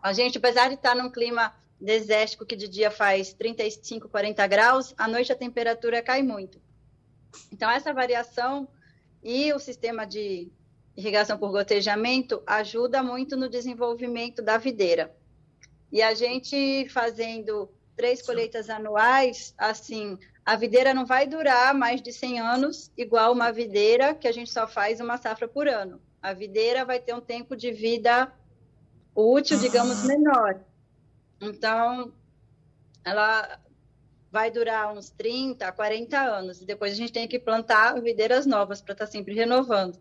a 0.00 0.12
gente, 0.12 0.38
apesar 0.38 0.68
de 0.68 0.74
estar 0.74 0.94
num 0.94 1.10
clima 1.10 1.52
desértico 1.80 2.46
que 2.46 2.54
de 2.54 2.68
dia 2.68 2.90
faz 2.90 3.32
35, 3.32 4.08
40 4.08 4.46
graus, 4.46 4.94
à 4.96 5.08
noite 5.08 5.32
a 5.32 5.36
temperatura 5.36 6.02
cai 6.02 6.22
muito. 6.22 6.60
Então, 7.52 7.68
essa 7.68 7.92
variação 7.92 8.68
e 9.22 9.52
o 9.52 9.58
sistema 9.58 10.06
de 10.06 10.50
irrigação 10.96 11.38
por 11.38 11.50
gotejamento 11.50 12.42
ajuda 12.46 13.02
muito 13.02 13.36
no 13.36 13.48
desenvolvimento 13.48 14.42
da 14.42 14.58
videira. 14.58 15.14
E 15.92 16.02
a 16.02 16.12
gente 16.14 16.88
fazendo 16.90 17.70
três 17.96 18.20
colheitas 18.22 18.68
anuais, 18.68 19.54
assim, 19.56 20.18
a 20.44 20.56
videira 20.56 20.94
não 20.94 21.04
vai 21.04 21.26
durar 21.26 21.74
mais 21.74 22.00
de 22.00 22.12
100 22.12 22.40
anos, 22.40 22.92
igual 22.96 23.32
uma 23.32 23.52
videira 23.52 24.14
que 24.14 24.26
a 24.26 24.32
gente 24.32 24.50
só 24.50 24.66
faz 24.66 25.00
uma 25.00 25.16
safra 25.16 25.46
por 25.46 25.68
ano. 25.68 26.00
A 26.22 26.32
videira 26.32 26.84
vai 26.84 26.98
ter 26.98 27.14
um 27.14 27.20
tempo 27.20 27.56
de 27.56 27.70
vida 27.70 28.32
útil, 29.14 29.58
digamos, 29.58 30.04
menor. 30.04 30.60
Então, 31.40 32.12
ela 33.04 33.60
vai 34.30 34.50
durar 34.50 34.92
uns 34.92 35.10
30, 35.10 35.70
40 35.72 36.18
anos. 36.18 36.60
E 36.60 36.66
depois 36.66 36.92
a 36.92 36.96
gente 36.96 37.12
tem 37.12 37.26
que 37.26 37.38
plantar 37.38 38.00
videiras 38.00 38.46
novas 38.46 38.80
para 38.80 38.92
estar 38.92 39.06
tá 39.06 39.10
sempre 39.10 39.34
renovando. 39.34 39.98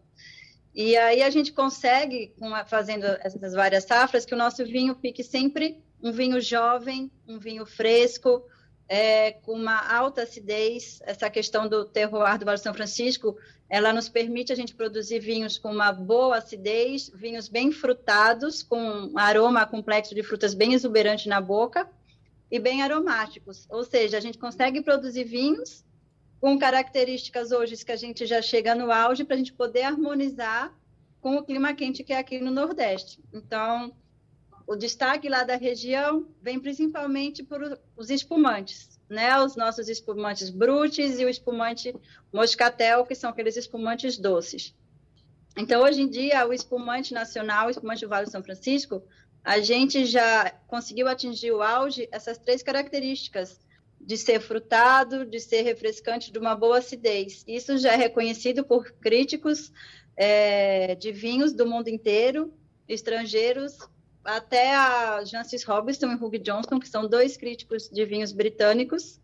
E 0.75 0.95
aí 0.95 1.23
a 1.23 1.30
gente 1.30 1.51
consegue, 1.51 2.34
fazendo 2.67 3.05
essas 3.21 3.53
várias 3.53 3.86
safras, 3.86 4.25
que 4.25 4.36
o 4.36 4.38
nosso 4.38 4.63
vinho 4.63 4.95
fique 4.95 5.23
sempre 5.23 5.82
um 6.03 6.11
vinho 6.11 6.39
jovem, 6.39 7.11
um 7.28 7.39
vinho 7.39 7.65
fresco, 7.65 8.43
é, 8.88 9.32
com 9.32 9.53
uma 9.53 9.91
alta 9.91 10.21
acidez. 10.21 10.99
Essa 11.03 11.30
questão 11.30 11.67
do 11.67 11.86
terroir 11.86 12.38
do 12.38 12.45
Vale 12.45 12.59
São 12.59 12.73
Francisco, 12.73 13.36
ela 13.67 13.91
nos 13.91 14.07
permite 14.07 14.53
a 14.53 14.55
gente 14.55 14.75
produzir 14.75 15.19
vinhos 15.19 15.57
com 15.57 15.71
uma 15.71 15.91
boa 15.91 16.38
acidez, 16.38 17.09
vinhos 17.09 17.47
bem 17.47 17.71
frutados, 17.71 18.61
com 18.61 18.80
um 18.80 19.17
aroma 19.17 19.65
complexo 19.65 20.13
de 20.13 20.21
frutas 20.21 20.53
bem 20.53 20.73
exuberante 20.73 21.28
na 21.28 21.41
boca 21.41 21.89
e 22.49 22.59
bem 22.59 22.81
aromáticos. 22.81 23.65
Ou 23.69 23.83
seja, 23.83 24.17
a 24.17 24.21
gente 24.21 24.37
consegue 24.37 24.81
produzir 24.81 25.23
vinhos 25.23 25.85
com 26.39 26.57
características 26.57 27.51
hoje 27.51 27.83
que 27.83 27.91
a 27.91 27.95
gente 27.95 28.25
já 28.25 28.41
chega 28.41 28.75
no 28.75 28.91
auge 28.91 29.23
para 29.23 29.35
a 29.35 29.37
gente 29.37 29.53
poder 29.53 29.83
harmonizar 29.83 30.73
com 31.19 31.35
o 31.35 31.43
clima 31.43 31.73
quente 31.73 32.03
que 32.03 32.13
é 32.13 32.17
aqui 32.17 32.39
no 32.39 32.51
Nordeste. 32.51 33.19
Então, 33.33 33.93
o 34.67 34.75
destaque 34.75 35.29
lá 35.29 35.43
da 35.43 35.55
região 35.55 36.27
vem 36.41 36.59
principalmente 36.59 37.43
por 37.43 37.79
os 37.95 38.09
espumantes, 38.09 38.99
né? 39.09 39.39
Os 39.39 39.55
nossos 39.55 39.89
espumantes 39.89 40.49
brutes 40.49 41.19
e 41.19 41.25
o 41.25 41.29
espumante 41.29 41.95
moscatel, 42.31 43.05
que 43.05 43.15
são 43.15 43.29
aqueles 43.29 43.57
espumantes 43.57 44.17
doces. 44.17 44.75
Então, 45.57 45.81
hoje 45.81 46.01
em 46.01 46.07
dia, 46.07 46.47
o 46.47 46.53
espumante 46.53 47.13
nacional, 47.13 47.67
o 47.67 47.69
espumante 47.71 48.01
do 48.01 48.09
Vale 48.09 48.25
do 48.25 48.31
São 48.31 48.43
Francisco, 48.43 49.01
a 49.43 49.59
gente 49.59 50.05
já 50.05 50.51
conseguiu 50.67 51.07
atingir 51.07 51.51
o 51.51 51.61
auge 51.61 52.07
essas 52.11 52.38
três 52.38 52.61
características 52.61 53.59
de 53.99 54.17
ser 54.17 54.39
frutado, 54.39 55.25
de 55.25 55.39
ser 55.39 55.61
refrescante, 55.63 56.31
de 56.31 56.39
uma 56.39 56.55
boa 56.55 56.77
acidez. 56.79 57.43
Isso 57.47 57.77
já 57.77 57.93
é 57.93 57.95
reconhecido 57.95 58.63
por 58.63 58.91
críticos 58.93 59.71
é, 60.15 60.95
de 60.95 61.11
vinhos 61.11 61.53
do 61.53 61.65
mundo 61.65 61.88
inteiro, 61.88 62.53
estrangeiros 62.88 63.77
até 64.23 64.75
a 64.75 65.23
Jancis 65.23 65.63
Robinson 65.63 66.11
e 66.11 66.15
Hugh 66.15 66.39
Johnston, 66.39 66.79
que 66.79 66.89
são 66.89 67.07
dois 67.07 67.38
críticos 67.38 67.89
de 67.89 68.03
vinhos 68.03 68.33
britânicos, 68.33 69.21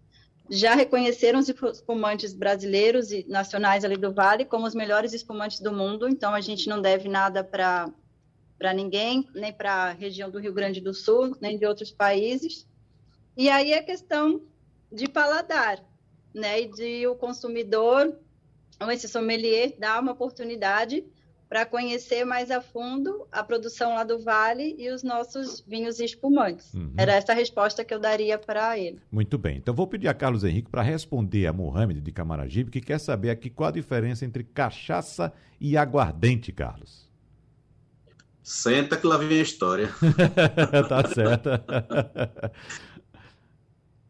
já 0.49 0.75
reconheceram 0.75 1.39
os 1.39 1.49
espumantes 1.49 2.33
brasileiros 2.33 3.11
e 3.11 3.25
nacionais 3.27 3.83
ali 3.83 3.97
do 3.97 4.13
Vale 4.13 4.45
como 4.45 4.65
os 4.65 4.75
melhores 4.75 5.13
espumantes 5.13 5.59
do 5.59 5.71
mundo, 5.71 6.07
então 6.07 6.33
a 6.33 6.41
gente 6.41 6.67
não 6.67 6.81
deve 6.81 7.09
nada 7.09 7.43
para 7.43 7.91
para 8.63 8.73
ninguém, 8.73 9.27
nem 9.35 9.51
para 9.51 9.73
a 9.73 9.91
região 9.91 10.31
do 10.31 10.39
Rio 10.39 10.53
Grande 10.53 10.79
do 10.79 10.93
Sul, 10.93 11.35
nem 11.41 11.57
de 11.57 11.65
outros 11.65 11.91
países. 11.91 12.65
E 13.35 13.49
aí 13.49 13.73
a 13.73 13.83
questão 13.83 14.41
de 14.89 15.05
paladar, 15.09 15.83
né, 16.33 16.61
e 16.61 16.71
de 16.71 17.05
o 17.05 17.13
consumidor, 17.13 18.17
ou 18.79 18.89
esse 18.89 19.09
sommelier, 19.09 19.75
dar 19.77 20.01
uma 20.01 20.13
oportunidade 20.13 21.03
para 21.49 21.65
conhecer 21.65 22.23
mais 22.23 22.49
a 22.49 22.61
fundo 22.61 23.27
a 23.33 23.43
produção 23.43 23.95
lá 23.95 24.05
do 24.05 24.17
Vale 24.17 24.77
e 24.79 24.89
os 24.89 25.03
nossos 25.03 25.59
vinhos 25.67 25.99
espumantes. 25.99 26.73
Uhum. 26.73 26.93
Era 26.95 27.15
essa 27.15 27.33
a 27.33 27.35
resposta 27.35 27.83
que 27.83 27.93
eu 27.93 27.99
daria 27.99 28.39
para 28.39 28.79
ele. 28.79 29.01
Muito 29.11 29.37
bem. 29.37 29.57
Então 29.57 29.73
vou 29.73 29.87
pedir 29.87 30.07
a 30.07 30.13
Carlos 30.13 30.45
Henrique 30.45 30.69
para 30.69 30.81
responder 30.81 31.47
a 31.47 31.51
Mohamed 31.51 31.99
de 31.99 32.11
Camaragibe, 32.13 32.71
que 32.71 32.79
quer 32.79 32.97
saber 32.97 33.29
aqui 33.29 33.49
qual 33.49 33.67
a 33.67 33.73
diferença 33.73 34.23
entre 34.23 34.41
cachaça 34.41 35.33
e 35.59 35.75
aguardente, 35.75 36.53
Carlos. 36.53 37.11
Senta 38.43 38.97
que 38.97 39.07
lá 39.07 39.17
vem 39.17 39.39
a 39.39 39.41
história. 39.41 39.89
tá 40.89 41.07
certo. 41.07 41.49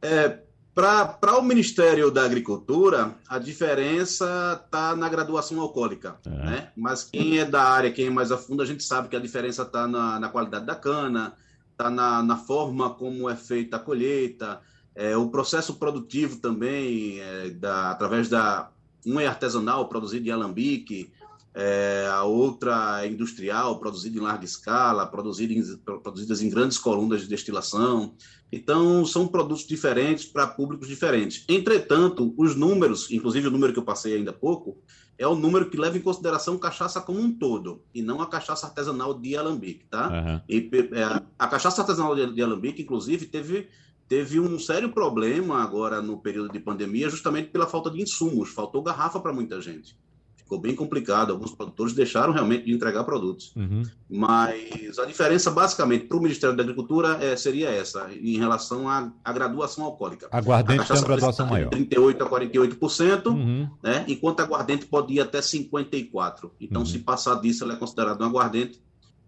é, 0.02 0.40
para 0.74 1.38
o 1.38 1.44
Ministério 1.44 2.10
da 2.10 2.26
Agricultura, 2.26 3.16
a 3.30 3.38
diferença 3.38 4.60
está 4.66 4.96
na 4.96 5.08
graduação 5.08 5.62
alcoólica. 5.62 6.18
É. 6.26 6.30
Né? 6.30 6.72
Mas 6.76 7.04
quem 7.04 7.38
é 7.38 7.46
da 7.46 7.62
área, 7.62 7.92
quem 7.92 8.08
é 8.08 8.10
mais 8.10 8.32
a 8.32 8.38
fundo, 8.38 8.64
a 8.64 8.66
gente 8.66 8.84
sabe 8.84 9.08
que 9.08 9.16
a 9.16 9.20
diferença 9.20 9.62
está 9.62 9.88
na, 9.88 10.20
na, 10.20 10.30
qualidade 10.30 10.66
da 10.66 10.76
cana, 10.76 11.36
está 11.72 11.92
na, 11.92 12.24
na, 12.24 12.36
forma 12.36 12.90
como 12.90 13.30
é 13.30 13.36
feita 13.36 13.78
a 13.78 13.80
colheita, 13.80 14.62
é, 14.96 15.16
o 15.16 15.30
processo 15.30 15.76
produtivo 15.76 16.38
também, 16.38 17.20
é, 17.20 17.52
da, 17.52 17.92
através 17.92 18.28
da. 18.28 18.70
Um 19.06 19.20
é 19.20 19.28
artesanal, 19.28 19.90
produzido 19.90 20.30
em 20.30 20.32
alambique, 20.32 21.12
é, 21.56 22.08
a 22.12 22.24
outra 22.24 23.04
é 23.04 23.08
industrial, 23.08 23.80
produzida 23.80 24.18
em 24.18 24.22
larga 24.22 24.44
escala, 24.44 25.06
produzida 25.06 25.54
em, 25.54 25.64
produzidas 26.02 26.42
em 26.42 26.50
grandes 26.50 26.78
colunas 26.78 27.22
de 27.22 27.28
destilação. 27.28 28.16
Então, 28.52 29.06
são 29.06 29.28
produtos 29.28 29.66
diferentes 29.66 30.26
para 30.26 30.48
públicos 30.48 30.88
diferentes. 30.88 31.46
Entretanto, 31.48 32.34
os 32.38 32.56
números, 32.56 33.10
inclusive 33.12 33.48
o 33.48 33.52
número 33.52 33.72
que 33.72 33.80
eu 33.80 33.84
passei 33.84 34.16
ainda 34.16 34.32
há 34.32 34.34
pouco, 34.34 34.78
é 35.18 35.28
o 35.28 35.36
número 35.36 35.70
que 35.70 35.78
leva 35.78 35.98
em 35.98 36.02
consideração 36.02 36.58
cachaça 36.58 37.00
como 37.00 37.20
um 37.20 37.32
todo, 37.32 37.84
e 37.94 38.02
não 38.02 38.20
a 38.20 38.28
cachaça 38.28 38.66
artesanal 38.66 39.14
de 39.14 39.36
alambique, 39.38 39.86
tá? 39.86 40.10
Uhum. 40.10 40.42
E, 40.50 40.70
é, 40.92 41.24
a 41.38 41.48
cachaça 41.48 41.82
artesanal 41.82 42.16
de, 42.16 42.34
de 42.34 42.42
alambique, 42.42 42.82
inclusive, 42.82 43.28
teve 43.28 43.70
teve 44.06 44.40
um 44.40 44.60
sério 44.60 44.90
problema 44.90 45.64
agora 45.64 46.02
no 46.02 46.18
período 46.18 46.52
de 46.52 46.60
pandemia, 46.60 47.10
justamente 47.10 47.50
pela 47.50 47.66
falta 47.66 47.90
de 47.90 48.02
insumos. 48.02 48.50
Faltou 48.50 48.84
garrafa 48.84 49.20
para 49.20 49.34
muita 49.34 49.60
gente 49.62 49.96
ficou 50.44 50.60
bem 50.60 50.76
complicado. 50.76 51.32
Alguns 51.32 51.54
produtores 51.54 51.94
deixaram 51.94 52.34
realmente 52.34 52.66
de 52.66 52.72
entregar 52.72 53.04
produtos. 53.04 53.54
Uhum. 53.56 53.84
Mas 54.10 55.00
a 55.00 55.06
diferença, 55.06 55.50
basicamente, 55.50 56.06
para 56.06 56.18
o 56.18 56.22
Ministério 56.22 56.56
da 56.56 56.64
Agricultura 56.64 57.18
é, 57.24 57.36
seria 57.36 57.70
essa, 57.70 58.10
em 58.14 58.38
relação 58.38 58.88
à, 58.88 59.12
à 59.24 59.34
graduação 59.34 59.86
alcoólica. 59.86 60.28
Aguardente 60.32 60.88
tem 60.88 60.98
uma 60.98 61.06
graduação 61.06 61.48
maior. 61.48 61.70
De 61.70 61.86
38% 61.86 62.22
a 62.22 62.30
48%, 62.30 63.26
uhum. 63.28 63.70
né, 63.82 64.06
enquanto 64.08 64.42
aguardente 64.42 64.86
pode 64.86 65.14
ir 65.14 65.20
até 65.20 65.40
54%. 65.40 66.52
Então, 66.60 66.82
uhum. 66.82 66.86
se 66.86 67.00
passar 67.00 67.36
disso, 67.42 67.64
ela 67.64 67.74
é 67.74 67.78
considerada 67.78 68.24
um 68.24 68.28
aguardente. 68.28 68.82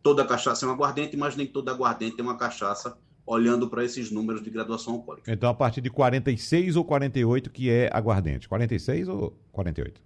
Toda 0.04 0.24
cachaça 0.24 0.66
é 0.66 0.70
um 0.70 0.72
aguardente, 0.72 1.18
mas 1.18 1.36
nem 1.36 1.48
toda 1.48 1.72
aguardente 1.72 2.20
é 2.20 2.24
uma 2.24 2.38
cachaça 2.38 2.96
olhando 3.26 3.68
para 3.68 3.84
esses 3.84 4.12
números 4.12 4.44
de 4.44 4.52
graduação 4.52 4.94
alcoólica. 4.94 5.32
Então, 5.32 5.50
a 5.50 5.54
partir 5.54 5.82
de 5.82 5.90
46 5.90 6.76
ou 6.76 6.86
48 6.86 7.50
que 7.50 7.70
é 7.70 7.90
aguardente? 7.92 8.48
46 8.48 9.08
ou 9.08 9.36
48? 9.52 10.00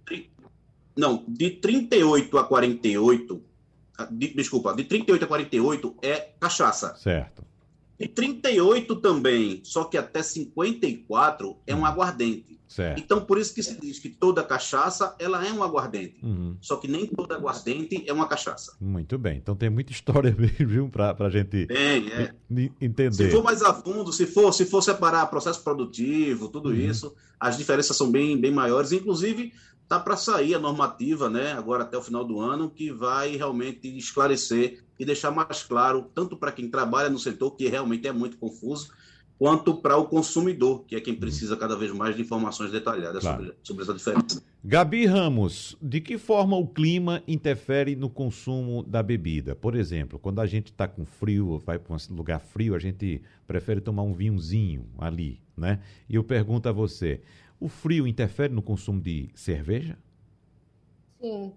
Não, 0.96 1.24
de 1.26 1.50
38 1.50 2.38
a 2.38 2.44
48, 2.44 3.42
de, 4.10 4.34
desculpa, 4.34 4.74
de 4.74 4.84
38 4.84 5.24
a 5.24 5.28
48 5.28 5.96
é 6.02 6.16
cachaça. 6.38 6.94
Certo. 6.96 7.44
De 7.98 8.08
38 8.08 8.96
também, 8.96 9.60
só 9.62 9.84
que 9.84 9.98
até 9.98 10.22
54 10.22 11.56
é 11.66 11.74
um 11.74 11.80
hum. 11.80 11.86
aguardente. 11.86 12.60
Certo. 12.70 13.00
Então, 13.00 13.20
por 13.24 13.36
isso 13.36 13.52
que 13.52 13.64
se 13.64 13.78
diz 13.80 13.98
que 13.98 14.08
toda 14.08 14.44
cachaça 14.44 15.16
ela 15.18 15.44
é 15.44 15.52
um 15.52 15.60
aguardente. 15.60 16.24
Uhum. 16.24 16.56
Só 16.60 16.76
que 16.76 16.86
nem 16.86 17.04
toda 17.04 17.34
aguardente 17.34 18.04
é 18.06 18.12
uma 18.12 18.28
cachaça. 18.28 18.76
Muito 18.80 19.18
bem. 19.18 19.38
Então 19.38 19.56
tem 19.56 19.68
muita 19.68 19.90
história 19.90 20.32
mesmo 20.38 20.88
para 20.88 21.16
a 21.18 21.28
gente 21.28 21.66
bem, 21.66 22.08
é. 22.12 22.32
entender. 22.80 23.12
Se 23.12 23.30
for 23.32 23.42
mais 23.42 23.60
a 23.60 23.74
fundo, 23.74 24.12
se 24.12 24.24
for, 24.24 24.52
se 24.52 24.64
for 24.64 24.82
separar 24.82 25.26
processo 25.26 25.64
produtivo, 25.64 26.48
tudo 26.48 26.68
uhum. 26.68 26.76
isso, 26.76 27.12
as 27.40 27.58
diferenças 27.58 27.96
são 27.96 28.08
bem, 28.08 28.40
bem 28.40 28.52
maiores. 28.52 28.92
Inclusive, 28.92 29.52
Está 29.90 29.98
para 29.98 30.16
sair 30.16 30.54
a 30.54 30.58
normativa, 30.60 31.28
né, 31.28 31.50
agora 31.50 31.82
até 31.82 31.98
o 31.98 32.00
final 32.00 32.24
do 32.24 32.38
ano, 32.38 32.70
que 32.70 32.92
vai 32.92 33.34
realmente 33.34 33.88
esclarecer 33.98 34.84
e 34.96 35.04
deixar 35.04 35.32
mais 35.32 35.64
claro, 35.64 36.08
tanto 36.14 36.36
para 36.36 36.52
quem 36.52 36.70
trabalha 36.70 37.10
no 37.10 37.18
setor, 37.18 37.56
que 37.56 37.66
realmente 37.66 38.06
é 38.06 38.12
muito 38.12 38.38
confuso, 38.38 38.92
quanto 39.36 39.74
para 39.78 39.96
o 39.96 40.06
consumidor, 40.06 40.84
que 40.84 40.94
é 40.94 41.00
quem 41.00 41.16
precisa 41.16 41.56
cada 41.56 41.74
vez 41.74 41.90
mais 41.90 42.14
de 42.14 42.22
informações 42.22 42.70
detalhadas 42.70 43.22
claro. 43.22 43.38
sobre, 43.38 43.56
sobre 43.64 43.82
essa 43.82 43.94
diferença. 43.94 44.44
Gabi 44.62 45.06
Ramos, 45.06 45.76
de 45.82 46.00
que 46.00 46.18
forma 46.18 46.56
o 46.56 46.68
clima 46.68 47.20
interfere 47.26 47.96
no 47.96 48.08
consumo 48.08 48.84
da 48.84 49.02
bebida? 49.02 49.56
Por 49.56 49.74
exemplo, 49.74 50.20
quando 50.20 50.40
a 50.40 50.46
gente 50.46 50.66
está 50.66 50.86
com 50.86 51.04
frio, 51.04 51.58
vai 51.66 51.80
para 51.80 51.96
um 51.96 52.14
lugar 52.14 52.38
frio, 52.38 52.76
a 52.76 52.78
gente 52.78 53.22
prefere 53.44 53.80
tomar 53.80 54.02
um 54.04 54.12
vinhozinho 54.12 54.86
ali, 54.98 55.40
né? 55.56 55.80
E 56.08 56.14
eu 56.14 56.22
pergunto 56.22 56.68
a 56.68 56.72
você, 56.72 57.22
o 57.60 57.68
frio 57.68 58.06
interfere 58.06 58.52
no 58.52 58.62
consumo 58.62 59.00
de 59.00 59.30
cerveja? 59.34 59.98
Sim. 61.20 61.52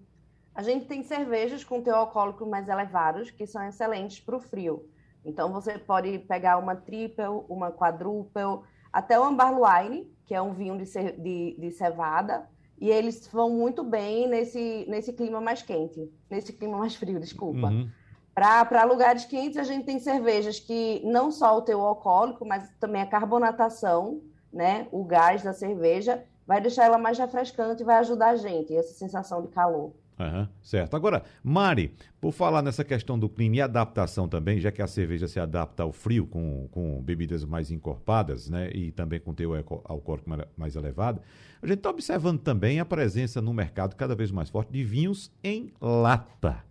A 0.54 0.62
gente 0.62 0.86
tem 0.86 1.02
cervejas 1.02 1.64
com 1.64 1.82
teor 1.82 1.98
alcoólico 1.98 2.46
mais 2.46 2.68
elevados, 2.68 3.32
que 3.32 3.48
são 3.48 3.64
excelentes 3.64 4.20
para 4.20 4.36
o 4.36 4.40
frio. 4.40 4.88
Então, 5.26 5.52
você 5.52 5.80
pode 5.80 6.20
pegar 6.20 6.58
uma 6.58 6.76
triple, 6.76 7.26
uma 7.48 7.72
quadruple, 7.72 8.62
até 8.92 9.18
o 9.20 9.24
Ambar 9.24 9.54
Wine, 9.58 10.12
que 10.26 10.36
é 10.36 10.42
um 10.42 10.54
vinho 10.54 10.78
de, 10.78 10.84
de, 10.84 11.56
de 11.58 11.72
cevada, 11.72 12.48
e 12.80 12.90
eles 12.90 13.28
vão 13.28 13.50
muito 13.50 13.84
bem 13.84 14.28
nesse, 14.28 14.86
nesse 14.90 15.14
clima 15.14 15.40
mais 15.40 15.62
quente, 15.62 16.12
nesse 16.30 16.52
clima 16.52 16.78
mais 16.78 16.96
frio, 16.96 17.20
desculpa. 17.20 17.70
Uhum. 17.70 17.90
Para 18.36 18.84
lugares 18.84 19.26
quentes, 19.26 19.58
a 19.58 19.64
gente 19.64 19.86
tem 19.86 20.00
cervejas 20.00 20.60
que 20.60 21.02
não 21.06 21.32
só 21.32 21.58
o 21.58 21.62
teor 21.62 21.88
alcoólico, 21.88 22.46
mas 22.46 22.70
também 22.80 23.02
a 23.02 23.06
carbonatação, 23.06 24.22
né, 24.54 24.88
o 24.92 25.04
gás 25.04 25.44
da 25.44 25.54
cerveja, 25.54 26.24
vai 26.46 26.62
deixar 26.62 26.86
ela 26.86 26.98
mais 26.98 27.18
refrescante 27.18 27.82
e 27.82 27.86
vai 27.86 27.98
ajudar 27.98 28.30
a 28.30 28.36
gente, 28.36 28.76
essa 28.76 28.94
sensação 28.94 29.42
de 29.42 29.48
calor. 29.50 29.94
Uhum, 30.20 30.48
certo. 30.62 30.96
Agora, 30.96 31.24
Mari, 31.44 31.96
por 32.22 32.32
falar 32.32 32.62
nessa 32.62 32.84
questão 32.84 33.18
do 33.18 33.28
clima 33.28 33.56
e 33.56 33.62
adaptação 33.62 34.28
também, 34.28 34.60
já 34.60 34.72
que 34.72 34.82
a 34.82 34.88
cerveja 34.88 35.28
se 35.28 35.40
adapta 35.40 35.84
ao 35.84 35.92
frio 35.92 36.28
com, 36.28 36.68
com 36.72 37.02
bebidas 37.02 37.44
mais 37.44 37.72
encorpadas, 37.72 38.48
né, 38.50 38.70
e 38.74 38.92
também 38.92 39.20
com 39.20 39.34
teor 39.34 39.58
alcoólico 39.86 40.30
mais 40.56 40.76
elevado, 40.76 41.20
a 41.62 41.66
gente 41.66 41.78
está 41.78 41.90
observando 41.90 42.40
também 42.40 42.80
a 42.80 42.86
presença 42.86 43.42
no 43.42 43.54
mercado 43.54 43.96
cada 43.96 44.14
vez 44.14 44.32
mais 44.32 44.50
forte 44.50 44.72
de 44.72 44.84
vinhos 44.84 45.32
em 45.44 45.72
lata. 45.82 46.64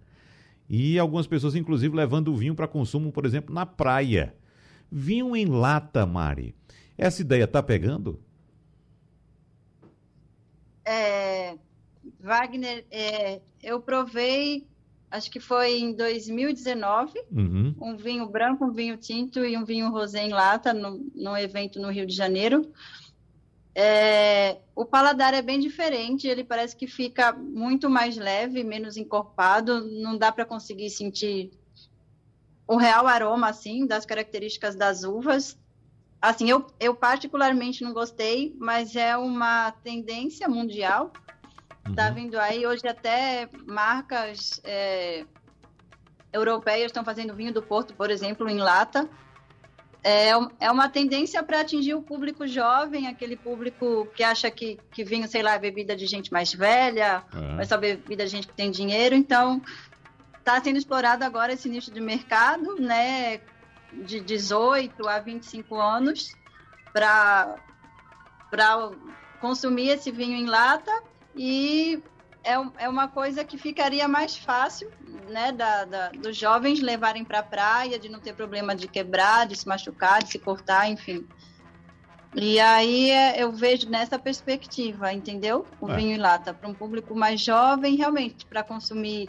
E 0.69 0.99
algumas 0.99 1.27
pessoas, 1.27 1.55
inclusive, 1.55 1.95
levando 1.95 2.29
o 2.29 2.37
vinho 2.37 2.55
para 2.55 2.69
consumo, 2.69 3.13
por 3.13 3.27
exemplo, 3.27 3.55
na 3.55 3.67
praia. 3.67 4.35
Vinho 4.91 5.35
em 5.35 5.47
lata, 5.47 6.07
Mari. 6.07 6.55
Essa 6.97 7.23
ideia 7.23 7.45
está 7.45 7.63
pegando? 7.63 8.21
É, 10.85 11.57
Wagner, 12.21 12.85
é, 12.91 13.41
eu 13.63 13.81
provei, 13.81 14.67
acho 15.11 15.31
que 15.31 15.41
foi 15.41 15.79
em 15.79 15.95
2019, 15.95 17.19
uhum. 17.31 17.75
um 17.81 17.97
vinho 17.97 18.27
branco, 18.29 18.65
um 18.65 18.73
vinho 18.73 18.97
tinto 18.97 19.45
e 19.45 19.57
um 19.57 19.65
vinho 19.65 19.91
rosé 19.91 20.25
em 20.25 20.33
lata, 20.33 20.73
no, 20.73 20.99
num 21.15 21.37
evento 21.37 21.81
no 21.81 21.91
Rio 21.91 22.07
de 22.07 22.15
Janeiro. 22.15 22.71
É, 23.75 24.59
o 24.75 24.85
paladar 24.85 25.33
é 25.33 25.41
bem 25.41 25.59
diferente, 25.59 26.29
ele 26.29 26.45
parece 26.45 26.77
que 26.77 26.87
fica 26.87 27.33
muito 27.33 27.89
mais 27.89 28.17
leve, 28.17 28.63
menos 28.63 28.97
encorpado, 28.97 29.85
não 29.85 30.19
dá 30.19 30.31
para 30.31 30.45
conseguir 30.45 30.91
sentir 30.91 31.51
o 32.67 32.77
real 32.77 33.07
aroma, 33.07 33.49
assim, 33.49 33.87
das 33.87 34.05
características 34.05 34.75
das 34.75 35.05
uvas. 35.05 35.59
Assim, 36.23 36.49
eu, 36.49 36.65
eu 36.79 36.95
particularmente 36.95 37.83
não 37.83 37.93
gostei, 37.93 38.55
mas 38.59 38.97
é 38.97 39.17
uma 39.17 39.73
tendência 39.83 40.49
mundial 40.49 41.13
Está 41.89 42.09
uhum. 42.09 42.15
vindo 42.15 42.39
aí 42.39 42.67
hoje 42.67 42.87
até 42.87 43.49
marcas 43.67 44.61
é, 44.65 45.25
europeias 46.33 46.87
estão 46.87 47.05
fazendo 47.05 47.35
vinho 47.35 47.53
do 47.53 47.63
Porto, 47.63 47.95
por 47.95 48.11
exemplo, 48.11 48.49
em 48.49 48.59
lata. 48.59 49.09
É, 50.05 50.31
é 50.59 50.71
uma 50.71 50.89
tendência 50.89 51.43
para 51.43 51.61
atingir 51.61 51.95
o 51.95 52.03
público 52.03 52.47
jovem, 52.47 53.07
aquele 53.07 53.37
público 53.37 54.09
que 54.17 54.25
acha 54.25 54.51
que, 54.51 54.79
que 54.91 55.05
vinho, 55.05 55.29
sei 55.29 55.43
lá, 55.43 55.55
é 55.55 55.59
bebida 55.59 55.95
de 55.95 56.07
gente 56.07 56.33
mais 56.33 56.53
velha, 56.53 57.23
uhum. 57.33 57.61
é 57.61 57.65
só 57.65 57.77
bebida 57.77 58.25
de 58.25 58.31
gente 58.31 58.49
que 58.49 58.55
tem 58.55 58.71
dinheiro. 58.71 59.15
Então, 59.15 59.63
está 60.39 60.61
sendo 60.63 60.79
explorado 60.79 61.25
agora 61.25 61.53
esse 61.53 61.69
nicho 61.69 61.93
de 61.93 62.01
mercado, 62.01 62.77
né, 62.81 63.39
de 64.05 64.21
18 64.21 65.09
a 65.09 65.19
25 65.19 65.77
anos, 65.77 66.35
para 66.93 67.57
consumir 69.41 69.89
esse 69.89 70.11
vinho 70.11 70.37
em 70.37 70.47
lata 70.47 70.93
e 71.35 72.03
é, 72.45 72.85
é 72.85 72.89
uma 72.89 73.09
coisa 73.09 73.45
que 73.45 73.57
ficaria 73.57 74.07
mais 74.09 74.37
fácil, 74.37 74.91
né, 75.29 75.53
da, 75.53 75.85
da 75.85 76.09
dos 76.11 76.37
jovens 76.37 76.81
levarem 76.81 77.25
para 77.25 77.39
a 77.39 77.43
praia, 77.43 77.99
de 77.99 78.09
não 78.09 78.21
ter 78.21 78.35
problema 78.35 78.75
de 78.75 78.89
quebrar, 78.89 79.47
de 79.47 79.57
se 79.57 79.67
machucar, 79.67 80.23
de 80.23 80.31
se 80.31 80.39
cortar, 80.39 80.89
enfim. 80.89 81.27
E 82.35 82.59
aí 82.59 83.11
é, 83.11 83.43
eu 83.43 83.53
vejo 83.53 83.89
nessa 83.89 84.19
perspectiva, 84.19 85.13
entendeu? 85.13 85.67
O 85.81 85.91
é. 85.91 85.97
vinho 85.97 86.17
em 86.17 86.19
lata 86.19 86.53
para 86.55 86.69
um 86.69 86.75
público 86.75 87.15
mais 87.15 87.41
jovem, 87.41 87.95
realmente, 87.95 88.47
para 88.47 88.63
consumir 88.63 89.29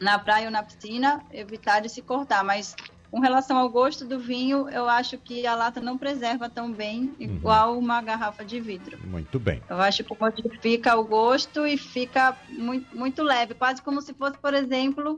na 0.00 0.18
praia 0.18 0.46
ou 0.46 0.52
na 0.52 0.62
piscina, 0.62 1.24
evitar 1.32 1.80
de 1.80 1.88
se 1.88 2.02
cortar. 2.02 2.44
Mas 2.44 2.76
com 3.14 3.20
relação 3.20 3.56
ao 3.56 3.70
gosto 3.70 4.04
do 4.04 4.18
vinho, 4.18 4.68
eu 4.70 4.88
acho 4.88 5.16
que 5.16 5.46
a 5.46 5.54
lata 5.54 5.80
não 5.80 5.96
preserva 5.96 6.50
tão 6.50 6.72
bem 6.72 7.12
uhum. 7.20 7.26
igual 7.26 7.78
uma 7.78 8.02
garrafa 8.02 8.44
de 8.44 8.58
vidro. 8.58 8.98
Muito 9.06 9.38
bem. 9.38 9.62
Eu 9.70 9.76
acho 9.76 10.02
que 10.02 10.16
modifica 10.20 10.96
o 10.96 11.04
gosto 11.04 11.64
e 11.64 11.76
fica 11.76 12.36
muito, 12.48 12.96
muito 12.96 13.22
leve, 13.22 13.54
quase 13.54 13.80
como 13.80 14.02
se 14.02 14.12
fosse, 14.14 14.36
por 14.38 14.52
exemplo, 14.52 15.16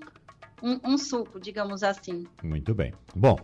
um, 0.63 0.79
um, 0.85 0.99
suco, 0.99 1.41
digamos 1.41 1.83
assim. 1.83 2.27
Muito 2.43 2.75
bem. 2.75 2.93
Bom, 3.15 3.39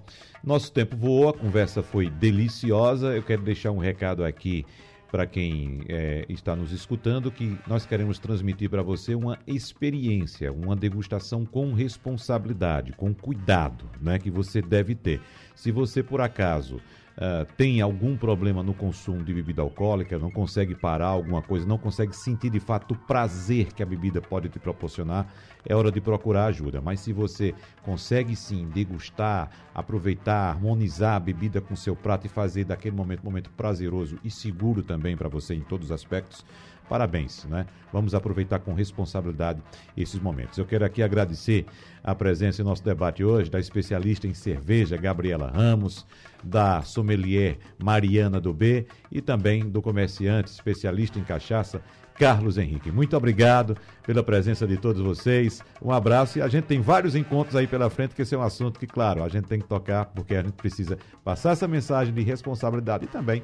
nosso 0.45 0.71
tempo 0.71 0.99
voou, 0.99 1.31
a 1.31 1.33
conversa 1.33 1.83
foi 1.83 2.11
deliciosa. 2.11 3.17
Eu 3.17 3.23
quero 3.23 3.41
deixar 3.41 3.71
um 3.71 3.79
recado 3.79 4.23
aqui 4.23 4.67
para 5.13 5.27
quem 5.27 5.83
é, 5.91 6.25
está 6.27 6.57
nos 6.57 6.73
escutando 6.73 7.31
que 7.31 7.59
nós 7.67 7.85
queremos 7.85 8.19
transmitir 8.19 8.71
para 8.71 8.83
você 8.83 9.15
uma 9.15 9.39
experiência, 9.47 10.51
uma 10.51 10.75
degustação 10.75 11.45
com 11.45 11.75
responsabilidade, 11.75 12.93
com 12.95 13.13
cuidado, 13.13 13.85
né, 14.01 14.19
que 14.19 14.31
você 14.31 14.63
deve 14.63 14.95
ter. 14.95 15.21
Se 15.55 15.71
você 15.71 16.03
por 16.03 16.23
acaso 16.23 16.81
uh, 17.23 17.47
tem 17.57 17.81
algum 17.81 18.17
problema 18.17 18.63
no 18.63 18.75
consumo 18.75 19.23
de 19.23 19.33
bebida 19.33 19.63
alcoólica, 19.63 20.19
não 20.19 20.31
consegue 20.31 20.75
parar 20.75 21.07
alguma 21.07 21.41
coisa, 21.41 21.65
não 21.65 21.79
consegue 21.79 22.15
sentir 22.15 22.51
de 22.51 22.59
fato 22.59 22.93
o 22.93 22.99
prazer 22.99 23.73
que 23.73 23.83
a 23.83 23.87
bebida 23.87 24.21
pode 24.21 24.49
te 24.49 24.59
proporcionar, 24.59 25.33
é 25.65 25.75
hora 25.75 25.93
de 25.93 26.01
procurar 26.01 26.47
ajuda. 26.47 26.81
Mas 26.81 27.01
se 27.01 27.13
você 27.13 27.55
consegue 27.83 28.35
sim 28.35 28.69
degustar, 28.69 29.51
aproveitar, 29.73 30.51
harmonizar 30.51 31.15
a 31.15 31.21
bebida 31.21 31.61
com 31.61 31.77
seu 31.77 31.95
prato 31.95 32.27
e 32.27 32.29
fazer 32.29 32.65
daquele 32.65 32.97
momento 32.97 33.21
um 33.21 33.27
momento 33.27 33.51
prazeroso 33.51 34.19
e 34.25 34.31
seguro 34.31 34.83
também 34.83 35.17
para 35.17 35.29
você 35.29 35.55
em 35.55 35.61
todos 35.61 35.87
os 35.87 35.93
aspectos, 35.93 36.45
Parabéns, 36.93 37.47
né? 37.47 37.65
Vamos 37.91 38.15
aproveitar 38.15 38.59
com 38.59 38.75
responsabilidade 38.75 39.63
esses 39.97 40.21
momentos. 40.21 40.59
Eu 40.59 40.67
quero 40.67 40.85
aqui 40.85 41.03
agradecer 41.03 41.65
a 42.05 42.15
presença 42.15 42.61
em 42.61 42.67
nosso 42.67 42.85
debate 42.85 43.25
hoje 43.25 43.51
da 43.51 43.59
especialista 43.59 44.27
em 44.27 44.35
cerveja, 44.35 44.95
Gabriela 44.99 45.51
Ramos, 45.51 46.07
da 46.45 46.83
sommelier 46.83 47.57
Mariana 47.83 48.39
do 48.39 48.53
B 48.53 48.85
e 49.11 49.23
também 49.23 49.71
do 49.71 49.81
comerciante 49.81 50.51
especialista 50.51 51.19
em 51.19 51.25
cachaça, 51.25 51.81
Carlos 52.23 52.57
Henrique. 52.57 52.93
Muito 52.93 53.17
obrigado 53.17 53.77
pela 54.07 54.23
presença 54.23 54.65
de 54.65 54.77
todos 54.77 55.03
vocês. 55.03 55.61
Um 55.83 55.91
abraço 55.91 56.39
e 56.39 56.41
a 56.41 56.47
gente 56.47 56.67
tem 56.67 56.81
vários 56.81 57.17
encontros 57.17 57.57
aí 57.57 57.67
pela 57.67 57.91
frente, 57.91 58.15
que 58.15 58.23
esse 58.23 58.33
é 58.33 58.39
um 58.39 58.43
assunto 58.43 58.79
que, 58.79 58.87
claro, 58.87 59.25
a 59.25 59.29
gente 59.29 59.49
tem 59.49 59.59
que 59.59 59.67
tocar 59.67 60.05
porque 60.05 60.37
a 60.37 60.41
gente 60.41 60.53
precisa 60.53 60.97
passar 61.25 61.51
essa 61.51 61.67
mensagem 61.67 62.15
de 62.15 62.23
responsabilidade 62.23 63.07
e 63.07 63.09
também 63.09 63.43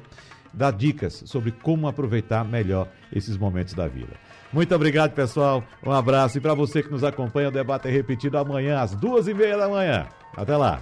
dar 0.53 0.71
dicas 0.71 1.23
sobre 1.25 1.51
como 1.51 1.89
aproveitar 1.89 2.45
melhor 2.45 2.87
esses 3.11 3.35
momentos 3.35 3.73
da 3.73 3.85
vida. 3.85 4.13
Muito 4.53 4.73
obrigado, 4.73 5.11
pessoal. 5.11 5.61
Um 5.85 5.91
abraço. 5.91 6.37
E 6.37 6.41
para 6.41 6.53
você 6.53 6.81
que 6.81 6.89
nos 6.89 7.03
acompanha, 7.03 7.49
o 7.49 7.51
debate 7.51 7.89
é 7.89 7.91
repetido 7.91 8.37
amanhã, 8.37 8.79
às 8.79 8.95
duas 8.95 9.27
e 9.27 9.33
meia 9.33 9.57
da 9.57 9.67
manhã. 9.67 10.07
Até 10.37 10.55
lá. 10.55 10.81